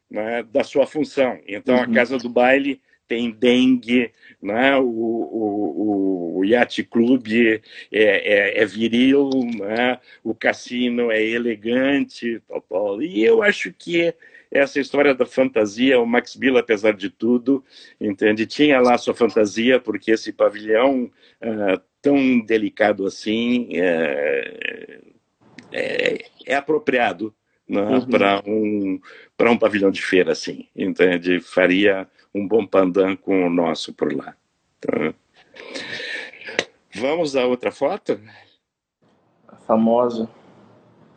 né, 0.09 0.43
da 0.43 0.63
sua 0.63 0.88
função. 0.88 1.39
Então, 1.47 1.75
uhum. 1.75 1.84
a 1.84 1.93
Casa 1.93 2.17
do 2.17 2.29
Baile 2.29 2.82
tem 3.12 3.30
dengue, 3.30 4.09
né? 4.41 4.78
o, 4.78 4.86
o, 4.86 6.38
o 6.38 6.45
Yacht 6.45 6.82
Club 6.86 7.28
é, 7.28 7.59
é, 7.91 8.62
é, 8.62 8.66
viril, 8.66 9.30
né? 9.59 9.99
o 10.24 10.34
cassino 10.34 11.12
é 11.12 11.22
elegante, 11.22 12.41
tal, 12.47 12.62
tal. 12.62 13.01
e 13.01 13.22
eu 13.22 13.43
acho 13.43 13.74
que 13.74 14.16
essa 14.49 14.80
história 14.80 15.14
da 15.14 15.26
fantasia, 15.26 15.99
o 15.99 16.05
Max 16.05 16.38
Bill, 16.38 16.57
apesar 16.57 16.93
de 16.93 17.09
tudo, 17.09 17.62
entende, 17.99 18.45
tinha 18.45 18.80
lá 18.80 18.97
sua 18.97 19.14
fantasia, 19.14 19.78
porque 19.78 20.12
esse 20.12 20.32
pavilhão 20.32 21.12
uh, 21.41 21.82
tão 22.01 22.39
delicado 22.39 23.05
assim 23.05 23.72
é, 23.74 25.01
é, 25.74 26.26
é 26.45 26.55
apropriado 26.55 27.36
né, 27.72 27.82
uhum. 27.82 28.05
para 28.05 28.43
um, 28.45 28.99
um 29.39 29.57
pavilhão 29.57 29.89
de 29.89 30.01
feira 30.01 30.34
assim, 30.34 30.67
entende? 30.76 31.39
Faria 31.39 32.05
um 32.36 32.45
bom 32.45 32.67
pandan 32.67 33.15
com 33.15 33.47
o 33.47 33.49
nosso 33.49 33.93
por 33.93 34.13
lá. 34.13 34.36
Tá? 34.82 35.13
Vamos 36.93 37.38
à 37.38 37.45
outra 37.45 37.72
foto? 37.72 38.19
A 39.47 39.55
famosa. 39.55 40.30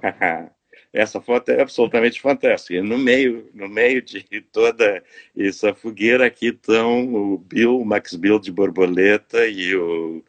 Essa 0.93 1.21
foto 1.21 1.49
é 1.49 1.61
absolutamente 1.61 2.21
fantástica. 2.21 2.81
No 2.81 2.97
meio, 2.97 3.51
no 3.53 3.69
meio 3.69 4.01
de 4.01 4.23
toda 4.53 5.03
essa 5.37 5.75
fogueira 5.75 6.25
aqui 6.25 6.51
estão 6.51 7.13
o 7.13 7.37
Bill, 7.37 7.81
o 7.81 7.85
Max 7.85 8.15
Bill 8.15 8.39
de 8.39 8.53
borboleta 8.53 9.45
e 9.45 9.75
o, 9.75 10.23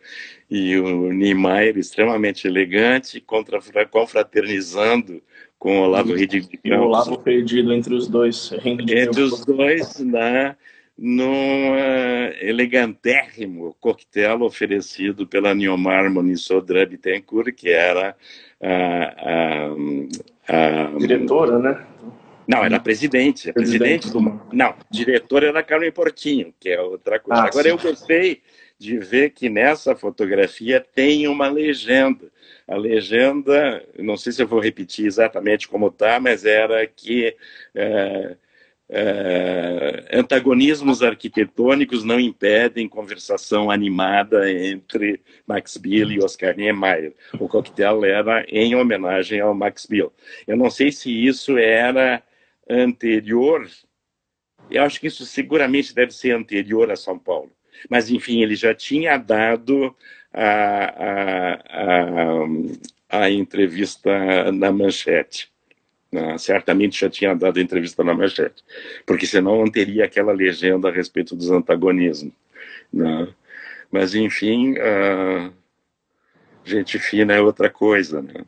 e 0.49 0.75
o 0.75 1.13
Niemeyer 1.13 1.77
extremamente 1.77 2.47
elegante, 2.47 3.21
contra, 3.21 3.59
confraternizando 3.85 5.21
com 5.57 5.79
o 5.79 5.83
Olavo 5.83 6.13
Rede 6.13 6.47
E 6.63 6.73
o 6.73 6.81
Olavo 6.83 7.19
perdido 7.19 7.73
entre 7.73 7.93
os 7.93 8.07
dois. 8.07 8.51
Entre 8.63 9.21
os 9.21 9.45
dois, 9.45 9.99
né? 9.99 10.55
num 10.97 11.73
uh, 11.73 12.33
elegantérrimo 12.39 13.75
coquetel 13.79 14.43
oferecido 14.43 15.27
pela 15.27 15.53
Niomar 15.53 16.09
Monissodra 16.09 16.85
Bittencourt, 16.85 17.53
que 17.53 17.69
era 17.69 18.15
a, 18.61 19.67
a, 20.47 20.93
a, 20.93 20.97
diretora, 20.97 21.59
né? 21.59 21.85
Não, 22.47 22.63
era 22.63 22.79
presidente, 22.79 23.51
presidente, 23.51 24.09
presidente 24.09 24.11
do. 24.11 24.41
Não, 24.53 24.75
diretora 24.89 25.47
era 25.47 25.63
Carmen 25.63 25.91
Portinho, 25.91 26.53
que 26.59 26.69
é 26.69 26.79
outra 26.79 27.19
coisa. 27.19 27.41
Ah, 27.41 27.47
Agora 27.47 27.63
sim. 27.63 27.69
eu 27.69 27.77
gostei 27.77 28.41
de 28.77 28.97
ver 28.99 29.31
que 29.31 29.49
nessa 29.49 29.95
fotografia 29.95 30.79
tem 30.79 31.27
uma 31.27 31.47
legenda. 31.47 32.31
A 32.67 32.75
legenda, 32.75 33.85
não 33.99 34.17
sei 34.17 34.31
se 34.31 34.41
eu 34.41 34.47
vou 34.47 34.59
repetir 34.59 35.05
exatamente 35.05 35.67
como 35.67 35.87
está, 35.87 36.19
mas 36.19 36.45
era 36.45 36.85
que 36.87 37.35
é, 37.75 38.35
é, 38.89 40.05
antagonismos 40.11 41.03
arquitetônicos 41.03 42.03
não 42.03 42.19
impedem 42.19 42.89
conversação 42.89 43.69
animada 43.69 44.51
entre 44.51 45.21
Max 45.45 45.77
Bill 45.77 46.11
e 46.11 46.23
Oscar 46.23 46.55
Niemeyer. 46.55 47.13
O 47.39 47.47
coquetel 47.47 48.03
era 48.03 48.43
em 48.47 48.75
homenagem 48.75 49.39
ao 49.39 49.53
Max 49.53 49.85
Bill. 49.85 50.11
Eu 50.47 50.57
não 50.57 50.69
sei 50.71 50.91
se 50.91 51.11
isso 51.11 51.57
era 51.57 52.23
anterior, 52.69 53.67
eu 54.69 54.83
acho 54.83 54.99
que 54.99 55.07
isso 55.07 55.25
seguramente 55.25 55.93
deve 55.93 56.11
ser 56.11 56.35
anterior 56.35 56.91
a 56.91 56.95
São 56.95 57.17
Paulo. 57.17 57.51
Mas, 57.89 58.09
enfim, 58.09 58.41
ele 58.41 58.55
já 58.55 58.73
tinha 58.73 59.17
dado 59.17 59.95
a, 60.35 60.93
a, 61.07 61.53
a, 63.09 63.23
a 63.23 63.29
entrevista 63.29 64.51
na 64.51 64.71
manchete. 64.71 65.49
Né? 66.11 66.37
Certamente 66.37 66.99
já 66.99 67.09
tinha 67.09 67.33
dado 67.33 67.57
a 67.57 67.61
entrevista 67.61 68.03
na 68.03 68.13
manchete, 68.13 68.63
porque 69.05 69.25
senão 69.25 69.59
não 69.59 69.71
teria 69.71 70.05
aquela 70.05 70.33
legenda 70.33 70.89
a 70.89 70.91
respeito 70.91 71.35
dos 71.35 71.49
antagonismos. 71.49 72.33
Né? 72.91 73.27
Mas, 73.91 74.13
enfim, 74.13 74.75
gente 76.65 76.99
fina 76.99 77.33
é 77.33 77.41
outra 77.41 77.69
coisa. 77.69 78.21
Né? 78.21 78.43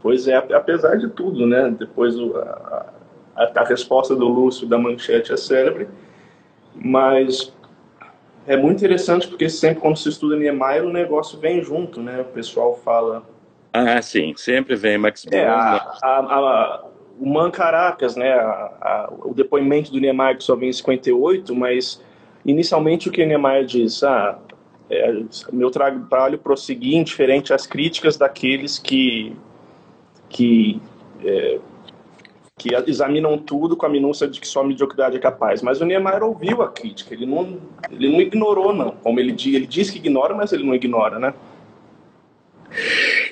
Pois 0.00 0.28
é, 0.28 0.36
apesar 0.36 0.96
de 0.96 1.08
tudo, 1.08 1.46
né? 1.46 1.74
depois 1.76 2.14
a, 2.16 2.92
a, 3.34 3.60
a 3.60 3.64
resposta 3.64 4.14
do 4.14 4.28
Lúcio 4.28 4.68
da 4.68 4.78
manchete 4.78 5.32
é 5.32 5.36
célebre, 5.36 5.88
mas 6.74 7.52
é 8.46 8.56
muito 8.56 8.78
interessante 8.78 9.26
porque 9.26 9.48
sempre 9.48 9.80
quando 9.80 9.96
se 9.96 10.08
estuda 10.08 10.36
Niemeyer 10.36 10.84
o 10.84 10.92
negócio 10.92 11.38
vem 11.38 11.62
junto, 11.62 12.00
né? 12.00 12.20
O 12.20 12.24
pessoal 12.24 12.78
fala. 12.84 13.22
Ah, 13.72 14.00
sim, 14.02 14.34
sempre 14.36 14.76
vem 14.76 14.98
Max 14.98 15.26
É, 15.30 15.46
a, 15.46 15.96
a, 16.02 16.18
a, 16.18 16.84
o 17.18 17.26
Man 17.28 17.50
Caracas, 17.50 18.16
né? 18.16 18.34
o 19.24 19.34
depoimento 19.34 19.90
do 19.90 19.98
Niemeyer 19.98 20.36
que 20.36 20.44
só 20.44 20.54
vem 20.54 20.68
em 20.68 20.72
58, 20.72 21.54
mas 21.54 22.02
inicialmente 22.44 23.08
o 23.08 23.12
que 23.12 23.24
Niemeyer 23.24 23.64
diz, 23.64 24.02
ah, 24.04 24.38
é, 24.90 25.22
meu 25.52 25.70
trabalho 25.70 26.38
prosseguir 26.38 26.94
indiferente 26.94 27.52
às 27.52 27.66
críticas 27.66 28.16
daqueles 28.16 28.78
que 28.78 29.34
que 30.28 30.80
é, 31.24 31.58
que 32.56 32.72
examinam 32.86 33.36
tudo 33.36 33.76
com 33.76 33.84
a 33.84 33.88
minúcia 33.88 34.28
de 34.28 34.40
que 34.40 34.46
só 34.46 34.60
a 34.60 34.64
mediocridade 34.64 35.16
é 35.16 35.20
capaz. 35.20 35.60
Mas 35.60 35.80
o 35.80 35.84
Niemeyer 35.84 36.22
ouviu 36.22 36.62
a 36.62 36.70
crítica, 36.70 37.12
ele 37.12 37.26
não, 37.26 37.60
ele 37.90 38.08
não 38.08 38.20
ignorou, 38.20 38.72
não. 38.72 38.92
Como 38.92 39.18
ele, 39.18 39.32
ele 39.46 39.66
diz 39.66 39.90
que 39.90 39.98
ignora, 39.98 40.34
mas 40.34 40.52
ele 40.52 40.64
não 40.64 40.74
ignora, 40.74 41.18
né? 41.18 41.34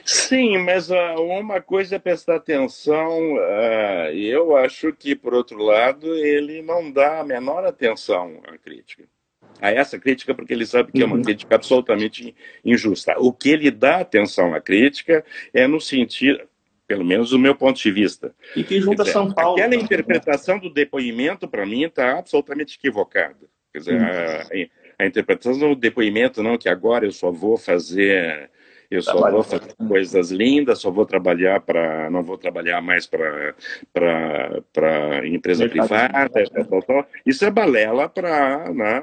Sim, 0.05 0.59
mas 0.59 0.91
uh, 0.91 1.21
uma 1.21 1.61
coisa 1.61 1.97
é 1.97 1.99
prestar 1.99 2.37
atenção, 2.37 3.35
uh, 3.35 4.13
eu 4.15 4.57
acho 4.57 4.93
que, 4.93 5.15
por 5.15 5.35
outro 5.35 5.59
lado, 5.63 6.15
ele 6.15 6.61
não 6.63 6.91
dá 6.91 7.21
a 7.21 7.25
menor 7.25 7.65
atenção 7.65 8.41
à 8.47 8.59
crítica. 8.59 9.05
A 9.61 9.71
essa 9.71 9.99
crítica, 9.99 10.35
porque 10.35 10.53
ele 10.53 10.67
sabe 10.67 10.91
que 10.91 11.03
é 11.03 11.07
uma 11.07 11.17
uhum. 11.17 11.23
crítica 11.23 11.55
absolutamente 11.55 12.35
injusta. 12.65 13.15
O 13.19 13.33
que 13.33 13.51
ele 13.51 13.71
dá 13.71 14.01
atenção 14.01 14.55
à 14.55 14.61
crítica 14.61 15.25
é 15.55 15.69
no 15.69 15.81
sentido 15.81 16.41
pelo 16.93 17.07
menos 17.07 17.31
do 17.31 17.39
meu 17.39 17.55
ponto 17.55 17.81
de 17.81 17.91
vista. 17.91 18.35
E 18.55 18.63
que 18.63 18.79
junta 18.79 19.03
dizer, 19.03 19.15
São 19.15 19.33
Paulo. 19.33 19.55
Aquela 19.55 19.75
né? 19.75 19.77
interpretação 19.77 20.59
do 20.59 20.69
depoimento, 20.69 21.49
para 21.49 21.65
mim, 21.65 21.85
está 21.85 22.19
absolutamente 22.19 22.77
equivocada. 22.77 23.49
Quer 23.73 23.79
dizer, 23.79 23.99
hum. 23.99 24.05
a, 24.99 25.03
a, 25.03 25.07
interpretação 25.07 25.71
do 25.71 25.75
depoimento, 25.75 26.43
não, 26.43 26.59
que 26.59 26.69
agora 26.69 27.07
eu 27.07 27.13
só 27.13 27.31
vou 27.31 27.57
fazer. 27.57 28.51
Eu 28.91 29.01
só 29.01 29.13
Trabalho. 29.13 29.37
vou 29.37 29.43
fazer 29.43 29.75
coisas 29.89 30.31
lindas, 30.31 30.81
só 30.81 30.91
vou 30.91 31.07
trabalhar 31.07 31.61
para. 31.61 32.11
Não 32.11 32.23
vou 32.23 32.37
trabalhar 32.37 32.83
mais 32.83 33.07
para 33.07 33.55
empresa 35.27 35.65
Mercado 35.65 35.89
privada, 35.89 36.67
tal, 36.69 36.83
tal. 36.83 37.07
Isso 37.25 37.43
é 37.47 37.51
balela 37.51 38.07
para 38.07 38.71
né, 38.71 39.03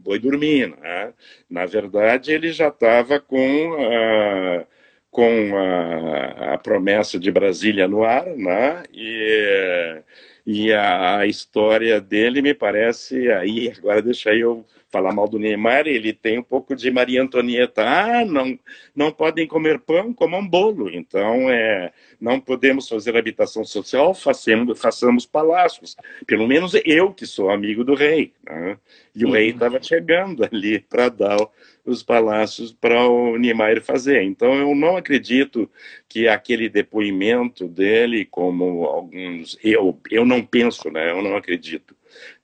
boi 0.00 0.18
dormir. 0.18 0.74
Né? 0.80 1.12
Na 1.48 1.64
verdade, 1.64 2.32
ele 2.32 2.50
já 2.50 2.66
estava 2.66 3.20
com. 3.20 3.70
Uh, 3.70 4.66
com 5.10 5.56
a, 5.56 6.54
a, 6.54 6.58
promessa 6.58 7.18
de 7.18 7.30
Brasília 7.30 7.88
no 7.88 8.04
ar, 8.04 8.26
né? 8.26 8.84
E, 8.92 10.02
e 10.46 10.72
a, 10.72 11.18
a, 11.18 11.26
história 11.26 12.00
dele 12.00 12.40
me 12.40 12.54
parece 12.54 13.30
aí 13.32 13.72
agora 13.76 14.00
deixa 14.00 14.32
eu 14.34 14.64
falar 14.90 15.12
mal 15.12 15.28
do 15.28 15.38
Neymar, 15.38 15.86
ele 15.86 16.12
tem 16.12 16.38
um 16.38 16.42
pouco 16.42 16.74
de 16.74 16.90
Maria 16.90 17.22
Antonieta. 17.22 17.82
Ah, 17.82 18.24
não, 18.24 18.58
não 18.94 19.12
podem 19.12 19.46
comer 19.46 19.78
pão, 19.78 20.12
comam 20.12 20.46
bolo. 20.46 20.90
Então, 20.90 21.48
é, 21.48 21.92
não 22.20 22.40
podemos 22.40 22.88
fazer 22.88 23.16
habitação 23.16 23.64
social, 23.64 24.14
façamos, 24.14 24.78
façamos 24.78 25.24
palácios. 25.24 25.96
Pelo 26.26 26.46
menos 26.46 26.74
eu, 26.84 27.12
que 27.12 27.24
sou 27.24 27.50
amigo 27.50 27.84
do 27.84 27.94
rei. 27.94 28.32
Né? 28.44 28.76
E 29.14 29.24
o 29.24 29.30
rei 29.30 29.50
estava 29.50 29.80
chegando 29.80 30.44
ali 30.44 30.80
para 30.80 31.08
dar 31.08 31.38
os 31.84 32.02
palácios 32.02 32.72
para 32.72 33.08
o 33.08 33.36
Niemeyer 33.36 33.82
fazer. 33.82 34.22
Então, 34.22 34.54
eu 34.54 34.74
não 34.74 34.96
acredito 34.96 35.70
que 36.08 36.26
aquele 36.26 36.68
depoimento 36.68 37.68
dele, 37.68 38.24
como 38.24 38.84
alguns. 38.84 39.56
Eu, 39.62 39.98
eu 40.10 40.26
não 40.26 40.44
penso, 40.44 40.90
né? 40.90 41.10
eu 41.10 41.22
não 41.22 41.36
acredito. 41.36 41.94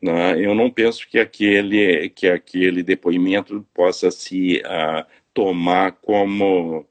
Né? 0.01 0.39
Eu 0.45 0.55
não 0.55 0.71
penso 0.71 1.09
que 1.09 1.19
aquele, 1.19 2.09
que 2.11 2.29
aquele 2.29 2.83
depoimento 2.83 3.67
possa 3.75 4.11
se 4.11 4.63
uh, 4.65 5.05
tomar 5.35 5.93
como, 5.93 6.87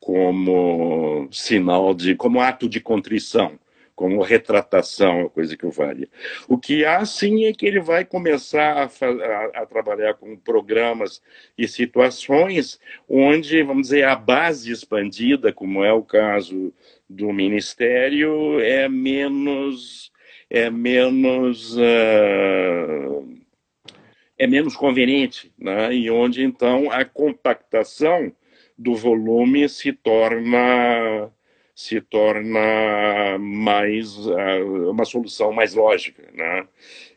como 0.00 1.28
sinal 1.32 1.94
de. 1.94 2.14
como 2.14 2.40
ato 2.40 2.68
de 2.68 2.80
contrição 2.80 3.58
como 3.98 4.22
retratação, 4.22 5.28
coisa 5.28 5.56
que 5.56 5.64
eu 5.64 5.72
faria. 5.72 6.08
O 6.46 6.56
que 6.56 6.84
há, 6.84 7.04
sim, 7.04 7.46
é 7.46 7.52
que 7.52 7.66
ele 7.66 7.80
vai 7.80 8.04
começar 8.04 8.84
a, 8.84 8.84
a, 8.84 9.62
a, 9.62 9.66
trabalhar 9.66 10.14
com 10.14 10.36
programas 10.36 11.20
e 11.58 11.66
situações 11.66 12.78
onde, 13.08 13.60
vamos 13.64 13.88
dizer, 13.88 14.04
a 14.04 14.14
base 14.14 14.70
expandida, 14.70 15.52
como 15.52 15.82
é 15.82 15.92
o 15.92 16.04
caso 16.04 16.72
do 17.10 17.32
Ministério, 17.32 18.60
é 18.60 18.88
menos. 18.88 20.12
É 20.50 20.70
menos 20.70 21.76
uh, 21.76 23.38
é 24.38 24.46
menos 24.46 24.76
conveniente, 24.76 25.52
né? 25.58 25.92
e 25.92 26.10
onde 26.10 26.42
então 26.42 26.90
a 26.90 27.04
compactação 27.04 28.32
do 28.78 28.94
volume 28.94 29.68
se 29.68 29.92
torna 29.92 31.30
se 31.78 32.00
torna 32.00 33.38
mais 33.38 34.16
uh, 34.26 34.90
uma 34.90 35.04
solução 35.04 35.52
mais 35.52 35.74
lógica, 35.74 36.24
né? 36.34 36.66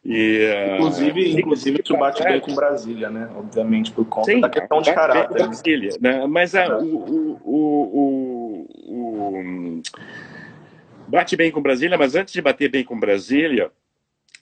E, 0.06 0.46
uh, 0.46 0.76
inclusive, 0.76 1.32
inclusive 1.32 1.82
isso 1.84 1.98
bate 1.98 2.24
bem 2.24 2.40
com 2.40 2.54
Brasília, 2.54 3.10
né? 3.10 3.28
Obviamente 3.36 3.92
por 3.92 4.06
conta 4.06 4.32
sim, 4.32 4.40
da 4.40 4.50
questão 4.50 4.80
de 4.80 4.94
caráter. 4.94 5.32
Né? 5.32 5.48
Brasília, 5.48 5.98
né? 6.00 6.28
Mas 6.28 6.54
uh, 6.54 6.78
o, 6.80 7.40
o, 7.44 8.68
o, 8.86 9.38
o, 9.40 9.82
bate 11.12 11.36
bem 11.36 11.51
com 11.51 11.62
Brasília, 11.62 11.97
mas 11.97 12.16
antes 12.16 12.34
de 12.34 12.41
bater 12.41 12.70
bem 12.70 12.84
com 12.84 12.97
Brasília, 12.97 13.70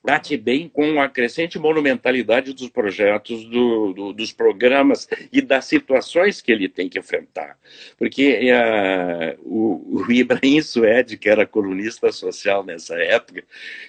bate 0.03 0.37
bem 0.37 0.69
com 0.69 1.01
a 1.01 1.09
crescente 1.09 1.57
monumentalidade 1.57 2.53
dos 2.53 2.69
projetos, 2.69 3.43
do, 3.45 3.91
do, 3.91 4.13
dos 4.13 4.31
programas 4.31 5.07
e 5.31 5.41
das 5.41 5.65
situações 5.65 6.41
que 6.41 6.51
ele 6.51 6.69
tem 6.69 6.87
que 6.87 6.99
enfrentar. 6.99 7.57
Porque 7.97 8.39
uh, 8.51 9.39
o, 9.41 9.99
o, 9.99 10.11
Ibrahim 10.11 10.61
Suede, 10.61 11.17
que 11.17 11.27
era 11.27 11.45
colunista 11.45 12.11
social 12.11 12.63
nessa 12.63 12.95
época, 12.95 13.43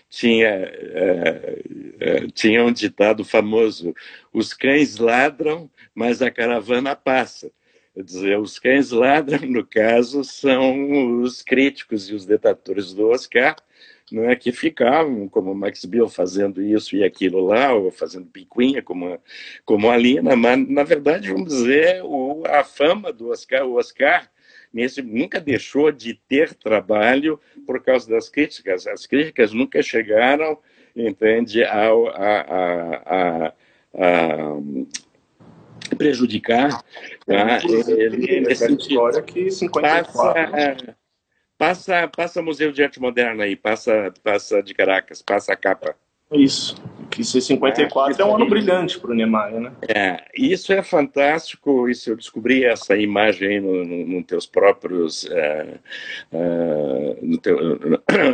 tinha, 0.08 0.72
uh, 0.72 2.24
uh, 2.24 2.30
tinha 2.32 2.64
um 2.64 2.72
ditado 2.72 3.24
famoso: 3.24 3.94
os 4.32 4.54
cães 4.54 4.96
ladram, 4.96 5.70
mas 5.94 6.22
a 6.22 6.30
caravana 6.30 6.96
passa. 6.96 7.52
Quer 7.95 8.05
dizer, 8.05 8.38
os 8.38 8.59
cães 8.59 8.91
ladram, 8.91 9.49
no 9.49 9.66
caso, 9.66 10.22
são 10.22 11.20
os 11.20 11.43
críticos 11.43 12.09
e 12.09 12.14
os 12.14 12.24
detratores 12.24 12.95
do 12.95 13.09
Oscar, 13.09 13.57
não 14.12 14.28
é 14.28 14.34
que 14.34 14.53
ficavam, 14.53 15.28
como 15.28 15.55
Max 15.55 15.84
Bill, 15.84 16.09
fazendo 16.09 16.61
isso 16.61 16.97
e 16.97 17.05
aquilo 17.05 17.41
lá, 17.41 17.72
ou 17.72 17.91
fazendo 17.91 18.26
picuinha, 18.26 18.82
como, 18.82 19.18
como 19.64 19.91
a 19.91 19.97
Lina, 19.97 20.34
mas, 20.34 20.68
na 20.68 20.82
verdade, 20.82 21.30
vamos 21.30 21.49
dizer, 21.49 22.03
o, 22.05 22.43
a 22.47 22.64
fama 22.64 23.12
do 23.12 23.28
Oscar, 23.28 23.64
o 23.64 23.74
Oscar 23.74 24.30
nesse, 24.72 25.03
nunca 25.03 25.41
deixou 25.41 25.93
de 25.93 26.14
ter 26.14 26.55
trabalho 26.55 27.41
por 27.66 27.82
causa 27.82 28.09
das 28.09 28.28
críticas. 28.28 28.86
As 28.86 29.07
críticas 29.07 29.53
nunca 29.53 29.82
chegaram, 29.82 30.59
entende, 30.95 31.64
ao, 31.64 32.09
a, 32.09 32.41
a, 32.41 32.97
a, 33.07 33.53
a 33.95 34.61
prejudicar. 36.01 36.82
Tá? 37.26 37.61
Ele, 37.88 38.51
essa 38.51 38.72
história 38.72 39.20
que 39.20 39.51
54... 39.51 40.12
Passa, 40.12 40.96
passa, 41.59 42.09
passa 42.09 42.42
Museu 42.42 42.72
de 42.72 42.82
Arte 42.82 42.98
Moderna 42.98 43.44
aí, 43.44 43.55
passa, 43.55 44.12
passa 44.24 44.62
de 44.62 44.72
Caracas, 44.72 45.20
passa 45.20 45.53
a 45.53 45.57
capa. 45.57 45.94
Isso, 46.32 46.76
que 47.11 47.24
ser 47.24 47.40
54 47.40 48.22
é, 48.22 48.24
é 48.24 48.28
um 48.28 48.36
ano 48.36 48.48
brilhante 48.48 49.01
para 49.01 49.11
o 49.11 49.14
Niemeyer, 49.14 49.61
né? 49.61 49.72
É, 49.88 50.24
isso 50.32 50.72
é 50.72 50.80
fantástico, 50.80 51.88
isso 51.88 52.11
eu 52.11 52.16
descobri 52.16 52.64
essa 52.64 52.96
imagem 52.96 53.48
aí 53.48 53.61
nos 53.61 53.86
no, 53.86 54.07
no 54.07 54.22
teus 54.22 54.46
próprios 54.46 55.24
uh, 55.24 55.78
uh, 56.32 57.18
no, 57.20 57.36
teu, 57.36 57.59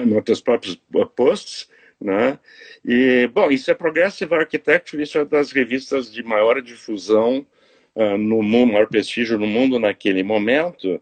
no 0.07 0.23
teus 0.23 0.43
próprios 0.43 0.79
posts, 1.17 1.71
né? 1.99 2.39
E, 2.85 3.29
bom, 3.33 3.51
isso 3.51 3.71
é 3.71 3.75
Progressive 3.75 4.35
Architecture, 4.35 5.03
isso 5.03 5.19
é 5.19 5.25
das 5.25 5.51
revistas 5.51 6.13
de 6.13 6.23
maior 6.23 6.61
difusão 6.61 7.47
uh, 7.97 8.17
no 8.17 8.43
mundo, 8.43 8.75
maior 8.75 8.87
prestígio 8.87 9.39
no 9.39 9.47
mundo 9.47 9.79
naquele 9.79 10.23
momento, 10.23 11.01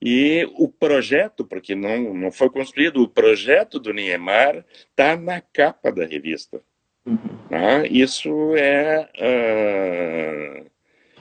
e 0.00 0.48
o 0.54 0.68
projeto, 0.68 1.44
porque 1.44 1.74
não, 1.74 2.14
não 2.14 2.30
foi 2.30 2.48
construído, 2.50 3.02
o 3.02 3.08
projeto 3.08 3.78
do 3.78 3.92
Niemeyer 3.92 4.64
está 4.90 5.16
na 5.16 5.40
capa 5.40 5.90
da 5.90 6.06
revista. 6.06 6.60
Uhum. 7.04 7.18
Ah, 7.50 7.86
isso 7.88 8.54
é. 8.56 9.08
Uh, 9.16 10.66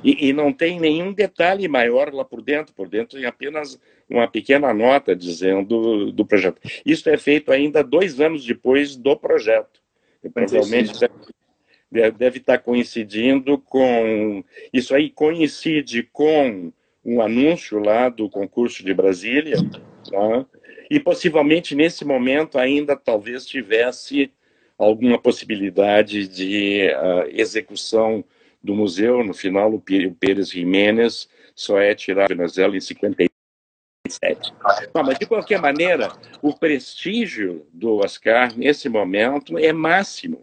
e, 0.03 0.29
e, 0.29 0.33
não 0.33 0.51
tem 0.51 0.79
nenhum 0.79 1.13
detalhe 1.13 1.67
maior 1.67 2.13
lá 2.13 2.25
por 2.25 2.41
dentro. 2.41 2.73
Por 2.73 2.87
dentro 2.89 3.17
tem 3.17 3.25
apenas 3.25 3.79
uma 4.09 4.27
pequena 4.27 4.73
nota 4.73 5.15
dizendo 5.15 6.11
do 6.11 6.25
projeto. 6.25 6.59
Isso 6.85 7.09
é 7.09 7.17
feito 7.17 7.51
ainda 7.51 7.83
dois 7.83 8.19
anos 8.19 8.45
depois 8.45 8.95
do 8.95 9.15
projeto. 9.15 9.81
E, 10.23 10.29
provavelmente 10.29 10.91
deve, 11.91 12.39
estar 12.39 12.57
coincidindo 12.59 13.57
com. 13.57 14.43
Isso 14.73 14.95
aí 14.95 15.09
coincide 15.09 16.03
com 16.03 16.71
um 17.03 17.21
anúncio 17.21 17.79
lá 17.79 18.09
do 18.09 18.29
concurso 18.29 18.83
de 18.83 18.93
Brasília, 18.93 19.57
tá? 20.09 20.45
e 20.89 20.99
possivelmente 20.99 21.75
nesse 21.75 22.03
momento 22.03 22.57
ainda 22.57 22.95
talvez 22.95 23.45
tivesse 23.45 24.31
alguma 24.77 25.17
possibilidade 25.19 26.27
de 26.27 26.89
uh, 26.89 27.29
execução 27.29 28.23
do 28.61 28.75
museu. 28.75 29.23
No 29.23 29.33
final, 29.33 29.73
o 29.73 29.81
Pérez 30.19 30.49
Jiménez 30.49 31.29
só 31.55 31.79
é 31.79 31.95
tirado 31.95 32.29
de 32.29 32.35
Venezuela 32.35 32.75
em 32.75 32.81
57. 32.81 33.29
Não, 34.93 35.03
mas 35.03 35.17
de 35.17 35.25
qualquer 35.25 35.59
maneira, 35.59 36.11
o 36.41 36.53
prestígio 36.53 37.65
do 37.71 37.97
Oscar 37.97 38.55
nesse 38.57 38.89
momento 38.89 39.57
é 39.57 39.71
máximo. 39.71 40.41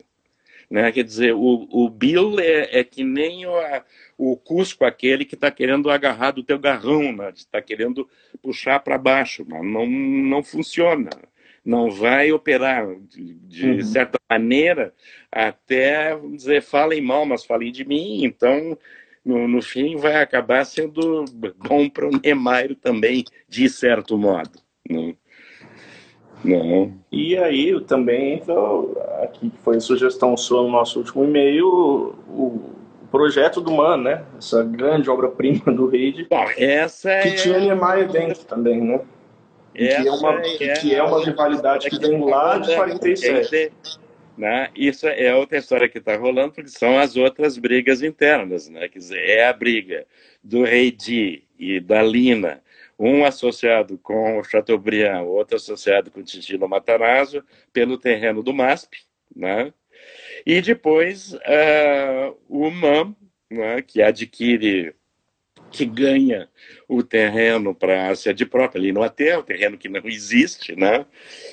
Né? 0.72 0.90
Quer 0.90 1.04
dizer, 1.04 1.34
o, 1.34 1.68
o 1.70 1.90
Bill 1.90 2.40
é, 2.40 2.78
é 2.80 2.82
que 2.82 3.04
nem 3.04 3.44
o, 3.44 3.52
o 4.16 4.38
Cusco, 4.38 4.86
aquele 4.86 5.22
que 5.22 5.34
está 5.34 5.50
querendo 5.50 5.90
agarrar 5.90 6.30
do 6.30 6.42
teu 6.42 6.58
garrão, 6.58 7.12
né? 7.12 7.30
está 7.36 7.60
querendo 7.60 8.08
puxar 8.42 8.80
para 8.80 8.96
baixo, 8.96 9.44
mas 9.46 9.62
não, 9.62 9.86
não 9.86 10.42
funciona. 10.42 11.10
Não 11.62 11.90
vai 11.90 12.32
operar 12.32 12.86
de, 13.06 13.34
de 13.34 13.66
uhum. 13.66 13.82
certa 13.82 14.18
maneira, 14.30 14.94
até 15.30 16.18
dizer, 16.18 16.62
falem 16.62 17.02
mal, 17.02 17.26
mas 17.26 17.44
falem 17.44 17.70
de 17.70 17.84
mim. 17.84 18.24
Então, 18.24 18.76
no, 19.22 19.46
no 19.46 19.60
fim, 19.60 19.96
vai 19.96 20.22
acabar 20.22 20.64
sendo 20.64 21.26
bom 21.68 21.86
para 21.90 22.08
o 22.08 22.18
Neymar 22.18 22.74
também, 22.76 23.24
de 23.46 23.68
certo 23.68 24.16
modo. 24.16 24.58
Né? 24.88 25.14
Não. 26.44 26.92
E 27.10 27.36
aí 27.36 27.78
também 27.82 28.34
entra, 28.34 28.54
aqui 29.22 29.52
foi 29.62 29.76
a 29.76 29.80
sugestão 29.80 30.36
sua 30.36 30.62
no 30.62 30.70
nosso 30.70 30.98
último 30.98 31.24
e-mail, 31.24 31.66
o, 32.28 32.72
projeto 33.12 33.60
do 33.60 33.70
Man, 33.70 33.98
né? 33.98 34.24
Essa 34.38 34.64
grande 34.64 35.10
obra-prima 35.10 35.70
do 35.70 35.86
Reid. 35.86 36.26
Essa 36.56 37.18
que 37.18 37.28
é... 37.28 37.34
tinha 37.34 37.60
Niemeyer 37.60 38.10
dentro 38.10 38.42
também, 38.46 38.80
né? 38.80 39.00
Que 39.74 39.88
é, 39.88 40.10
uma, 40.10 40.40
é... 40.40 40.72
que 40.74 40.94
é 40.94 41.02
uma 41.02 41.22
rivalidade 41.22 41.90
que 41.90 41.98
vem 41.98 42.24
lá 42.24 42.58
de 42.58 42.74
47. 42.74 43.72
Né? 44.36 44.70
Isso 44.74 45.06
é 45.06 45.34
outra 45.34 45.58
história 45.58 45.88
que 45.88 45.98
está 45.98 46.16
rolando, 46.16 46.52
porque 46.52 46.70
são 46.70 46.98
as 46.98 47.16
outras 47.16 47.58
brigas 47.58 48.02
internas, 48.02 48.68
né? 48.68 48.88
Quer 48.88 48.98
dizer, 48.98 49.18
é 49.18 49.46
a 49.46 49.52
briga 49.52 50.06
do 50.42 50.64
Reidi 50.64 51.44
e 51.58 51.78
da 51.78 52.02
Lina 52.02 52.62
um 52.98 53.24
associado 53.24 53.98
com 53.98 54.38
o 54.38 54.44
Chateaubriand, 54.44 55.22
outro 55.22 55.56
associado 55.56 56.10
com 56.10 56.20
o 56.20 56.24
Titino 56.24 56.68
Matarazzo, 56.68 57.42
pelo 57.72 57.98
terreno 57.98 58.42
do 58.42 58.52
MASP, 58.52 58.98
né? 59.34 59.72
E 60.44 60.60
depois 60.60 61.34
uh, 61.34 62.36
o 62.48 62.70
MAM, 62.70 63.14
né, 63.50 63.82
que 63.82 64.02
adquire, 64.02 64.94
que 65.70 65.84
ganha 65.86 66.48
o 66.88 67.02
terreno 67.02 67.74
para 67.74 68.10
a 68.10 68.16
sede 68.16 68.44
própria 68.44 68.80
ali 68.80 68.92
no 68.92 69.02
o 69.02 69.42
terreno 69.42 69.78
que 69.78 69.88
não 69.88 70.02
existe, 70.04 70.76
né? 70.76 71.06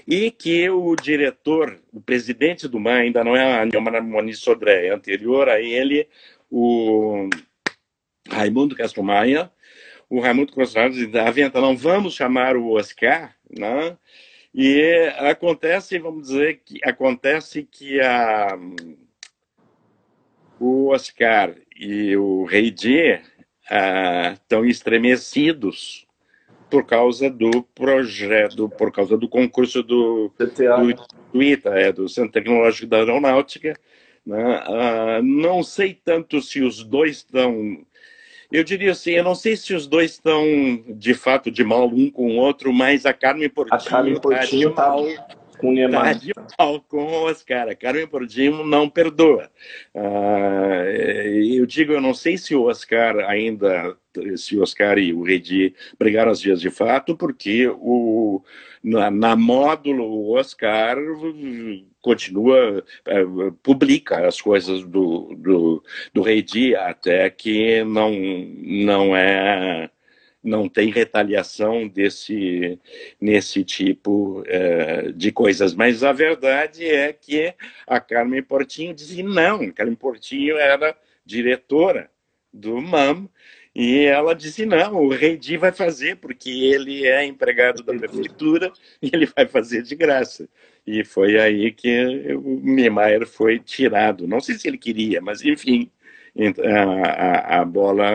E 0.07 0.31
que 0.31 0.69
o 0.69 0.95
diretor, 0.95 1.79
o 1.93 2.01
presidente 2.01 2.67
do 2.67 2.79
MAM, 2.79 2.99
ainda 2.99 3.23
não 3.23 3.35
é 3.35 3.61
a 3.61 4.01
Moni 4.01 4.33
Sodré, 4.33 4.87
é 4.87 4.93
anterior 4.93 5.47
a 5.47 5.61
ele, 5.61 6.07
o 6.49 7.29
Raimundo 8.29 8.75
Castro 8.75 9.03
Maia, 9.03 9.51
o 10.09 10.19
Raimundo 10.19 10.53
diz, 10.91 11.15
aventa, 11.15 11.61
não 11.61 11.77
vamos 11.77 12.15
chamar 12.15 12.57
o 12.57 12.71
Oscar, 12.71 13.35
né? 13.49 13.95
E 14.53 15.13
acontece, 15.19 15.99
vamos 15.99 16.29
dizer 16.29 16.61
que 16.65 16.79
acontece 16.83 17.63
que 17.63 18.01
a, 18.01 18.57
o 20.59 20.87
Oscar 20.87 21.53
e 21.79 22.17
o 22.17 22.45
Rei 22.45 22.71
D 22.71 23.21
estão 24.33 24.65
estremecidos 24.65 26.07
por 26.71 26.85
causa 26.85 27.29
do 27.29 27.63
projeto, 27.75 28.67
por 28.69 28.91
causa 28.91 29.15
do 29.17 29.29
concurso 29.29 29.83
do, 29.83 30.31
do, 30.37 31.05
do 31.33 31.43
ITA, 31.43 31.69
é, 31.69 31.91
do 31.91 32.09
Centro 32.09 32.31
Tecnológico 32.31 32.87
da 32.87 32.97
Aeronáutica. 32.97 33.75
Né? 34.25 34.63
Uh, 34.67 35.23
não 35.23 35.63
sei 35.63 35.93
tanto 35.93 36.41
se 36.41 36.61
os 36.61 36.83
dois 36.83 37.17
estão 37.17 37.85
eu 38.51 38.63
diria 38.63 38.91
assim, 38.91 39.11
eu 39.11 39.23
não 39.23 39.35
sei 39.35 39.55
se 39.55 39.73
os 39.73 39.85
dois 39.85 40.11
estão 40.11 40.43
de 40.87 41.13
fato 41.13 41.51
de 41.51 41.63
mal 41.63 41.87
um 41.87 42.09
com 42.09 42.35
o 42.35 42.35
outro, 42.37 42.73
mas 42.73 43.05
a 43.05 43.13
Carmen 43.13 43.49
Portinho, 43.49 43.79
a 43.79 43.83
Carmen 43.83 44.19
Portinho 44.19 44.71
tá 44.73 44.83
de 44.83 44.91
mal 44.91 45.05
com 45.59 45.69
o 45.69 45.73
Neymar. 45.73 46.03
Tá 46.05 46.13
de 46.13 46.33
mal 46.57 46.81
com 46.87 47.03
o 47.03 47.23
Oscar. 47.25 47.67
A 47.69 47.75
Carmen 47.75 48.07
Portinho 48.07 48.63
não 48.63 48.89
perdoa. 48.89 49.51
Uh, 49.93 51.59
eu 51.59 51.65
digo, 51.65 51.93
eu 51.93 52.01
não 52.01 52.13
sei 52.13 52.37
se 52.37 52.55
o 52.55 52.63
Oscar 52.63 53.17
ainda, 53.29 53.95
se 54.35 54.57
o 54.57 54.61
Oscar 54.63 54.97
e 54.97 55.13
o 55.13 55.21
Redi 55.21 55.75
brigaram 55.99 56.31
as 56.31 56.41
vias 56.41 56.59
de 56.59 56.71
fato, 56.71 57.15
porque 57.15 57.67
o, 57.67 58.41
na, 58.83 59.11
na 59.11 59.35
módulo 59.35 60.03
o 60.05 60.31
Oscar 60.35 60.97
continua, 62.01 62.83
é, 63.05 63.23
publica 63.61 64.27
as 64.27 64.41
coisas 64.41 64.83
do, 64.83 65.35
do, 65.35 65.83
do 66.13 66.21
Rei 66.21 66.41
Dia, 66.41 66.81
até 66.87 67.29
que 67.29 67.83
não, 67.83 68.11
não 68.11 69.15
é 69.15 69.89
não 70.41 70.69
tem 70.69 70.89
retaliação 70.89 71.85
desse 71.85 72.79
nesse 73.19 73.63
tipo 73.63 74.41
é, 74.47 75.11
de 75.11 75.31
coisas. 75.31 75.75
Mas 75.75 76.03
a 76.03 76.13
verdade 76.13 76.85
é 76.85 77.11
que 77.11 77.53
a 77.85 77.99
Carmen 77.99 78.41
Portinho 78.41 78.93
dizia 78.93 79.23
não, 79.23 79.69
Carmen 79.71 79.95
Portinho 79.95 80.57
era 80.57 80.97
diretora 81.25 82.09
do 82.53 82.81
MAM 82.81 83.29
e 83.81 84.03
ela 84.07 84.35
disse: 84.35 84.65
não, 84.65 84.95
o 85.05 85.07
Rei 85.07 85.37
Di 85.37 85.55
vai 85.55 85.71
fazer, 85.71 86.17
porque 86.17 86.49
ele 86.49 87.07
é 87.07 87.23
empregado 87.23 87.81
da 87.81 87.93
prefeitura 87.93 88.73
e 89.01 89.09
ele 89.13 89.25
vai 89.25 89.47
fazer 89.47 89.83
de 89.83 89.95
graça. 89.95 90.49
E 90.85 91.05
foi 91.05 91.39
aí 91.39 91.71
que 91.71 92.33
o 92.35 92.59
Niemeyer 92.61 93.25
foi 93.25 93.57
tirado. 93.57 94.27
Não 94.27 94.41
sei 94.41 94.55
se 94.55 94.67
ele 94.67 94.77
queria, 94.77 95.21
mas 95.21 95.41
enfim, 95.45 95.89
a, 96.61 97.59
a, 97.59 97.61
a 97.61 97.65
bola 97.65 98.05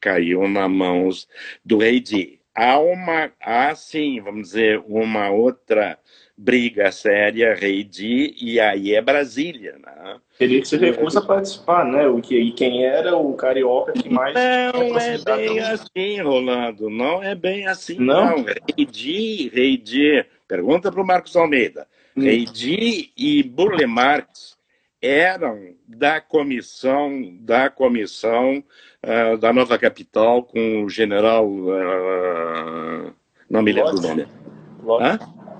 caiu 0.00 0.48
nas 0.48 0.68
mãos 0.68 1.28
do 1.64 1.78
Rei 1.78 2.00
Di. 2.00 2.41
Há 2.54 2.78
uma, 2.78 3.30
há 3.40 3.74
sim, 3.74 4.20
vamos 4.20 4.48
dizer, 4.48 4.82
uma 4.86 5.30
outra 5.30 5.98
briga 6.36 6.90
séria, 6.90 7.54
Rei 7.54 7.84
Di, 7.84 8.34
e 8.40 8.58
aí 8.58 8.94
é 8.94 9.00
Brasília, 9.00 9.78
né? 9.78 10.16
Queria 10.38 10.60
que 10.60 10.66
você 10.66 10.76
recusa 10.76 11.20
a 11.20 11.24
participar, 11.24 11.84
né? 11.84 12.06
O 12.08 12.20
que, 12.20 12.36
e 12.36 12.52
quem 12.52 12.84
era 12.84 13.16
o 13.16 13.34
carioca 13.34 13.92
que 13.92 14.08
mais... 14.08 14.34
Não 14.34 14.98
é 14.98 15.18
bem 15.18 15.60
assim, 15.60 16.20
Rolando, 16.20 16.90
não 16.90 17.22
é 17.22 17.34
bem 17.34 17.66
assim, 17.66 17.98
não. 17.98 18.38
não. 18.38 18.44
Rei 18.44 18.86
Di, 18.86 19.50
Rei 19.54 19.76
Di, 19.76 20.24
pergunta 20.48 20.90
para 20.90 21.00
o 21.00 21.06
Marcos 21.06 21.36
Almeida. 21.36 21.86
Hum. 22.16 22.22
Rei 22.22 22.44
Di 22.44 23.12
e 23.16 23.42
Burle 23.42 23.86
Marx 23.86 24.56
eram 25.02 25.74
da 25.86 26.20
comissão 26.20 27.36
da 27.40 27.68
comissão 27.68 28.64
uh, 29.02 29.36
da 29.36 29.52
nova 29.52 29.76
capital 29.78 30.44
com 30.44 30.84
o 30.84 30.88
general 30.88 31.46
uh, 31.46 33.12
não 33.50 33.62
me 33.62 33.72
lembro 33.72 33.98
o 33.98 34.00
nome 34.00 34.26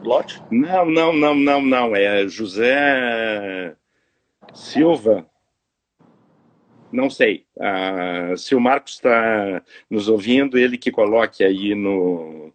Lote? 0.02 0.42
Não, 0.50 0.84
não, 0.84 1.12
não, 1.12 1.34
não, 1.34 1.62
não. 1.62 1.96
É 1.96 2.26
José 2.26 3.74
Silva. 4.52 5.26
Não 6.90 7.08
sei. 7.08 7.46
Uh, 7.56 8.36
se 8.36 8.54
o 8.54 8.60
Marcos 8.60 8.94
está 8.94 9.62
nos 9.88 10.08
ouvindo, 10.08 10.58
ele 10.58 10.76
que 10.76 10.90
coloque 10.90 11.42
aí 11.44 11.74
no, 11.74 12.52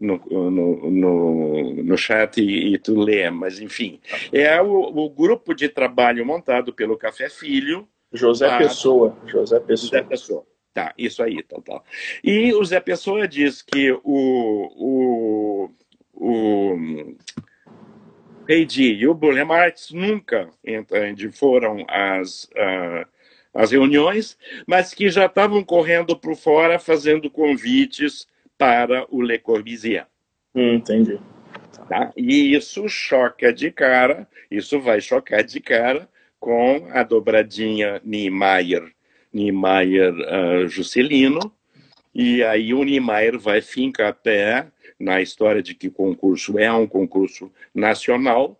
no, 0.00 0.18
no, 0.28 0.90
no, 0.90 1.74
no 1.82 1.98
chat 1.98 2.40
e, 2.40 2.74
e, 2.74 2.78
tu 2.78 2.98
lê. 2.98 3.28
Mas, 3.30 3.60
enfim, 3.60 4.00
é 4.32 4.60
o, 4.60 4.80
o, 4.82 5.10
grupo 5.10 5.54
de 5.54 5.68
trabalho 5.68 6.24
montado 6.24 6.72
pelo 6.72 6.96
Café 6.96 7.28
Filho. 7.28 7.86
José 8.12 8.48
tá? 8.48 8.58
Pessoa. 8.58 9.16
José 9.26 9.60
Pessoa. 9.60 9.90
José 9.90 10.02
Pessoa. 10.02 10.46
Tá, 10.72 10.94
isso 10.96 11.22
aí, 11.22 11.42
tal, 11.42 11.60
tal. 11.62 11.84
E 12.22 12.54
o 12.54 12.64
Zé 12.64 12.78
Pessoa 12.78 13.26
diz 13.26 13.60
que 13.60 13.90
o, 13.90 14.00
o 14.04 15.70
o 16.20 16.76
Heidi 18.46 18.92
e 18.92 19.08
o 19.08 19.14
Burle 19.14 19.42
Marx 19.42 19.90
nunca 19.90 20.50
entende, 20.64 21.30
foram 21.30 21.84
às, 21.88 22.44
uh, 22.44 23.06
às 23.54 23.70
reuniões, 23.72 24.36
mas 24.66 24.92
que 24.92 25.08
já 25.08 25.26
estavam 25.26 25.64
correndo 25.64 26.14
por 26.14 26.36
fora 26.36 26.78
fazendo 26.78 27.30
convites 27.30 28.28
para 28.60 29.06
o 29.08 29.22
Le 29.22 29.38
Corbusier. 29.38 30.06
Hum, 30.54 30.74
entendi. 30.74 31.18
Tá? 31.88 32.12
E 32.14 32.54
isso 32.54 32.86
choca 32.90 33.50
de 33.50 33.70
cara, 33.70 34.28
isso 34.50 34.78
vai 34.78 35.00
chocar 35.00 35.42
de 35.42 35.60
cara 35.60 36.06
com 36.38 36.86
a 36.92 37.02
dobradinha 37.02 38.02
Niemeyer, 38.04 38.92
Niemeyer 39.32 40.12
uh, 40.12 40.68
Juscelino, 40.68 41.50
e 42.14 42.42
aí 42.42 42.74
o 42.74 42.84
Niemeyer 42.84 43.38
vai 43.38 43.62
fincar 43.62 44.12
pé 44.12 44.66
na 44.98 45.22
história 45.22 45.62
de 45.62 45.74
que 45.74 45.88
o 45.88 45.92
concurso 45.92 46.58
é 46.58 46.70
um 46.70 46.86
concurso 46.86 47.50
nacional. 47.74 48.59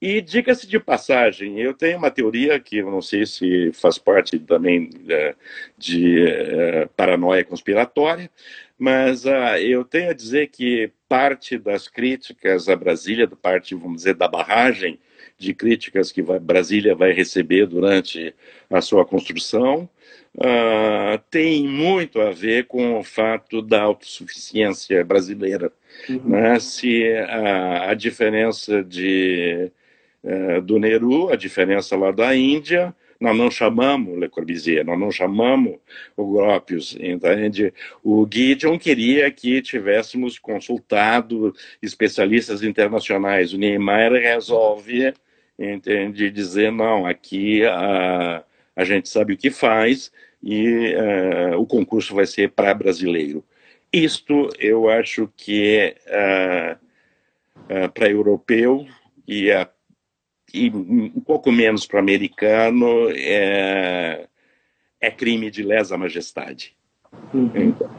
E 0.00 0.20
diga-se 0.20 0.66
de 0.66 0.78
passagem, 0.78 1.58
eu 1.58 1.74
tenho 1.74 1.98
uma 1.98 2.10
teoria 2.10 2.58
que 2.60 2.78
eu 2.78 2.90
não 2.90 3.02
sei 3.02 3.26
se 3.26 3.72
faz 3.72 3.98
parte 3.98 4.38
também 4.38 4.90
é, 5.08 5.34
de 5.76 6.24
é, 6.24 6.88
paranoia 6.96 7.44
conspiratória, 7.44 8.30
mas 8.78 9.24
uh, 9.24 9.56
eu 9.60 9.84
tenho 9.84 10.10
a 10.10 10.14
dizer 10.14 10.48
que 10.48 10.92
parte 11.08 11.58
das 11.58 11.88
críticas 11.88 12.68
a 12.68 12.76
Brasília, 12.76 13.26
parte, 13.26 13.74
vamos 13.74 13.98
dizer, 13.98 14.14
da 14.14 14.28
barragem 14.28 15.00
de 15.36 15.52
críticas 15.52 16.12
que 16.12 16.22
vai, 16.22 16.38
Brasília 16.38 16.94
vai 16.94 17.12
receber 17.12 17.66
durante 17.66 18.32
a 18.70 18.80
sua 18.80 19.04
construção, 19.04 19.88
uh, 20.36 21.18
tem 21.28 21.66
muito 21.66 22.20
a 22.20 22.30
ver 22.30 22.66
com 22.66 22.98
o 22.98 23.02
fato 23.02 23.60
da 23.60 23.82
autossuficiência 23.82 25.04
brasileira. 25.04 25.72
Uhum. 26.08 26.22
Né? 26.24 26.60
Se 26.60 27.04
a, 27.16 27.90
a 27.90 27.94
diferença 27.94 28.82
de, 28.84 29.72
uh, 30.28 30.60
do 30.62 30.78
Nehru, 30.78 31.30
a 31.30 31.36
diferença 31.36 31.96
lá 31.96 32.10
da 32.12 32.36
Índia, 32.36 32.94
nós 33.20 33.36
não 33.36 33.50
chamamos 33.50 34.16
Le 34.16 34.28
Corbusier, 34.28 34.84
nós 34.84 34.98
não 34.98 35.10
chamamos 35.10 35.78
o 36.16 36.32
Gropius, 36.32 36.96
entende? 37.00 37.72
O 38.02 38.26
Gideon 38.30 38.78
queria 38.78 39.28
que 39.30 39.60
tivéssemos 39.60 40.38
consultado 40.38 41.52
especialistas 41.82 42.62
internacionais. 42.62 43.52
O 43.52 43.58
Niemeyer 43.58 44.12
resolve, 44.12 45.12
entende, 45.58 46.30
dizer, 46.30 46.70
não, 46.70 47.06
aqui 47.06 47.64
a, 47.64 48.44
a 48.76 48.84
gente 48.84 49.08
sabe 49.08 49.32
o 49.32 49.36
que 49.36 49.50
faz 49.50 50.12
e 50.40 50.94
uh, 50.94 51.58
o 51.58 51.66
concurso 51.66 52.14
vai 52.14 52.26
ser 52.26 52.50
para 52.50 52.72
brasileiro. 52.72 53.44
Isto 53.92 54.48
eu 54.60 54.88
acho 54.88 55.28
que 55.36 55.96
é 56.08 56.76
uh, 57.66 57.84
uh, 57.84 57.92
para 57.92 58.10
europeu 58.10 58.86
e, 59.26 59.50
e, 60.52 60.70
um 60.70 61.20
pouco 61.20 61.50
menos 61.52 61.86
para 61.86 62.00
americano 62.00 63.10
é, 63.10 64.26
é, 65.00 65.10
crime 65.10 65.50
de 65.50 65.62
lesa 65.62 65.96
majestade. 65.96 66.76
Uhum. 67.32 67.50
Então. 67.54 67.90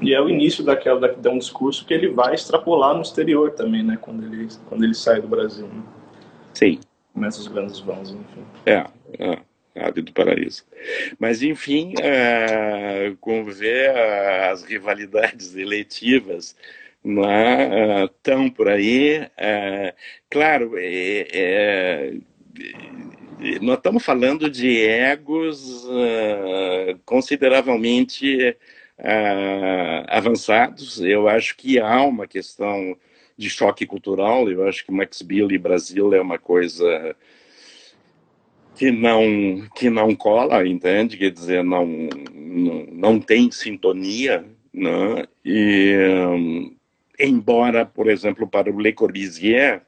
E 0.00 0.14
é 0.14 0.20
o 0.20 0.28
início 0.28 0.64
daquela 0.64 1.00
da, 1.00 1.08
de 1.08 1.28
um 1.28 1.38
discurso 1.38 1.84
que 1.84 1.92
ele 1.92 2.08
vai 2.08 2.34
extrapolar 2.34 2.94
no 2.94 3.02
exterior 3.02 3.52
também, 3.52 3.82
né? 3.82 3.98
Quando 4.00 4.24
ele 4.24 4.48
quando 4.68 4.84
ele 4.84 4.94
sai 4.94 5.20
do 5.20 5.28
Brasil. 5.28 5.66
Né? 5.66 5.82
Sim. 6.54 6.80
Começa 7.12 7.40
os 7.40 7.48
grandes 7.48 7.80
vãos, 7.80 8.10
enfim. 8.10 8.44
É. 8.64 8.86
é. 9.18 9.38
Ave 9.74 10.02
do 10.02 10.12
Paraíso. 10.12 10.64
Mas, 11.18 11.42
enfim, 11.42 11.94
uh, 11.94 13.16
com 13.20 13.44
ver 13.44 13.90
uh, 13.90 14.52
as 14.52 14.64
rivalidades 14.64 15.54
eletivas 15.54 16.56
né, 17.04 18.04
uh, 18.04 18.08
tão 18.22 18.50
por 18.50 18.68
aí, 18.68 19.20
uh, 19.20 19.94
claro, 20.30 20.72
é, 20.76 21.26
é, 21.32 22.14
nós 23.62 23.76
estamos 23.78 24.04
falando 24.04 24.50
de 24.50 24.80
egos 24.84 25.86
consideravelmente 27.04 28.56
avançados. 30.08 31.00
Eu 31.00 31.28
acho 31.28 31.56
que 31.56 31.78
há 31.78 32.02
uma 32.02 32.26
questão 32.26 32.96
de 33.36 33.48
choque 33.48 33.86
cultural. 33.86 34.50
Eu 34.50 34.66
acho 34.66 34.84
que 34.84 34.90
Max 34.90 35.22
Bill 35.22 35.52
e 35.52 35.58
Brasil 35.58 36.12
é 36.12 36.20
uma 36.20 36.36
coisa 36.36 37.14
que 38.74 38.90
não 38.90 39.68
que 39.76 39.88
não 39.88 40.16
cola, 40.16 40.66
entende? 40.66 41.16
Quer 41.16 41.30
dizer, 41.30 41.62
não 41.62 41.86
não, 42.34 42.86
não 42.90 43.20
tem 43.20 43.52
sintonia, 43.52 44.44
né? 44.72 45.26
E 45.44 45.94
embora, 47.18 47.84
por 47.84 48.08
exemplo, 48.08 48.46
para 48.46 48.70
o 48.70 48.80
Le 48.80 48.92
Corbusier, 48.92 49.82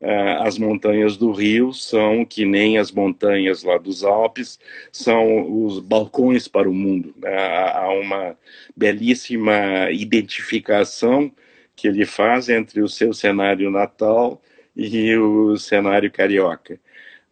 uh, 0.00 0.42
as 0.42 0.58
montanhas 0.58 1.16
do 1.16 1.32
Rio 1.32 1.72
são 1.72 2.24
que 2.24 2.44
nem 2.44 2.78
as 2.78 2.92
montanhas 2.92 3.62
lá 3.62 3.78
dos 3.78 4.04
Alpes, 4.04 4.58
são 4.92 5.64
os 5.64 5.80
balcões 5.80 6.48
para 6.48 6.68
o 6.68 6.74
mundo. 6.74 7.14
Né? 7.18 7.36
Há 7.36 7.88
uma 7.90 8.36
belíssima 8.76 9.90
identificação 9.90 11.32
que 11.74 11.88
ele 11.88 12.04
faz 12.04 12.48
entre 12.48 12.80
o 12.80 12.88
seu 12.88 13.12
cenário 13.12 13.70
natal 13.70 14.42
e 14.76 15.16
o 15.16 15.56
cenário 15.56 16.10
carioca. 16.10 16.78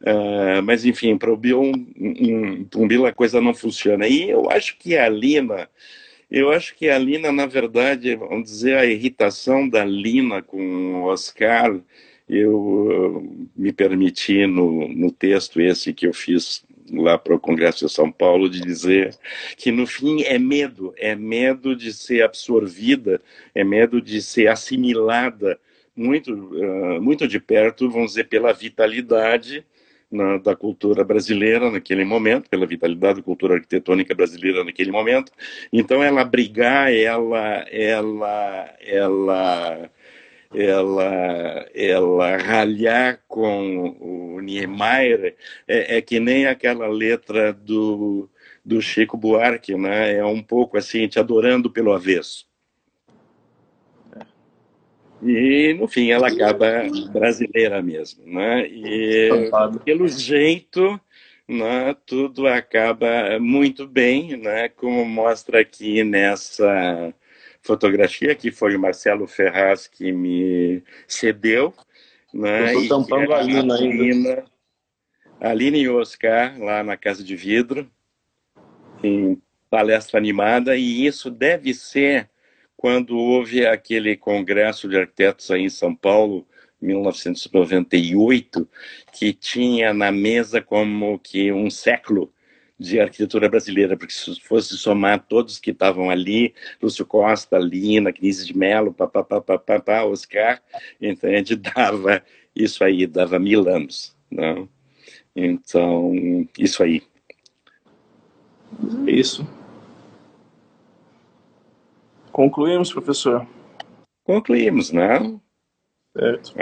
Uh, 0.01 0.63
mas, 0.63 0.85
enfim, 0.85 1.17
para 1.17 1.33
o 1.33 1.37
Bill 1.37 1.73
a 3.07 3.13
coisa 3.13 3.41
não 3.41 3.55
funciona. 3.55 4.07
E 4.07 4.29
eu 4.31 4.51
acho 4.51 4.77
que 4.79 4.97
a 4.97 5.09
Lina, 5.09 5.69
eu 6.31 6.51
acho 6.51 6.75
que 6.75 6.89
a 6.89 6.99
Lina, 6.99 7.31
na 7.31 7.47
verdade, 7.47 8.17
vamos 8.17 8.51
dizer, 8.51 8.77
a 8.77 8.87
irritação 8.87 9.69
da 9.69 9.85
Lina 9.85 10.43
com 10.43 11.03
o 11.03 11.05
Oscar, 11.05 11.81
eu 12.29 12.59
uh, 12.59 13.49
me 13.57 13.73
permiti 13.73 14.47
no, 14.47 14.89
no 14.89 15.13
texto 15.13 15.61
esse 15.61 15.93
que 15.95 16.07
eu 16.07 16.13
fiz 16.13 16.65
lá 16.93 17.19
para 17.19 17.35
o 17.35 17.41
Congresso 17.41 17.87
de 17.87 17.93
São 17.93 18.11
Paulo 18.11 18.49
de 18.49 18.61
dizer 18.61 19.17
que 19.57 19.71
no 19.71 19.87
fim 19.87 20.23
é 20.23 20.39
medo, 20.39 20.93
é 20.97 21.15
medo 21.15 21.75
de 21.75 21.93
ser 21.93 22.23
absorvida, 22.23 23.21
é 23.55 23.65
medo 23.65 24.01
de 24.01 24.21
ser 24.21 24.49
assimilada 24.49 25.59
muito, 25.95 26.33
uh, 26.33 27.01
muito 27.01 27.27
de 27.27 27.41
perto, 27.41 27.89
vamos 27.89 28.13
dizer, 28.13 28.25
pela 28.25 28.53
vitalidade 28.53 29.65
na, 30.11 30.39
da 30.39 30.55
cultura 30.55 31.05
brasileira 31.05 31.71
naquele 31.71 32.05
momento, 32.05 32.49
pela 32.49 32.67
vitalidade 32.67 33.19
da 33.19 33.23
cultura 33.23 33.55
arquitetônica 33.55 34.15
brasileira 34.15 34.65
naquele 34.65 34.91
momento. 34.91 35.33
Então, 35.73 36.03
ela 36.03 36.25
brigar, 36.25 36.93
ela, 36.93 37.67
ela, 37.71 38.75
ela, 38.81 39.91
ela, 40.55 41.67
ela 41.75 42.37
ralhar 42.37 43.21
com 43.29 43.97
o 44.01 44.41
Niemeyer 44.41 45.37
é, 45.67 45.99
é 45.99 46.01
que 46.03 46.21
nem 46.21 46.47
aquela 46.47 46.87
letra 46.87 47.53
do, 47.53 48.29
do 48.65 48.81
Chico 48.81 49.17
Buarque, 49.17 49.77
né? 49.77 50.17
É 50.17 50.25
um 50.25 50.43
pouco 50.43 50.77
assim, 50.77 51.09
te 51.09 51.19
adorando 51.19 51.71
pelo 51.71 51.93
avesso. 51.93 52.47
E, 55.23 55.75
no 55.75 55.89
fim, 55.89 56.11
ela 56.11 56.29
acaba 56.29 56.87
brasileira 57.11 57.81
mesmo, 57.83 58.27
né? 58.27 58.67
E, 58.67 59.51
pelo 59.85 60.07
jeito, 60.09 61.01
né, 61.49 61.97
tudo 62.05 62.47
acaba 62.47 63.39
muito 63.41 63.87
bem, 63.87 64.37
né? 64.37 64.69
Como 64.69 65.05
mostra 65.05 65.61
aqui 65.61 66.05
nessa 66.05 67.15
fotografia, 67.63 68.35
que 68.35 68.51
foi 68.51 68.77
o 68.77 68.81
Marcelo 68.81 69.27
Ferraz 69.27 69.89
que 69.89 70.13
me 70.13 70.83
cedeu. 71.09 71.75
Né? 72.33 72.75
Eu 72.75 72.83
estou 72.83 73.01
tampando 73.01 73.33
a 73.33 73.43
Lina 73.43 73.75
ainda. 73.75 74.45
A 75.41 75.53
Lina 75.53 75.77
e 75.77 75.89
Oscar, 75.89 76.59
lá 76.59 76.83
na 76.83 76.97
Casa 76.97 77.23
de 77.23 77.37
Vidro, 77.37 77.91
em 79.03 79.41
palestra 79.69 80.19
animada, 80.19 80.77
e 80.77 81.05
isso 81.05 81.31
deve 81.31 81.75
ser 81.75 82.31
quando 82.77 83.17
houve 83.17 83.67
aquele 83.67 84.17
congresso 84.17 84.89
de 84.89 84.97
arquitetos 84.97 85.51
aí 85.51 85.63
em 85.63 85.71
São 85.71 85.95
Paulo, 85.95 86.47
1998, 86.81 88.69
que 89.13 89.33
tinha 89.33 89.95
na 89.95 90.13
mesa 90.13 90.61
como 90.61 91.19
que 91.19 91.51
um 91.51 91.71
século 91.71 92.31
de 92.79 93.01
arquitetura 93.01 93.49
brasileira, 93.49 93.97
porque 93.97 94.13
se 94.13 94.39
fosse 94.41 94.77
somar 94.77 95.25
todos 95.27 95.59
que 95.59 95.71
estavam 95.71 96.11
ali, 96.11 96.55
Lúcio 96.81 97.07
Costa, 97.07 97.59
Lina, 97.59 98.13
Cris 98.13 98.47
de 98.47 98.57
Mello, 98.57 98.95
Oscar, 100.05 100.63
então 101.01 101.31
a 101.31 101.37
gente 101.37 101.57
dava 101.75 102.23
isso 102.55 102.85
aí, 102.85 103.07
dava 103.07 103.39
mil 103.39 103.67
anos, 103.69 104.15
não? 104.31 104.69
Então, 105.35 106.13
isso 106.59 106.83
aí. 106.83 107.03
Isso. 109.07 109.47
Concluímos, 112.37 112.93
professor? 112.93 113.47
Concluímos, 114.23 114.93
não? 114.93 115.41
Certo. 116.15 116.53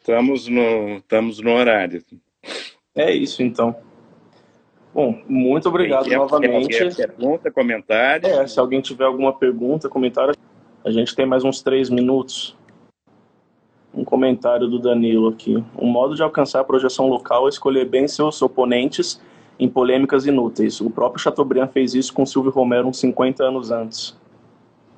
Estamos 0.00 0.48
no, 0.48 0.96
estamos 0.96 1.38
no 1.38 1.52
horário. 1.52 2.02
É 2.94 3.12
isso, 3.12 3.42
então. 3.42 3.76
Bom, 4.94 5.22
muito 5.28 5.68
obrigado 5.68 6.08
quer, 6.08 6.16
novamente. 6.16 6.68
Quer 6.68 7.12
pergunta, 7.12 7.50
comentário? 7.50 8.26
É, 8.26 8.46
se 8.46 8.58
alguém 8.58 8.80
tiver 8.80 9.04
alguma 9.04 9.34
pergunta, 9.34 9.86
comentário, 9.86 10.34
a 10.82 10.90
gente 10.90 11.14
tem 11.14 11.26
mais 11.26 11.44
uns 11.44 11.60
três 11.60 11.90
minutos. 11.90 12.56
Um 13.92 14.04
comentário 14.04 14.66
do 14.66 14.78
Danilo 14.78 15.28
aqui. 15.28 15.62
Um 15.76 15.90
modo 15.90 16.14
de 16.14 16.22
alcançar 16.22 16.60
a 16.60 16.64
projeção 16.64 17.06
local 17.06 17.44
é 17.44 17.50
escolher 17.50 17.84
bem 17.84 18.08
seus 18.08 18.40
oponentes 18.40 19.20
em 19.58 19.68
polêmicas 19.68 20.24
inúteis. 20.24 20.80
O 20.80 20.88
próprio 20.88 21.22
Chateaubriand 21.22 21.68
fez 21.68 21.92
isso 21.92 22.14
com 22.14 22.24
Silvio 22.24 22.50
Romero 22.50 22.88
uns 22.88 22.98
50 22.98 23.44
anos 23.44 23.70
antes. 23.70 24.17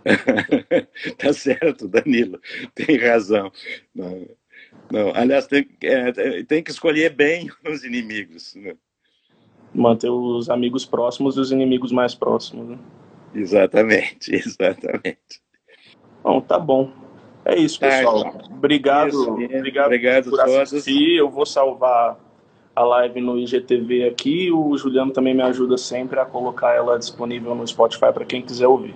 tá 1.18 1.32
certo, 1.32 1.88
Danilo, 1.88 2.40
tem 2.74 2.96
razão. 2.98 3.50
Não, 3.94 4.28
não. 4.90 5.12
Aliás, 5.14 5.46
tem, 5.46 5.68
é, 5.82 6.42
tem 6.44 6.62
que 6.62 6.70
escolher 6.70 7.10
bem 7.10 7.50
os 7.66 7.84
inimigos. 7.84 8.54
Né? 8.54 8.74
manter 9.74 10.10
os 10.10 10.50
amigos 10.50 10.84
próximos 10.84 11.36
e 11.36 11.40
os 11.40 11.52
inimigos 11.52 11.92
mais 11.92 12.14
próximos. 12.14 12.68
Né? 12.68 12.78
Exatamente, 13.34 14.34
exatamente. 14.34 15.40
Bom, 16.22 16.40
tá 16.40 16.58
bom. 16.58 16.90
É 17.44 17.56
isso, 17.56 17.80
pessoal. 17.80 18.26
Ah, 18.26 18.52
obrigado, 18.52 19.08
isso, 19.08 19.30
obrigado, 19.30 19.86
obrigado 19.86 20.30
por 20.30 20.40
assistir. 20.40 21.16
Eu 21.16 21.30
vou 21.30 21.46
salvar 21.46 22.18
a 22.76 22.84
live 22.84 23.20
no 23.20 23.38
IGTV 23.38 24.08
aqui. 24.08 24.52
O 24.52 24.76
Juliano 24.76 25.10
também 25.10 25.34
me 25.34 25.42
ajuda 25.42 25.78
sempre 25.78 26.20
a 26.20 26.26
colocar 26.26 26.74
ela 26.74 26.98
disponível 26.98 27.54
no 27.54 27.66
Spotify 27.66 28.12
para 28.12 28.26
quem 28.26 28.42
quiser 28.42 28.66
ouvir. 28.66 28.94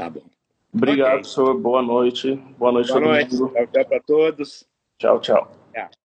Tá 0.00 0.08
bom. 0.08 0.22
Obrigado, 0.72 1.18
okay. 1.18 1.24
senhor. 1.24 1.60
Boa 1.60 1.82
noite. 1.82 2.34
Boa 2.58 2.72
noite, 2.72 2.88
Boa 2.88 3.00
noite. 3.02 3.36
Tchau, 3.36 3.66
tchau 3.66 3.84
para 3.84 4.00
todos. 4.00 4.66
Tchau, 4.96 5.20
tchau. 5.20 5.52